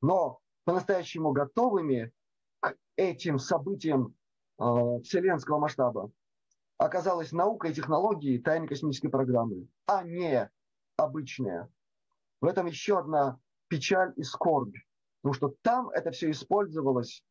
Но 0.00 0.40
по-настоящему 0.64 1.32
готовыми 1.32 2.12
к 2.60 2.76
этим 2.96 3.38
событиям 3.38 4.14
э, 4.58 4.64
вселенского 5.02 5.58
масштаба 5.58 6.10
оказалась 6.76 7.32
наука 7.32 7.68
и 7.68 7.74
технологии 7.74 8.38
тайной 8.38 8.68
космической 8.68 9.08
программы, 9.08 9.68
а 9.86 10.02
не 10.04 10.50
обычные. 10.96 11.68
В 12.40 12.46
этом 12.46 12.66
еще 12.66 12.98
одна 12.98 13.38
печаль 13.68 14.12
и 14.16 14.22
скорбь. 14.22 14.76
Потому 15.22 15.34
что 15.34 15.54
там 15.62 15.90
это 15.90 16.12
все 16.12 16.30
использовалось 16.30 17.24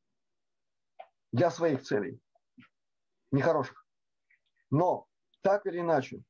для 1.32 1.50
своих 1.50 1.84
целей. 1.84 2.20
Нехороших. 3.32 3.87
Но 4.70 5.08
так 5.42 5.66
или 5.66 5.80
иначе, 5.80 6.22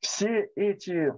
все 0.00 0.50
эти 0.56 1.12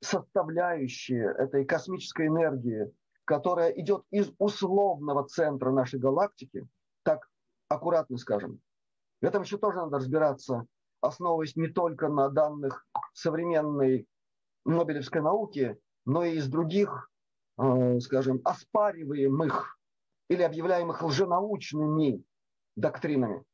составляющие 0.00 1.34
этой 1.38 1.64
космической 1.64 2.26
энергии, 2.26 2.92
которая 3.24 3.70
идет 3.70 4.04
из 4.10 4.30
условного 4.38 5.26
центра 5.26 5.70
нашей 5.70 5.98
галактики, 5.98 6.66
так 7.02 7.28
аккуратно 7.68 8.18
скажем, 8.18 8.60
в 9.20 9.24
этом 9.24 9.42
еще 9.42 9.56
тоже 9.56 9.78
надо 9.78 9.96
разбираться, 9.96 10.66
основываясь 11.00 11.56
не 11.56 11.68
только 11.68 12.08
на 12.08 12.28
данных 12.28 12.86
современной 13.12 14.06
Нобелевской 14.64 15.22
науки, 15.22 15.78
но 16.04 16.24
и 16.24 16.36
из 16.36 16.48
других, 16.48 17.10
э, 17.58 18.00
скажем, 18.00 18.40
оспариваемых 18.44 19.78
или 20.28 20.42
объявляемых 20.42 21.02
лженаучными 21.02 22.22
доктринами. 22.76 23.44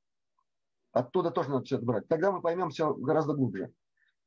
Оттуда 0.93 1.31
тоже 1.31 1.51
надо 1.51 1.65
все 1.65 1.77
это 1.77 1.85
брать. 1.85 2.09
Тогда 2.09 2.33
мы 2.33 2.41
поймем 2.41 2.71
все 2.71 2.93
гораздо 2.95 3.35
глубже. 3.35 3.73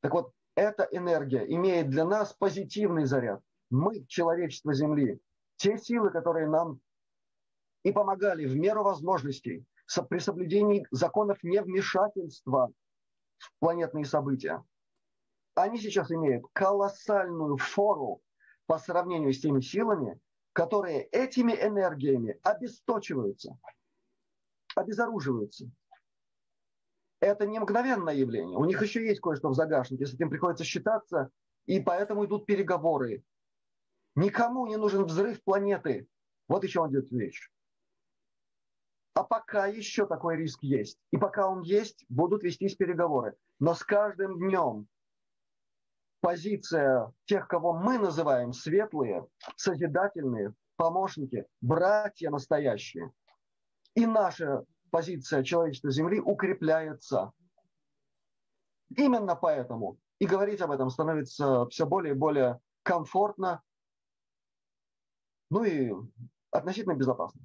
Так 0.00 0.12
вот, 0.12 0.32
эта 0.54 0.84
энергия 0.90 1.44
имеет 1.54 1.90
для 1.90 2.04
нас 2.04 2.32
позитивный 2.32 3.06
заряд. 3.06 3.40
Мы, 3.70 4.04
человечество 4.06 4.72
Земли, 4.72 5.20
те 5.56 5.78
силы, 5.78 6.10
которые 6.10 6.48
нам 6.48 6.80
и 7.82 7.92
помогали 7.92 8.46
в 8.46 8.56
меру 8.56 8.82
возможностей 8.82 9.64
при 10.08 10.18
соблюдении 10.18 10.86
законов 10.90 11.42
невмешательства 11.42 12.72
в 13.38 13.50
планетные 13.58 14.04
события, 14.04 14.64
они 15.54 15.78
сейчас 15.78 16.10
имеют 16.10 16.46
колоссальную 16.52 17.56
фору 17.58 18.22
по 18.66 18.78
сравнению 18.78 19.32
с 19.32 19.40
теми 19.40 19.60
силами, 19.60 20.18
которые 20.52 21.02
этими 21.04 21.52
энергиями 21.52 22.38
обесточиваются, 22.42 23.58
обезоруживаются. 24.74 25.70
Это 27.24 27.46
не 27.46 27.58
мгновенное 27.58 28.12
явление. 28.12 28.58
У 28.58 28.66
них 28.66 28.82
еще 28.82 29.02
есть 29.02 29.22
кое-что 29.22 29.48
в 29.48 29.54
загашнике, 29.54 30.04
с 30.04 30.12
этим 30.12 30.28
приходится 30.28 30.62
считаться, 30.62 31.30
и 31.64 31.80
поэтому 31.80 32.26
идут 32.26 32.44
переговоры. 32.44 33.24
Никому 34.14 34.66
не 34.66 34.76
нужен 34.76 35.06
взрыв 35.06 35.42
планеты. 35.42 36.06
Вот 36.48 36.64
еще 36.64 36.80
он 36.80 36.90
идет 36.90 37.10
речь. 37.10 37.50
А 39.14 39.24
пока 39.24 39.68
еще 39.68 40.06
такой 40.06 40.36
риск 40.36 40.62
есть. 40.62 40.98
И 41.12 41.16
пока 41.16 41.48
он 41.48 41.62
есть, 41.62 42.04
будут 42.10 42.42
вестись 42.42 42.76
переговоры. 42.76 43.34
Но 43.58 43.74
с 43.74 43.82
каждым 43.82 44.38
днем 44.38 44.86
позиция 46.20 47.10
тех, 47.24 47.48
кого 47.48 47.72
мы 47.72 47.96
называем 47.96 48.52
светлые, 48.52 49.26
созидательные, 49.56 50.52
помощники, 50.76 51.46
братья 51.62 52.28
настоящие, 52.28 53.12
и 53.94 54.04
наша 54.04 54.66
позиция 54.94 55.42
человечества 55.42 55.90
Земли 55.90 56.20
укрепляется. 56.20 57.32
Именно 58.96 59.34
поэтому 59.34 59.98
и 60.20 60.24
говорить 60.24 60.60
об 60.60 60.70
этом 60.70 60.88
становится 60.88 61.66
все 61.66 61.84
более 61.84 62.14
и 62.14 62.16
более 62.16 62.60
комфортно, 62.84 63.60
ну 65.50 65.64
и 65.64 65.92
относительно 66.52 66.94
безопасно 66.94 67.40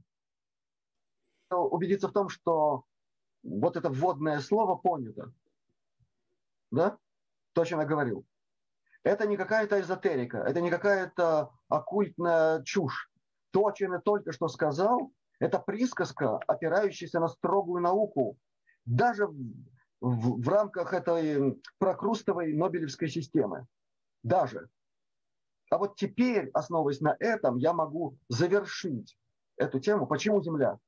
убедиться 1.50 2.08
в 2.08 2.12
том, 2.12 2.30
что 2.30 2.84
вот 3.42 3.76
это 3.76 3.90
вводное 3.90 4.42
слово 4.42 4.76
понято. 4.76 5.34
Да? 6.70 7.00
То, 7.54 7.64
о 7.64 7.66
чем 7.66 7.80
я 7.80 7.88
говорил. 7.88 8.28
Это 9.02 9.26
не 9.26 9.38
какая-то 9.38 9.82
эзотерика, 9.82 10.38
это 10.38 10.62
не 10.62 10.70
какая-то 10.70 11.52
оккультная 11.68 12.62
чушь. 12.62 13.10
То, 13.50 13.66
о 13.66 13.72
чем 13.72 13.94
я 13.94 14.00
только 14.00 14.34
что 14.34 14.50
сказал, 14.50 15.12
это 15.40 15.60
присказка, 15.60 16.38
опирающаяся 16.48 17.20
на 17.20 17.28
строгую 17.28 17.82
науку. 17.82 18.38
Даже 18.86 19.28
в, 19.28 19.36
в, 20.02 20.42
в 20.42 20.50
рамках 20.50 20.94
этой 20.94 21.62
прокрустовой 21.78 22.54
Нобелевской 22.54 23.10
системы. 23.10 23.66
Даже. 24.24 24.70
А 25.70 25.78
вот 25.78 25.96
теперь, 25.96 26.50
основываясь 26.54 27.00
на 27.00 27.16
этом, 27.20 27.58
я 27.58 27.74
могу 27.74 28.18
завершить 28.28 29.18
эту 29.56 29.80
тему. 29.80 30.08
Почему 30.08 30.42
Земля? 30.42 30.80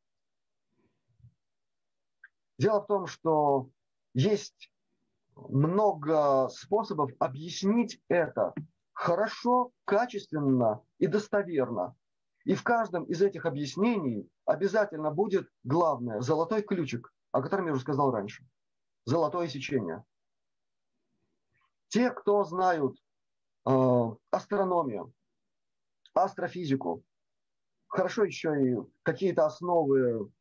Дело 2.57 2.81
в 2.81 2.87
том, 2.87 3.07
что 3.07 3.69
есть 4.13 4.71
много 5.35 6.49
способов 6.49 7.11
объяснить 7.19 8.01
это 8.07 8.53
хорошо, 8.93 9.71
качественно 9.85 10.81
и 10.99 11.07
достоверно. 11.07 11.95
И 12.45 12.55
в 12.55 12.63
каждом 12.63 13.03
из 13.05 13.21
этих 13.21 13.45
объяснений 13.45 14.29
обязательно 14.51 15.11
будет 15.11 15.49
главное– 15.63 16.19
золотой 16.21 16.61
ключик, 16.61 17.11
о 17.31 17.41
котором 17.41 17.67
я 17.67 17.73
уже 17.73 17.81
сказал 17.81 18.11
раньше. 18.11 18.45
Золотое 19.05 19.47
сечение. 19.47 20.03
Те, 21.87 22.11
кто 22.11 22.43
знают 22.43 22.95
э, 23.65 23.71
астрономию, 24.29 25.13
астрофизику, 26.13 27.03
хорошо 27.87 28.25
еще 28.25 28.49
и 28.61 28.77
какие-то 29.03 29.45
основы 29.45 30.31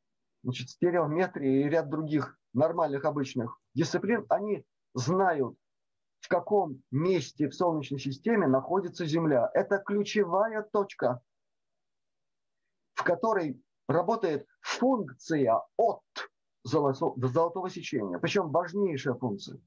значит, 0.43 0.71
стереометрии 0.71 1.65
и 1.65 1.69
ряд 1.69 1.89
других 1.89 2.39
нормальных 2.53 3.05
обычных 3.05 3.59
дисциплин, 3.75 4.27
они 4.29 4.65
знают, 4.95 5.57
в 6.21 6.29
каком 6.29 6.83
месте 6.91 7.49
в 7.49 7.55
Солнечной 7.55 8.01
системе 8.01 8.47
находится 8.47 9.07
Земля. 9.07 9.51
Это 9.55 9.79
ключевая 9.79 10.63
точка, 10.63 11.21
в 12.95 13.03
которой 13.03 13.61
работает 13.91 14.47
функция 14.61 15.61
от 15.77 16.03
золотого 16.63 17.69
сечения. 17.71 18.19
Причем 18.19 18.51
важнейшая 18.51 19.15
функция. 19.15 19.59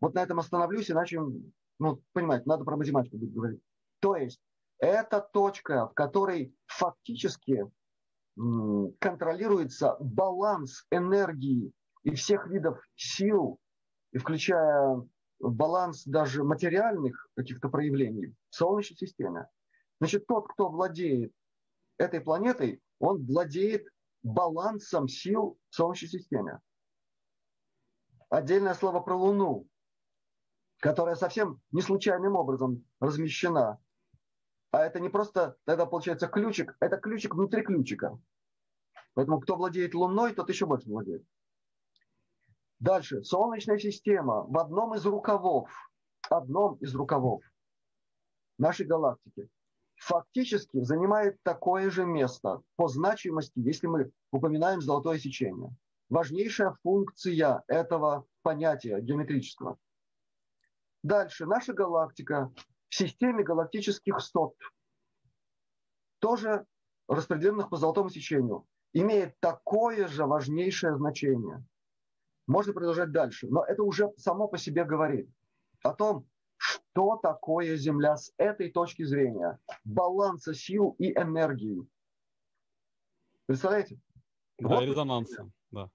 Вот 0.00 0.14
на 0.14 0.22
этом 0.22 0.38
остановлюсь, 0.38 0.90
иначе, 0.90 1.20
ну, 1.78 2.02
понимаете, 2.12 2.44
надо 2.46 2.64
про 2.64 2.76
математику 2.76 3.16
будет 3.16 3.32
говорить. 3.32 3.60
То 4.00 4.16
есть 4.16 4.40
это 4.78 5.20
точка, 5.32 5.88
в 5.88 5.94
которой 5.94 6.54
фактически 6.66 7.64
контролируется 9.00 9.96
баланс 10.00 10.84
энергии 10.90 11.72
и 12.02 12.14
всех 12.14 12.48
видов 12.48 12.78
сил, 12.94 13.58
и 14.12 14.18
включая 14.18 15.02
баланс 15.40 16.04
даже 16.04 16.44
материальных 16.44 17.28
каких-то 17.34 17.70
проявлений 17.70 18.34
в 18.50 18.54
Солнечной 18.54 18.98
системе. 18.98 19.48
Значит, 19.98 20.26
тот, 20.26 20.46
кто 20.48 20.68
владеет 20.68 21.32
этой 21.96 22.20
планетой, 22.20 22.82
он 22.98 23.24
владеет 23.26 23.86
балансом 24.22 25.08
сил 25.08 25.58
в 25.70 25.74
Солнечной 25.74 26.10
системе. 26.10 26.60
Отдельное 28.28 28.74
слово 28.74 29.00
про 29.00 29.14
Луну, 29.14 29.66
которая 30.78 31.14
совсем 31.14 31.60
не 31.70 31.82
случайным 31.82 32.34
образом 32.34 32.84
размещена 33.00 33.80
а 34.76 34.84
это 34.84 35.00
не 35.00 35.08
просто, 35.08 35.56
тогда 35.64 35.86
получается 35.86 36.26
ключик, 36.26 36.76
это 36.80 36.98
ключик 36.98 37.34
внутри 37.34 37.62
ключика. 37.62 38.18
Поэтому 39.14 39.40
кто 39.40 39.56
владеет 39.56 39.94
Луной, 39.94 40.34
тот 40.34 40.50
еще 40.50 40.66
больше 40.66 40.90
владеет. 40.90 41.24
Дальше. 42.78 43.24
Солнечная 43.24 43.78
система 43.78 44.42
в 44.42 44.58
одном 44.58 44.94
из 44.94 45.06
рукавов, 45.06 45.70
одном 46.28 46.74
из 46.74 46.94
рукавов 46.94 47.42
нашей 48.58 48.84
галактики 48.84 49.48
фактически 49.96 50.82
занимает 50.82 51.42
такое 51.42 51.90
же 51.90 52.04
место 52.04 52.62
по 52.76 52.88
значимости, 52.88 53.58
если 53.58 53.86
мы 53.86 54.10
упоминаем 54.30 54.80
золотое 54.80 55.18
сечение. 55.18 55.74
Важнейшая 56.08 56.76
функция 56.82 57.64
этого 57.66 58.26
понятия 58.42 59.00
геометрического. 59.00 59.78
Дальше. 61.02 61.46
Наша 61.46 61.72
галактика 61.72 62.52
в 62.88 62.94
системе 62.94 63.42
галактических 63.42 64.20
сот, 64.20 64.54
тоже 66.20 66.66
распределенных 67.08 67.70
по 67.70 67.76
золотому 67.76 68.10
сечению, 68.10 68.66
имеет 68.92 69.38
такое 69.40 70.08
же 70.08 70.26
важнейшее 70.26 70.96
значение. 70.96 71.64
Можно 72.46 72.72
продолжать 72.72 73.12
дальше, 73.12 73.48
но 73.48 73.64
это 73.64 73.82
уже 73.82 74.12
само 74.16 74.48
по 74.48 74.58
себе 74.58 74.84
говорит 74.84 75.28
о 75.82 75.92
том, 75.92 76.26
что 76.96 77.18
такое 77.22 77.76
Земля 77.76 78.16
с 78.16 78.32
этой 78.38 78.70
точки 78.70 79.04
зрения, 79.04 79.58
баланса 79.84 80.54
сил 80.54 80.96
и 80.98 81.12
энергии. 81.12 81.86
Представляете? 83.44 84.00
Да, 84.58 84.76
вот, 84.76 84.80
резонанса, 84.80 85.50
да. 85.70 85.90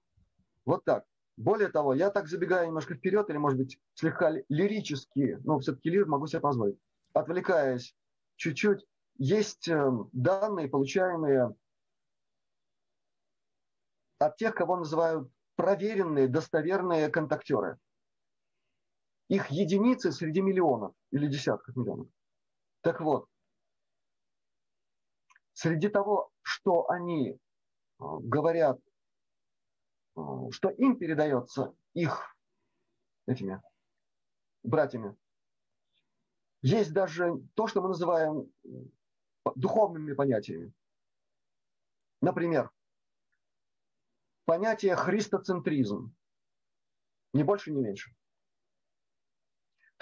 Вот 0.64 0.84
так. 0.84 1.04
Более 1.36 1.70
того, 1.70 1.92
я 1.94 2.10
так 2.10 2.28
забегаю 2.28 2.68
немножко 2.68 2.94
вперед, 2.94 3.28
или, 3.30 3.36
может 3.36 3.58
быть, 3.58 3.80
слегка 3.94 4.30
лирически, 4.48 5.40
но 5.42 5.58
все-таки 5.58 5.90
лир 5.90 6.06
могу 6.06 6.28
себе 6.28 6.38
позволить, 6.38 6.78
отвлекаясь 7.14 7.96
чуть-чуть, 8.36 8.86
есть 9.18 9.66
эм, 9.66 10.08
данные, 10.12 10.68
получаемые 10.68 11.52
от 14.20 14.36
тех, 14.36 14.54
кого 14.54 14.76
называют 14.76 15.28
проверенные, 15.56 16.28
достоверные 16.28 17.08
контактеры. 17.08 17.78
Их 19.32 19.50
единицы 19.50 20.12
среди 20.12 20.42
миллионов 20.42 20.94
или 21.10 21.26
десятков 21.26 21.74
миллионов. 21.74 22.08
Так 22.82 23.00
вот, 23.00 23.26
среди 25.54 25.88
того, 25.88 26.30
что 26.42 26.88
они 26.90 27.30
э, 27.30 27.36
говорят 27.98 28.78
что 30.50 30.68
им 30.68 30.98
передается 30.98 31.74
их 31.94 32.36
этими 33.26 33.62
братьями. 34.62 35.16
Есть 36.60 36.92
даже 36.92 37.32
то, 37.54 37.66
что 37.66 37.80
мы 37.80 37.88
называем 37.88 38.52
духовными 39.56 40.12
понятиями. 40.12 40.72
Например, 42.20 42.70
понятие 44.44 44.94
христоцентризм. 44.94 46.14
Ни 47.32 47.42
больше, 47.42 47.72
ни 47.72 47.80
меньше. 47.80 48.14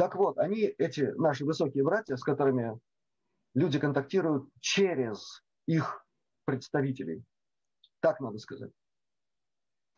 Так 0.00 0.16
вот, 0.16 0.38
они, 0.38 0.62
эти 0.62 1.02
наши 1.18 1.44
высокие 1.44 1.84
братья, 1.84 2.16
с 2.16 2.22
которыми 2.22 2.78
люди 3.54 3.78
контактируют 3.78 4.48
через 4.60 5.44
их 5.66 6.06
представителей, 6.46 7.22
так 8.00 8.20
надо 8.20 8.38
сказать 8.38 8.72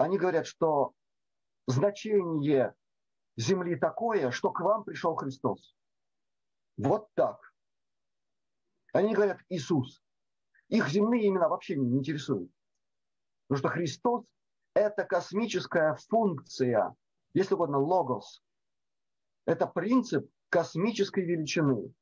они 0.02 0.18
говорят, 0.18 0.46
что 0.46 0.94
значение 1.66 2.74
земли 3.36 3.76
такое, 3.76 4.30
что 4.30 4.50
к 4.50 4.60
вам 4.60 4.84
пришел 4.84 5.14
Христос. 5.14 5.76
Вот 6.76 7.08
так. 7.14 7.38
Они 8.92 9.14
говорят 9.14 9.38
Иисус. 9.48 10.02
Их 10.68 10.88
земные 10.88 11.28
имена 11.28 11.48
вообще 11.48 11.76
не 11.76 11.98
интересуют. 11.98 12.50
Потому 13.46 13.58
что 13.58 13.68
Христос– 13.68 14.24
это 14.74 15.04
космическая 15.04 15.96
функция, 16.08 16.94
если 17.34 17.54
угодно, 17.54 17.78
логос. 17.78 18.42
Это 19.44 19.66
принцип 19.66 20.30
космической 20.48 21.24
величины, 21.24 21.92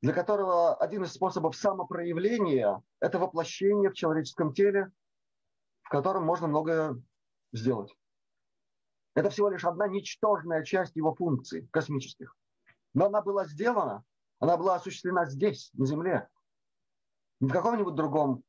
для 0.00 0.12
которого 0.12 0.74
один 0.74 1.04
из 1.04 1.12
способов 1.12 1.54
самопроявления– 1.54 2.82
это 3.00 3.18
воплощение 3.18 3.90
в 3.90 3.94
человеческом 3.94 4.52
теле, 4.52 4.90
в 5.82 5.88
котором 5.90 6.24
можно 6.24 6.48
многое 6.48 7.00
сделать. 7.52 7.96
Это 9.14 9.30
всего 9.30 9.50
лишь 9.50 9.64
одна 9.64 9.86
ничтожная 9.88 10.64
часть 10.64 10.96
его 10.96 11.14
функций 11.14 11.68
космических. 11.70 12.34
Но 12.94 13.06
она 13.06 13.22
была 13.22 13.44
сделана, 13.46 14.04
она 14.38 14.56
была 14.56 14.76
осуществлена 14.76 15.26
здесь, 15.26 15.70
на 15.74 15.86
Земле, 15.86 16.28
не 17.40 17.48
в 17.48 17.52
каком-нибудь 17.52 17.94
другом 17.94 18.42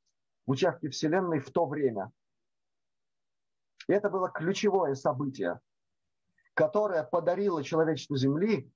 участке 0.45 0.89
Вселенной 0.89 1.39
в 1.39 1.51
то 1.51 1.65
время. 1.65 2.11
И 3.87 3.93
это 3.93 4.09
было 4.09 4.29
ключевое 4.31 4.95
событие, 4.95 5.59
которое 6.53 7.03
подарило 7.03 7.63
человечеству 7.63 8.15
Земли 8.15 8.71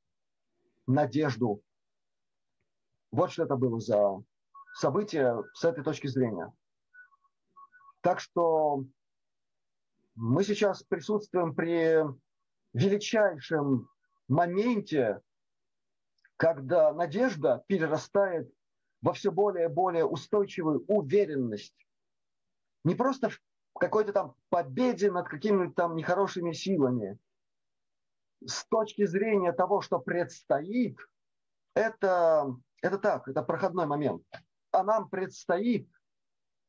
надежду. 0.86 1.62
Вот 3.12 3.32
что 3.32 3.44
это 3.44 3.56
было 3.56 3.80
за 3.80 4.24
событие 4.76 5.44
с 5.54 5.64
этой 5.64 5.84
точки 5.84 6.08
зрения. 6.08 6.54
Так 8.02 8.20
что 8.20 8.84
мы 10.16 10.44
сейчас 10.44 10.84
присутствуем 10.84 11.56
при 11.56 12.04
величайшем 12.74 13.90
моменте, 14.28 15.22
когда 16.38 16.94
надежда 16.94 17.64
перерастает 17.68 18.52
во 19.02 19.14
все 19.14 19.32
более 19.32 19.66
и 19.66 19.72
более 19.72 20.06
устойчивую 20.06 20.84
уверенность. 20.88 21.76
Не 22.84 22.96
просто 22.96 23.30
в 23.30 23.40
какой-то 23.80 24.14
там 24.14 24.36
победе 24.50 25.12
над 25.12 25.28
какими-то 25.28 25.74
там 25.74 25.96
нехорошими 25.96 26.52
силами. 26.52 27.18
С 28.46 28.66
точки 28.66 29.06
зрения 29.06 29.52
того, 29.52 29.82
что 29.82 30.00
предстоит, 30.00 30.98
это, 31.76 32.56
это 32.82 32.98
так, 32.98 33.28
это 33.28 33.44
проходной 33.44 33.86
момент. 33.86 34.24
А 34.72 34.84
нам 34.84 35.10
предстоит 35.10 35.90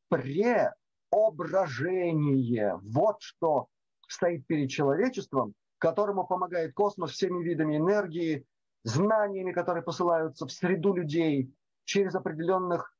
преображение. 0.08 2.80
Вот 2.82 3.20
что 3.20 3.68
стоит 4.08 4.44
перед 4.46 4.70
человечеством, 4.70 5.54
которому 5.78 6.26
помогает 6.26 6.74
космос 6.74 7.12
всеми 7.12 7.42
видами 7.42 7.76
энергии, 7.76 8.44
знаниями, 8.84 9.52
которые 9.52 9.82
посылаются 9.82 10.46
в 10.46 10.52
среду 10.52 10.94
людей 10.94 11.52
через 11.84 12.14
определенных 12.14 12.94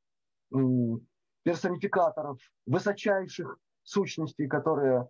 персонификаторов, 1.43 2.39
высочайших 2.65 3.57
сущностей, 3.83 4.47
которые 4.47 5.07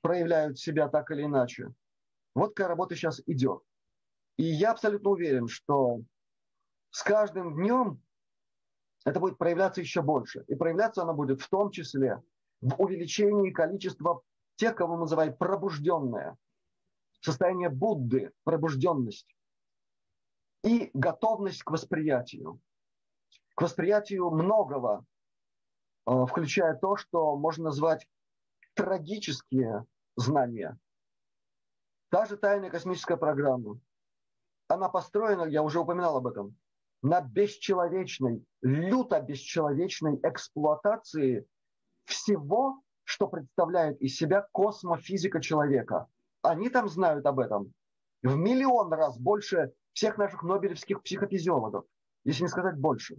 проявляют 0.00 0.58
себя 0.58 0.88
так 0.88 1.10
или 1.10 1.24
иначе. 1.24 1.72
Вот 2.34 2.48
какая 2.54 2.68
работа 2.68 2.94
сейчас 2.94 3.20
идет. 3.26 3.62
И 4.36 4.44
я 4.44 4.72
абсолютно 4.72 5.10
уверен, 5.10 5.48
что 5.48 6.00
с 6.90 7.02
каждым 7.02 7.54
днем 7.56 8.02
это 9.04 9.20
будет 9.20 9.38
проявляться 9.38 9.80
еще 9.80 10.02
больше. 10.02 10.44
И 10.48 10.54
проявляться 10.54 11.02
оно 11.02 11.14
будет 11.14 11.40
в 11.40 11.48
том 11.48 11.70
числе 11.70 12.22
в 12.60 12.80
увеличении 12.80 13.50
количества 13.50 14.22
тех, 14.56 14.74
кого 14.74 14.94
мы 14.94 15.00
называем 15.00 15.36
пробужденные. 15.36 16.36
Состояние 17.20 17.68
Будды, 17.68 18.32
пробужденность 18.44 19.34
и 20.64 20.90
готовность 20.94 21.62
к 21.62 21.70
восприятию. 21.70 22.60
К 23.54 23.62
восприятию 23.62 24.30
многого, 24.30 25.04
э, 26.06 26.26
включая 26.26 26.74
то, 26.76 26.96
что 26.96 27.36
можно 27.36 27.64
назвать 27.64 28.06
трагические 28.74 29.86
знания. 30.16 30.78
Та 32.10 32.26
же 32.26 32.36
тайная 32.36 32.70
космическая 32.70 33.16
программа, 33.16 33.78
она 34.66 34.88
построена, 34.88 35.44
я 35.44 35.62
уже 35.62 35.78
упоминал 35.78 36.16
об 36.16 36.26
этом, 36.26 36.56
на 37.02 37.20
бесчеловечной, 37.20 38.44
люто 38.62 39.20
бесчеловечной 39.20 40.18
эксплуатации 40.24 41.46
всего, 42.04 42.82
что 43.04 43.28
представляет 43.28 44.00
из 44.00 44.16
себя 44.16 44.46
космофизика 44.52 45.40
человека. 45.40 46.08
Они 46.42 46.68
там 46.68 46.88
знают 46.88 47.24
об 47.26 47.38
этом 47.38 47.72
в 48.22 48.36
миллион 48.36 48.92
раз 48.92 49.18
больше 49.18 49.72
всех 49.92 50.18
наших 50.18 50.42
нобелевских 50.42 51.02
психофизиологов, 51.02 51.84
если 52.24 52.42
не 52.42 52.48
сказать 52.48 52.76
больше. 52.76 53.16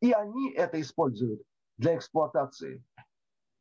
И 0.00 0.12
они 0.12 0.52
это 0.52 0.80
используют 0.80 1.42
для 1.78 1.96
эксплуатации, 1.96 2.84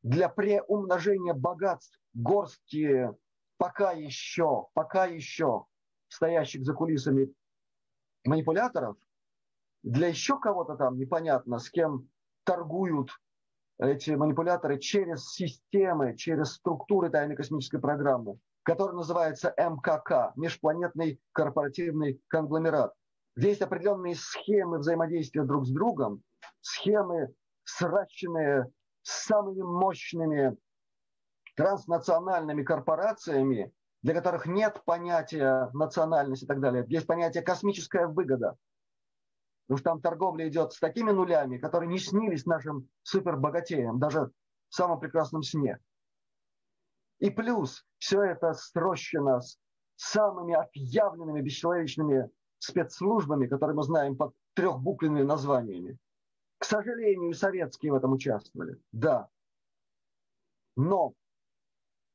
для 0.04 0.28
преумножения 0.28 1.34
богатств 1.34 1.98
горстки 2.14 3.10
пока 3.58 3.91
еще, 3.91 4.68
пока 4.74 5.06
еще 5.06 5.66
стоящих 6.08 6.64
за 6.64 6.74
кулисами 6.74 7.34
манипуляторов, 8.26 8.97
для 9.84 10.08
еще 10.08 10.39
кого-то 10.39 10.76
там 10.76 10.97
непонятно, 10.97 11.60
с 11.60 11.70
кем 11.70 12.10
торгуют 12.43 13.10
эти 13.80 14.12
манипуляторы 14.12 14.80
через 14.80 15.32
системы, 15.32 16.16
через 16.16 16.53
структуры 16.53 17.10
тайной 17.10 17.36
космической 17.36 17.80
программы 17.80 18.39
который 18.66 18.95
называется 18.95 19.53
МКК, 19.58 20.34
межпланетный 20.36 21.22
корпоративный 21.32 22.20
конгломерат. 22.28 22.93
Есть 23.38 23.62
определенные 23.62 24.16
схемы 24.16 24.80
взаимодействия 24.80 25.43
друг 25.43 25.68
с 25.68 25.70
другом, 25.70 26.24
схемы, 26.62 27.34
сращенные 27.64 28.72
с 29.03 29.26
самыми 29.26 29.62
мощными 29.62 30.58
транснациональными 31.56 32.64
корпорациями, 32.64 33.74
для 34.01 34.14
которых 34.14 34.45
нет 34.45 34.82
понятия 34.86 35.70
национальности 35.74 36.45
и 36.45 36.47
так 36.47 36.60
далее. 36.60 36.86
Есть 36.88 37.08
понятие 37.08 37.43
космическая 37.43 38.08
выгода. 38.08 38.56
Потому 39.66 39.78
что 39.80 39.89
там 39.89 40.01
торговля 40.01 40.47
идет 40.47 40.74
с 40.74 40.80
такими 40.80 41.12
нулями, 41.12 41.58
которые 41.58 41.89
не 41.89 41.97
снились 41.97 42.45
нашим 42.45 42.88
супербогатеям, 43.01 43.99
даже 43.99 44.32
в 44.70 44.76
самом 44.76 44.99
прекрасном 44.99 45.41
сне. 45.41 45.80
И 47.20 47.32
плюс 47.32 47.84
все 47.97 48.22
это 48.22 48.53
срощено 48.53 49.41
с 49.41 49.58
самыми 49.95 50.53
отъявленными 50.53 51.41
бесчеловечными 51.41 52.30
спецслужбами, 52.60 53.47
которые 53.47 53.76
мы 53.76 53.84
знаем 53.84 54.16
под 54.16 54.36
трехбуквенными 54.53 55.24
названиями. 55.24 55.97
К 56.60 56.66
сожалению, 56.66 57.34
советские 57.34 57.91
в 57.91 57.95
этом 57.95 58.14
участвовали. 58.14 58.80
Да. 58.91 59.30
Но 60.76 61.14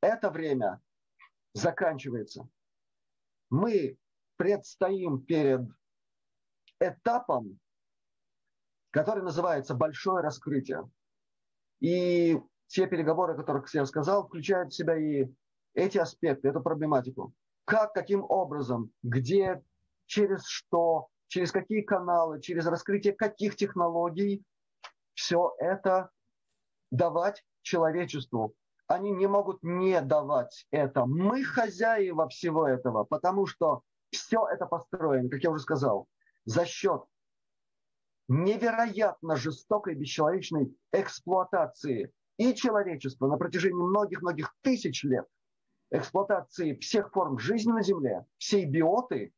это 0.01 0.31
время 0.31 0.81
заканчивается. 1.55 2.49
Мы 3.51 3.99
предстоим 4.37 5.23
перед 5.23 5.63
этапом, 6.81 7.59
который 8.91 9.23
называется 9.23 9.75
большое 9.75 10.23
раскрытие. 10.23 10.89
И 11.81 12.41
те 12.69 12.87
переговоры, 12.87 13.35
о 13.35 13.37
которых 13.37 13.73
я 13.75 13.85
сказал, 13.87 14.27
включают 14.27 14.73
в 14.73 14.77
себя 14.77 14.97
и 14.97 15.29
эти 15.75 15.99
аспекты, 15.99 16.49
эту 16.49 16.63
проблематику. 16.63 17.35
Как, 17.65 17.93
каким 17.93 18.25
образом, 18.25 18.93
где, 19.03 19.63
через 20.07 20.47
что, 20.47 21.09
через 21.29 21.53
какие 21.53 21.83
каналы, 21.83 22.41
через 22.41 22.67
раскрытие 22.67 23.13
каких 23.13 23.57
технологий 23.57 24.45
все 25.15 25.55
это 25.59 26.11
давать 26.91 27.45
человечеству. 27.63 28.55
Они 28.91 29.13
не 29.13 29.29
могут 29.29 29.63
не 29.63 30.01
давать 30.01 30.67
это. 30.73 31.07
Мы 31.07 31.45
хозяева 31.45 32.29
всего 32.29 32.67
этого, 32.67 33.05
потому 33.05 33.47
что 33.47 33.83
все 34.11 34.45
это 34.49 34.67
построено, 34.67 35.31
как 35.31 35.45
я 35.45 35.53
уже 35.53 35.63
сказал, 35.63 36.09
за 36.45 36.67
счет 36.67 37.05
невероятно 38.27 39.37
жестокой, 39.37 39.95
бесчеловечной 39.95 40.77
эксплуатации 40.91 42.13
и 42.37 42.53
человечества 42.53 43.29
на 43.29 43.37
протяжении 43.37 43.81
многих-многих 43.81 44.53
тысяч 44.63 45.05
лет 45.05 45.29
эксплуатации 45.93 46.75
всех 46.75 47.13
форм 47.13 47.39
жизни 47.39 47.71
на 47.71 47.85
Земле, 47.85 48.27
всей 48.39 48.65
биоты, 48.65 49.33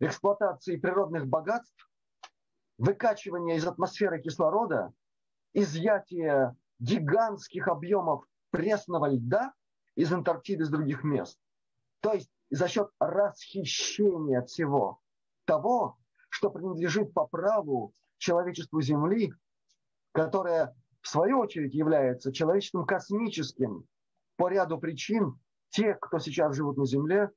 эксплуатации 0.00 0.78
природных 0.78 1.28
богатств, 1.28 1.88
выкачивания 2.76 3.54
из 3.54 3.66
атмосферы 3.68 4.20
кислорода, 4.20 4.92
изъятия 5.52 6.56
гигантских 6.80 7.68
объемов 7.68 8.24
пресного 8.52 9.06
льда 9.06 9.52
из 9.96 10.12
Антарктиды, 10.12 10.62
из 10.62 10.70
других 10.70 11.02
мест. 11.02 11.38
То 12.00 12.12
есть 12.12 12.30
за 12.50 12.68
счет 12.68 12.88
расхищения 13.00 14.42
всего 14.42 15.00
того, 15.44 15.98
что 16.28 16.50
принадлежит 16.50 17.12
по 17.12 17.26
праву 17.26 17.92
человечеству 18.18 18.80
Земли, 18.80 19.32
которое 20.12 20.76
в 21.00 21.08
свою 21.08 21.40
очередь 21.40 21.74
является 21.74 22.32
человечеством 22.32 22.86
космическим 22.86 23.86
по 24.36 24.48
ряду 24.48 24.78
причин. 24.78 25.40
Те, 25.70 25.94
кто 25.94 26.18
сейчас 26.18 26.54
живут 26.54 26.76
на 26.76 26.86
Земле, 26.86 27.30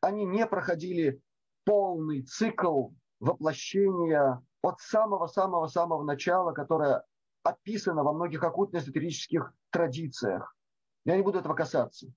они 0.00 0.24
не 0.24 0.46
проходили 0.46 1.20
полный 1.64 2.22
цикл 2.22 2.90
воплощения 3.18 4.42
от 4.62 4.80
самого-самого-самого 4.80 6.04
начала, 6.04 6.52
которое 6.52 7.04
описано 7.42 8.04
во 8.04 8.12
многих 8.12 8.42
оккультно-эзотерических 8.44 9.52
традициях. 9.76 10.56
Я 11.04 11.16
не 11.16 11.22
буду 11.22 11.38
этого 11.38 11.54
касаться. 11.54 12.08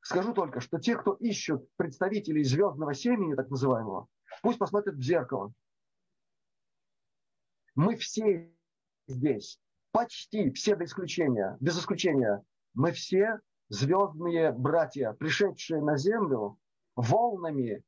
Скажу 0.00 0.34
только, 0.34 0.60
что 0.60 0.80
те, 0.80 0.96
кто 0.96 1.14
ищут 1.14 1.68
представителей 1.76 2.42
звездного 2.42 2.94
семени, 2.94 3.36
так 3.36 3.48
называемого, 3.48 4.08
пусть 4.42 4.58
посмотрят 4.58 4.96
в 4.96 5.02
зеркало. 5.02 5.52
Мы 7.76 7.96
все 7.96 8.52
здесь, 9.06 9.60
почти 9.92 10.50
все 10.50 10.74
до 10.74 10.84
исключения, 10.84 11.56
без 11.60 11.78
исключения, 11.78 12.42
мы 12.74 12.90
все 12.90 13.38
звездные 13.68 14.50
братья, 14.50 15.12
пришедшие 15.12 15.80
на 15.80 15.96
Землю 15.96 16.58
волнами, 16.96 17.84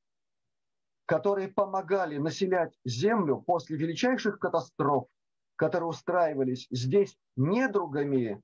которые 1.06 1.48
помогали 1.48 2.18
населять 2.18 2.78
Землю 2.84 3.42
после 3.44 3.76
величайших 3.76 4.38
катастроф, 4.38 5.08
которые 5.56 5.88
устраивались 5.88 6.68
здесь 6.70 7.16
недругами 7.34 8.40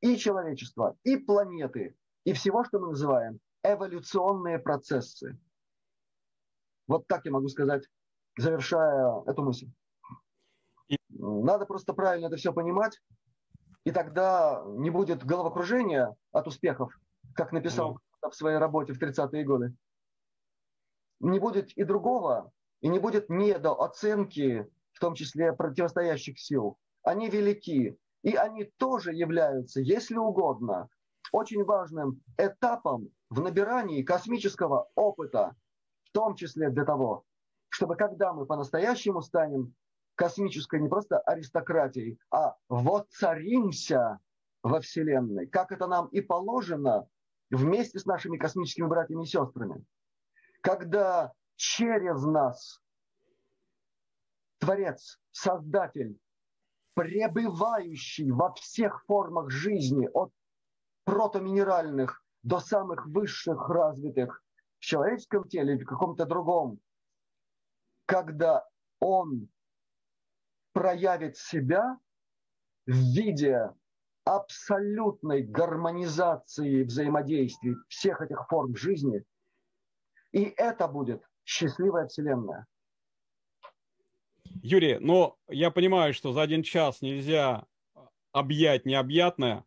и 0.00 0.16
человечества, 0.16 0.96
и 1.04 1.16
планеты, 1.16 1.96
и 2.24 2.32
всего, 2.32 2.64
что 2.64 2.78
мы 2.78 2.88
называем 2.88 3.40
эволюционные 3.62 4.58
процессы. 4.58 5.38
Вот 6.86 7.06
так 7.06 7.24
я 7.24 7.32
могу 7.32 7.48
сказать, 7.48 7.84
завершая 8.36 9.22
эту 9.26 9.42
мысль. 9.42 9.70
Надо 11.10 11.66
просто 11.66 11.92
правильно 11.92 12.26
это 12.26 12.36
все 12.36 12.52
понимать, 12.52 13.00
и 13.84 13.90
тогда 13.90 14.62
не 14.66 14.90
будет 14.90 15.24
головокружения 15.24 16.14
от 16.32 16.46
успехов, 16.46 16.92
как 17.34 17.52
написал 17.52 17.98
в 18.22 18.34
своей 18.34 18.58
работе 18.58 18.92
в 18.92 19.02
30-е 19.02 19.44
годы. 19.44 19.74
Не 21.20 21.38
будет 21.38 21.72
и 21.72 21.84
другого, 21.84 22.52
и 22.80 22.88
не 22.88 22.98
будет 22.98 23.28
недооценки, 23.28 24.66
в 24.92 25.00
том 25.00 25.14
числе 25.14 25.52
противостоящих 25.52 26.38
сил. 26.38 26.78
Они 27.02 27.28
велики, 27.28 27.96
и 28.22 28.34
они 28.34 28.64
тоже 28.78 29.12
являются, 29.12 29.80
если 29.80 30.16
угодно, 30.16 30.88
очень 31.32 31.64
важным 31.64 32.22
этапом 32.36 33.10
в 33.30 33.40
набирании 33.40 34.02
космического 34.02 34.88
опыта, 34.94 35.54
в 36.04 36.12
том 36.12 36.34
числе 36.34 36.70
для 36.70 36.84
того, 36.84 37.24
чтобы 37.68 37.96
когда 37.96 38.32
мы 38.32 38.46
по-настоящему 38.46 39.20
станем 39.20 39.74
космической 40.14 40.80
не 40.80 40.88
просто 40.88 41.18
аристократией, 41.20 42.18
а 42.30 42.56
воцаримся 42.68 44.18
во 44.62 44.80
Вселенной, 44.80 45.46
как 45.46 45.70
это 45.70 45.86
нам 45.86 46.08
и 46.08 46.20
положено 46.20 47.08
вместе 47.50 47.98
с 47.98 48.06
нашими 48.06 48.36
космическими 48.36 48.86
братьями 48.86 49.22
и 49.22 49.26
сестрами. 49.26 49.84
Когда 50.60 51.32
через 51.56 52.22
нас 52.24 52.80
Творец, 54.58 55.20
Создатель, 55.30 56.18
пребывающий 56.98 58.32
во 58.32 58.52
всех 58.54 59.04
формах 59.04 59.50
жизни, 59.50 60.08
от 60.12 60.32
протоминеральных 61.04 62.24
до 62.42 62.58
самых 62.58 63.06
высших 63.06 63.68
развитых 63.68 64.42
в 64.80 64.84
человеческом 64.84 65.48
теле 65.48 65.74
или 65.74 65.84
в 65.84 65.86
каком-то 65.86 66.26
другом, 66.26 66.80
когда 68.04 68.66
он 68.98 69.48
проявит 70.72 71.36
себя 71.36 72.00
в 72.84 72.90
виде 72.90 73.72
абсолютной 74.24 75.42
гармонизации 75.42 76.82
взаимодействий 76.82 77.76
всех 77.86 78.22
этих 78.22 78.44
форм 78.48 78.74
жизни. 78.74 79.22
И 80.32 80.52
это 80.56 80.88
будет 80.88 81.22
счастливая 81.44 82.08
Вселенная. 82.08 82.66
Юрий, 84.62 84.98
но 84.98 85.36
я 85.48 85.70
понимаю, 85.70 86.14
что 86.14 86.32
за 86.32 86.42
один 86.42 86.62
час 86.62 87.00
нельзя 87.00 87.64
объять 88.32 88.86
необъятное. 88.86 89.64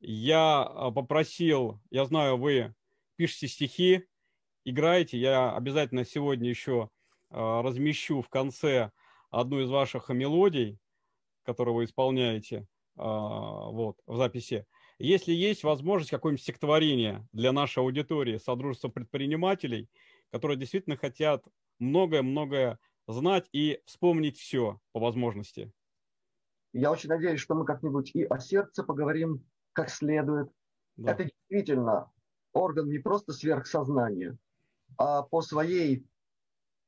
Я 0.00 0.62
а, 0.62 0.90
попросил, 0.90 1.80
я 1.90 2.04
знаю, 2.04 2.38
вы 2.38 2.74
пишете 3.16 3.48
стихи, 3.48 4.06
играете. 4.64 5.18
Я 5.18 5.54
обязательно 5.54 6.04
сегодня 6.04 6.48
еще 6.48 6.90
а, 7.30 7.62
размещу 7.62 8.22
в 8.22 8.28
конце 8.28 8.90
одну 9.30 9.60
из 9.60 9.70
ваших 9.70 10.08
мелодий, 10.08 10.78
которую 11.44 11.74
вы 11.74 11.84
исполняете 11.84 12.66
а, 12.96 13.70
вот, 13.70 13.98
в 14.06 14.16
записи. 14.16 14.66
Если 14.98 15.32
есть 15.32 15.64
возможность 15.64 16.10
какое-нибудь 16.10 16.42
стихотворение 16.42 17.26
для 17.32 17.52
нашей 17.52 17.78
аудитории 17.78 18.38
Содружества 18.38 18.88
предпринимателей, 18.88 19.88
которые 20.30 20.58
действительно 20.58 20.96
хотят 20.96 21.44
многое-многое 21.78 22.78
знать 23.12 23.48
и 23.52 23.80
вспомнить 23.86 24.38
все 24.38 24.80
по 24.92 25.00
возможности. 25.00 25.72
Я 26.72 26.92
очень 26.92 27.08
надеюсь, 27.08 27.40
что 27.40 27.54
мы 27.54 27.64
как-нибудь 27.64 28.10
и 28.14 28.24
о 28.24 28.38
сердце 28.38 28.84
поговорим 28.84 29.44
как 29.72 29.90
следует. 29.90 30.50
Да. 30.96 31.12
Это 31.12 31.24
действительно 31.24 32.10
орган 32.52 32.88
не 32.88 32.98
просто 32.98 33.32
сверхсознания, 33.32 34.36
а 34.96 35.22
по 35.22 35.42
своей 35.42 36.06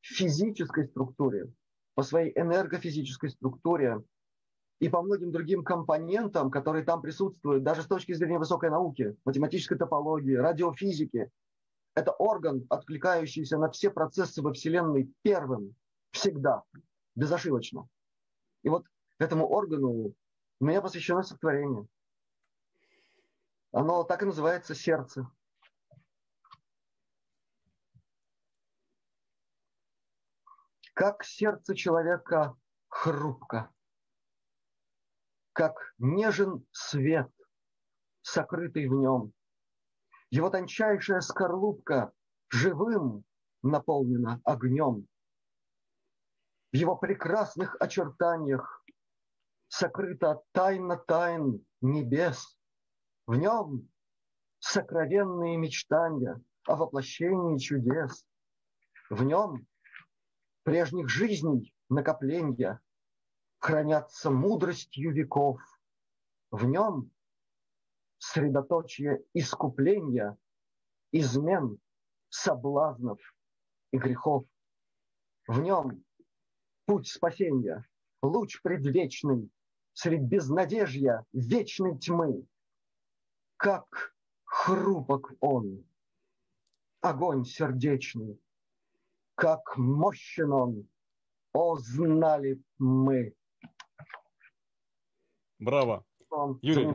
физической 0.00 0.86
структуре 0.86 1.52
по 1.94 2.02
своей 2.02 2.32
энергофизической 2.38 3.30
структуре 3.30 4.02
и 4.80 4.88
по 4.88 5.02
многим 5.02 5.30
другим 5.30 5.62
компонентам, 5.62 6.50
которые 6.50 6.84
там 6.84 7.02
присутствуют, 7.02 7.62
даже 7.62 7.82
с 7.82 7.86
точки 7.86 8.12
зрения 8.12 8.38
высокой 8.38 8.70
науки, 8.70 9.16
математической 9.24 9.76
топологии, 9.76 10.34
радиофизики. 10.34 11.30
Это 11.94 12.12
орган, 12.12 12.66
откликающийся 12.70 13.58
на 13.58 13.70
все 13.70 13.90
процессы 13.90 14.40
во 14.42 14.52
Вселенной 14.52 15.12
первым, 15.22 15.74
всегда, 16.12 16.62
безошибочно. 17.14 17.88
И 18.62 18.68
вот 18.68 18.86
этому 19.18 19.48
органу 19.48 20.14
у 20.60 20.64
меня 20.64 20.80
посвящено 20.80 21.22
сотворение. 21.22 21.86
Оно 23.72 24.04
так 24.04 24.22
и 24.22 24.26
называется 24.26 24.74
сердце. 24.74 25.28
как 30.94 31.24
сердце 31.24 31.74
человека 31.74 32.56
хрупко, 32.88 33.70
как 35.52 35.94
нежен 35.98 36.66
свет, 36.70 37.30
сокрытый 38.20 38.88
в 38.88 38.92
нем. 38.92 39.32
Его 40.30 40.50
тончайшая 40.50 41.20
скорлупка 41.20 42.12
живым 42.50 43.24
наполнена 43.62 44.40
огнем. 44.44 45.06
В 46.72 46.76
его 46.76 46.96
прекрасных 46.96 47.76
очертаниях 47.80 48.82
сокрыта 49.68 50.42
тайна 50.52 50.96
тайн 50.96 51.64
небес. 51.82 52.58
В 53.26 53.36
нем 53.36 53.90
сокровенные 54.58 55.58
мечтания 55.58 56.40
о 56.66 56.76
воплощении 56.76 57.58
чудес. 57.58 58.24
В 59.10 59.22
нем 59.22 59.66
прежних 60.62 61.10
жизней 61.10 61.74
накопления 61.90 62.80
хранятся 63.58 64.30
мудростью 64.30 65.12
веков. 65.12 65.60
В 66.50 66.64
нем 66.64 67.10
средоточие 68.16 69.22
искупления, 69.34 70.38
измен, 71.10 71.78
соблазнов 72.30 73.20
и 73.90 73.98
грехов. 73.98 74.46
В 75.46 75.60
нем 75.60 76.02
путь 76.92 77.08
спасения, 77.08 77.88
луч 78.20 78.60
предвечный, 78.60 79.50
средь 79.94 80.24
безнадежья 80.24 81.24
вечной 81.32 81.98
тьмы. 81.98 82.46
Как 83.56 84.14
хрупок 84.44 85.32
он, 85.40 85.86
огонь 87.00 87.46
сердечный, 87.46 88.38
как 89.36 89.78
мощен 89.78 90.52
он, 90.52 90.88
о, 91.54 91.76
знали 91.78 92.62
мы. 92.76 93.34
Браво. 95.58 96.04
Юрий, 96.60 96.92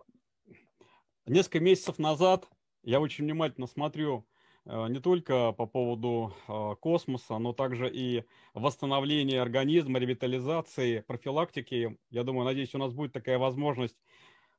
несколько 1.26 1.60
месяцев 1.60 1.98
назад 1.98 2.48
я 2.84 3.02
очень 3.02 3.24
внимательно 3.24 3.66
смотрю 3.66 4.28
не 4.68 5.00
только 5.00 5.54
по 5.54 5.66
поводу 5.66 6.34
э, 6.48 6.76
космоса, 6.82 7.38
но 7.38 7.54
также 7.54 7.90
и 7.90 8.26
восстановления 8.54 9.42
организма, 9.42 9.98
ревитализации, 9.98 11.00
профилактики. 11.00 11.98
Я 12.10 12.24
думаю, 12.24 12.44
надеюсь, 12.44 12.76
у 12.76 12.78
нас 12.78 12.92
будет 12.92 13.14
такая 13.14 13.38
возможность 13.38 13.96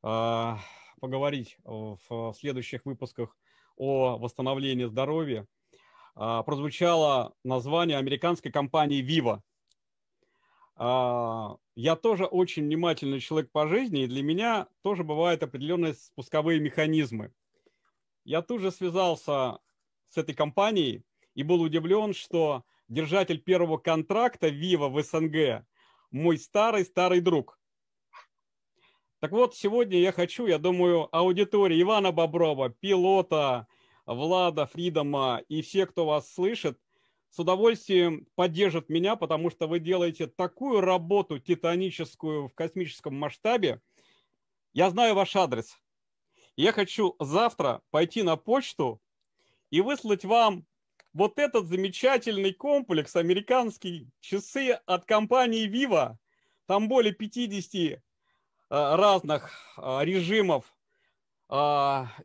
э, 0.02 0.54
поговорить 1.00 1.58
в 1.64 2.34
следующих 2.38 2.86
выпусках 2.86 3.36
о 3.76 4.16
восстановлении 4.16 4.86
здоровья. 4.86 5.46
Прозвучало 6.14 7.34
название 7.44 7.98
американской 7.98 8.50
компании 8.50 9.04
Viva. 9.04 9.40
Я 11.76 11.96
тоже 11.96 12.24
очень 12.24 12.64
внимательный 12.64 13.20
человек 13.20 13.52
по 13.52 13.68
жизни, 13.68 14.02
и 14.02 14.06
для 14.08 14.24
меня 14.24 14.66
тоже 14.82 15.04
бывают 15.04 15.44
определенные 15.44 15.94
спусковые 15.94 16.58
механизмы. 16.58 17.32
Я 18.24 18.42
тут 18.42 18.62
же 18.62 18.72
связался 18.72 19.60
с 20.08 20.16
этой 20.16 20.34
компанией 20.34 21.02
и 21.34 21.42
был 21.42 21.60
удивлен, 21.60 22.14
что 22.14 22.64
держатель 22.88 23.40
первого 23.40 23.78
контракта 23.78 24.48
Viva 24.48 24.88
в 24.88 25.02
СНГ 25.02 25.66
мой 26.10 26.38
старый-старый 26.38 27.20
друг. 27.20 27.58
Так 29.20 29.32
вот, 29.32 29.56
сегодня 29.56 29.98
я 29.98 30.12
хочу, 30.12 30.46
я 30.46 30.58
думаю, 30.58 31.08
аудитории 31.14 31.82
Ивана 31.82 32.12
Боброва, 32.12 32.70
пилота, 32.70 33.66
Влада 34.06 34.66
Фридома 34.66 35.42
и 35.48 35.60
все, 35.60 35.86
кто 35.86 36.06
вас 36.06 36.32
слышит, 36.32 36.78
с 37.30 37.38
удовольствием 37.38 38.26
поддержат 38.36 38.88
меня, 38.88 39.16
потому 39.16 39.50
что 39.50 39.66
вы 39.66 39.80
делаете 39.80 40.28
такую 40.28 40.80
работу 40.80 41.38
титаническую 41.38 42.48
в 42.48 42.54
космическом 42.54 43.16
масштабе. 43.16 43.82
Я 44.72 44.90
знаю 44.90 45.14
ваш 45.14 45.36
адрес. 45.36 45.76
Я 46.56 46.72
хочу 46.72 47.16
завтра 47.20 47.82
пойти 47.90 48.22
на 48.22 48.36
почту 48.36 49.00
и 49.70 49.80
выслать 49.80 50.24
вам 50.24 50.64
вот 51.12 51.38
этот 51.38 51.66
замечательный 51.66 52.52
комплекс 52.52 53.16
американские 53.16 54.06
часы 54.20 54.78
от 54.86 55.04
компании 55.04 55.68
Viva. 55.68 56.16
Там 56.66 56.88
более 56.88 57.12
50 57.12 57.74
э, 57.74 57.98
разных 58.68 59.50
э, 59.76 59.98
режимов 60.02 60.72
э, 61.50 61.54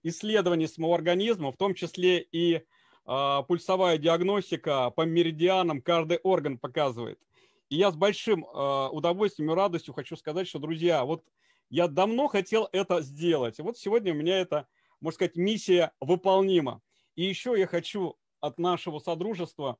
исследований 0.03 0.67
самого 0.67 0.95
организма, 0.95 1.51
в 1.51 1.57
том 1.57 1.73
числе 1.73 2.19
и 2.19 2.63
пульсовая 3.05 3.97
диагностика 3.97 4.89
по 4.91 5.01
меридианам 5.01 5.81
каждый 5.81 6.19
орган 6.23 6.57
показывает. 6.57 7.19
И 7.67 7.75
я 7.75 7.91
с 7.91 7.97
большим 7.97 8.45
удовольствием 8.45 9.51
и 9.51 9.55
радостью 9.55 9.93
хочу 9.93 10.15
сказать, 10.15 10.47
что, 10.47 10.59
друзья, 10.59 11.03
вот 11.03 11.25
я 11.69 11.89
давно 11.89 12.29
хотел 12.29 12.69
это 12.71 13.01
сделать. 13.01 13.59
вот 13.59 13.77
сегодня 13.77 14.13
у 14.13 14.15
меня 14.15 14.39
это, 14.39 14.67
можно 15.01 15.15
сказать, 15.15 15.35
миссия 15.35 15.91
выполнима. 15.99 16.81
И 17.15 17.23
еще 17.23 17.55
я 17.57 17.67
хочу 17.67 18.17
от 18.39 18.57
нашего 18.57 18.99
содружества 18.99 19.77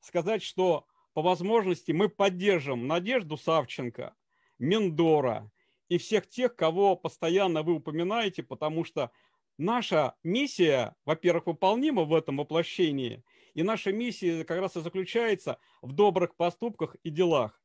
сказать, 0.00 0.42
что 0.42 0.86
по 1.14 1.22
возможности 1.22 1.92
мы 1.92 2.08
поддержим 2.08 2.86
Надежду 2.86 3.36
Савченко, 3.36 4.14
Мендора 4.58 5.50
и 5.88 5.98
всех 5.98 6.28
тех, 6.28 6.54
кого 6.54 6.96
постоянно 6.96 7.62
вы 7.62 7.74
упоминаете, 7.74 8.42
потому 8.42 8.84
что 8.84 9.10
наша 9.58 10.14
миссия, 10.22 10.96
во-первых, 11.04 11.46
выполнима 11.46 12.04
в 12.04 12.14
этом 12.14 12.36
воплощении, 12.36 13.24
и 13.54 13.62
наша 13.62 13.92
миссия 13.92 14.44
как 14.44 14.60
раз 14.60 14.76
и 14.76 14.80
заключается 14.80 15.58
в 15.80 15.92
добрых 15.92 16.34
поступках 16.34 16.96
и 17.02 17.10
делах. 17.10 17.62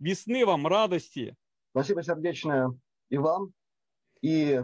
Весны 0.00 0.44
вам, 0.44 0.66
радости. 0.66 1.36
Спасибо 1.70 2.02
сердечное 2.02 2.76
и 3.08 3.18
вам. 3.18 3.52
И 4.22 4.60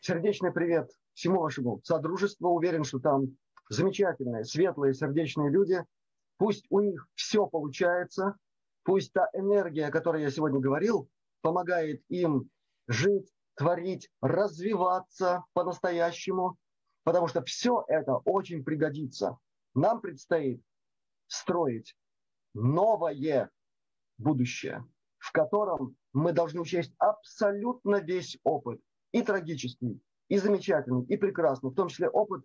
сердечный 0.00 0.52
привет 0.52 0.90
всему 1.16 1.40
вашему 1.40 1.80
содружеству. 1.82 2.50
Уверен, 2.50 2.84
что 2.84 3.00
там 3.00 3.36
замечательные, 3.68 4.44
светлые, 4.44 4.94
сердечные 4.94 5.50
люди. 5.50 5.82
Пусть 6.36 6.66
у 6.70 6.80
них 6.80 7.08
все 7.14 7.46
получается. 7.46 8.36
Пусть 8.84 9.12
та 9.12 9.28
энергия, 9.32 9.86
о 9.86 9.90
которой 9.90 10.22
я 10.22 10.30
сегодня 10.30 10.60
говорил, 10.60 11.08
помогает 11.40 12.02
им 12.08 12.50
жить, 12.86 13.32
творить, 13.54 14.10
развиваться 14.20 15.44
по-настоящему. 15.54 16.56
Потому 17.02 17.26
что 17.28 17.42
все 17.42 17.84
это 17.88 18.16
очень 18.18 18.62
пригодится. 18.62 19.38
Нам 19.74 20.00
предстоит 20.00 20.62
строить 21.28 21.96
новое 22.54 23.50
будущее, 24.18 24.84
в 25.18 25.32
котором 25.32 25.96
мы 26.12 26.32
должны 26.32 26.60
учесть 26.60 26.92
абсолютно 26.98 27.96
весь 27.96 28.38
опыт, 28.42 28.80
и 29.12 29.22
трагический, 29.22 30.00
и 30.28 30.38
замечательный, 30.38 31.04
и 31.04 31.16
прекрасный, 31.16 31.70
в 31.70 31.74
том 31.74 31.88
числе 31.88 32.08
опыт 32.08 32.44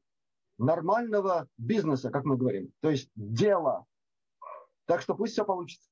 нормального 0.58 1.48
бизнеса, 1.58 2.10
как 2.10 2.26
мы 2.26 2.38
говорим, 2.38 2.72
то 2.82 2.90
есть 2.90 3.10
дела. 3.16 3.86
Так 4.86 5.02
что 5.02 5.16
пусть 5.16 5.34
все 5.34 5.46
получится. 5.46 5.91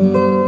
嗯。 0.00 0.43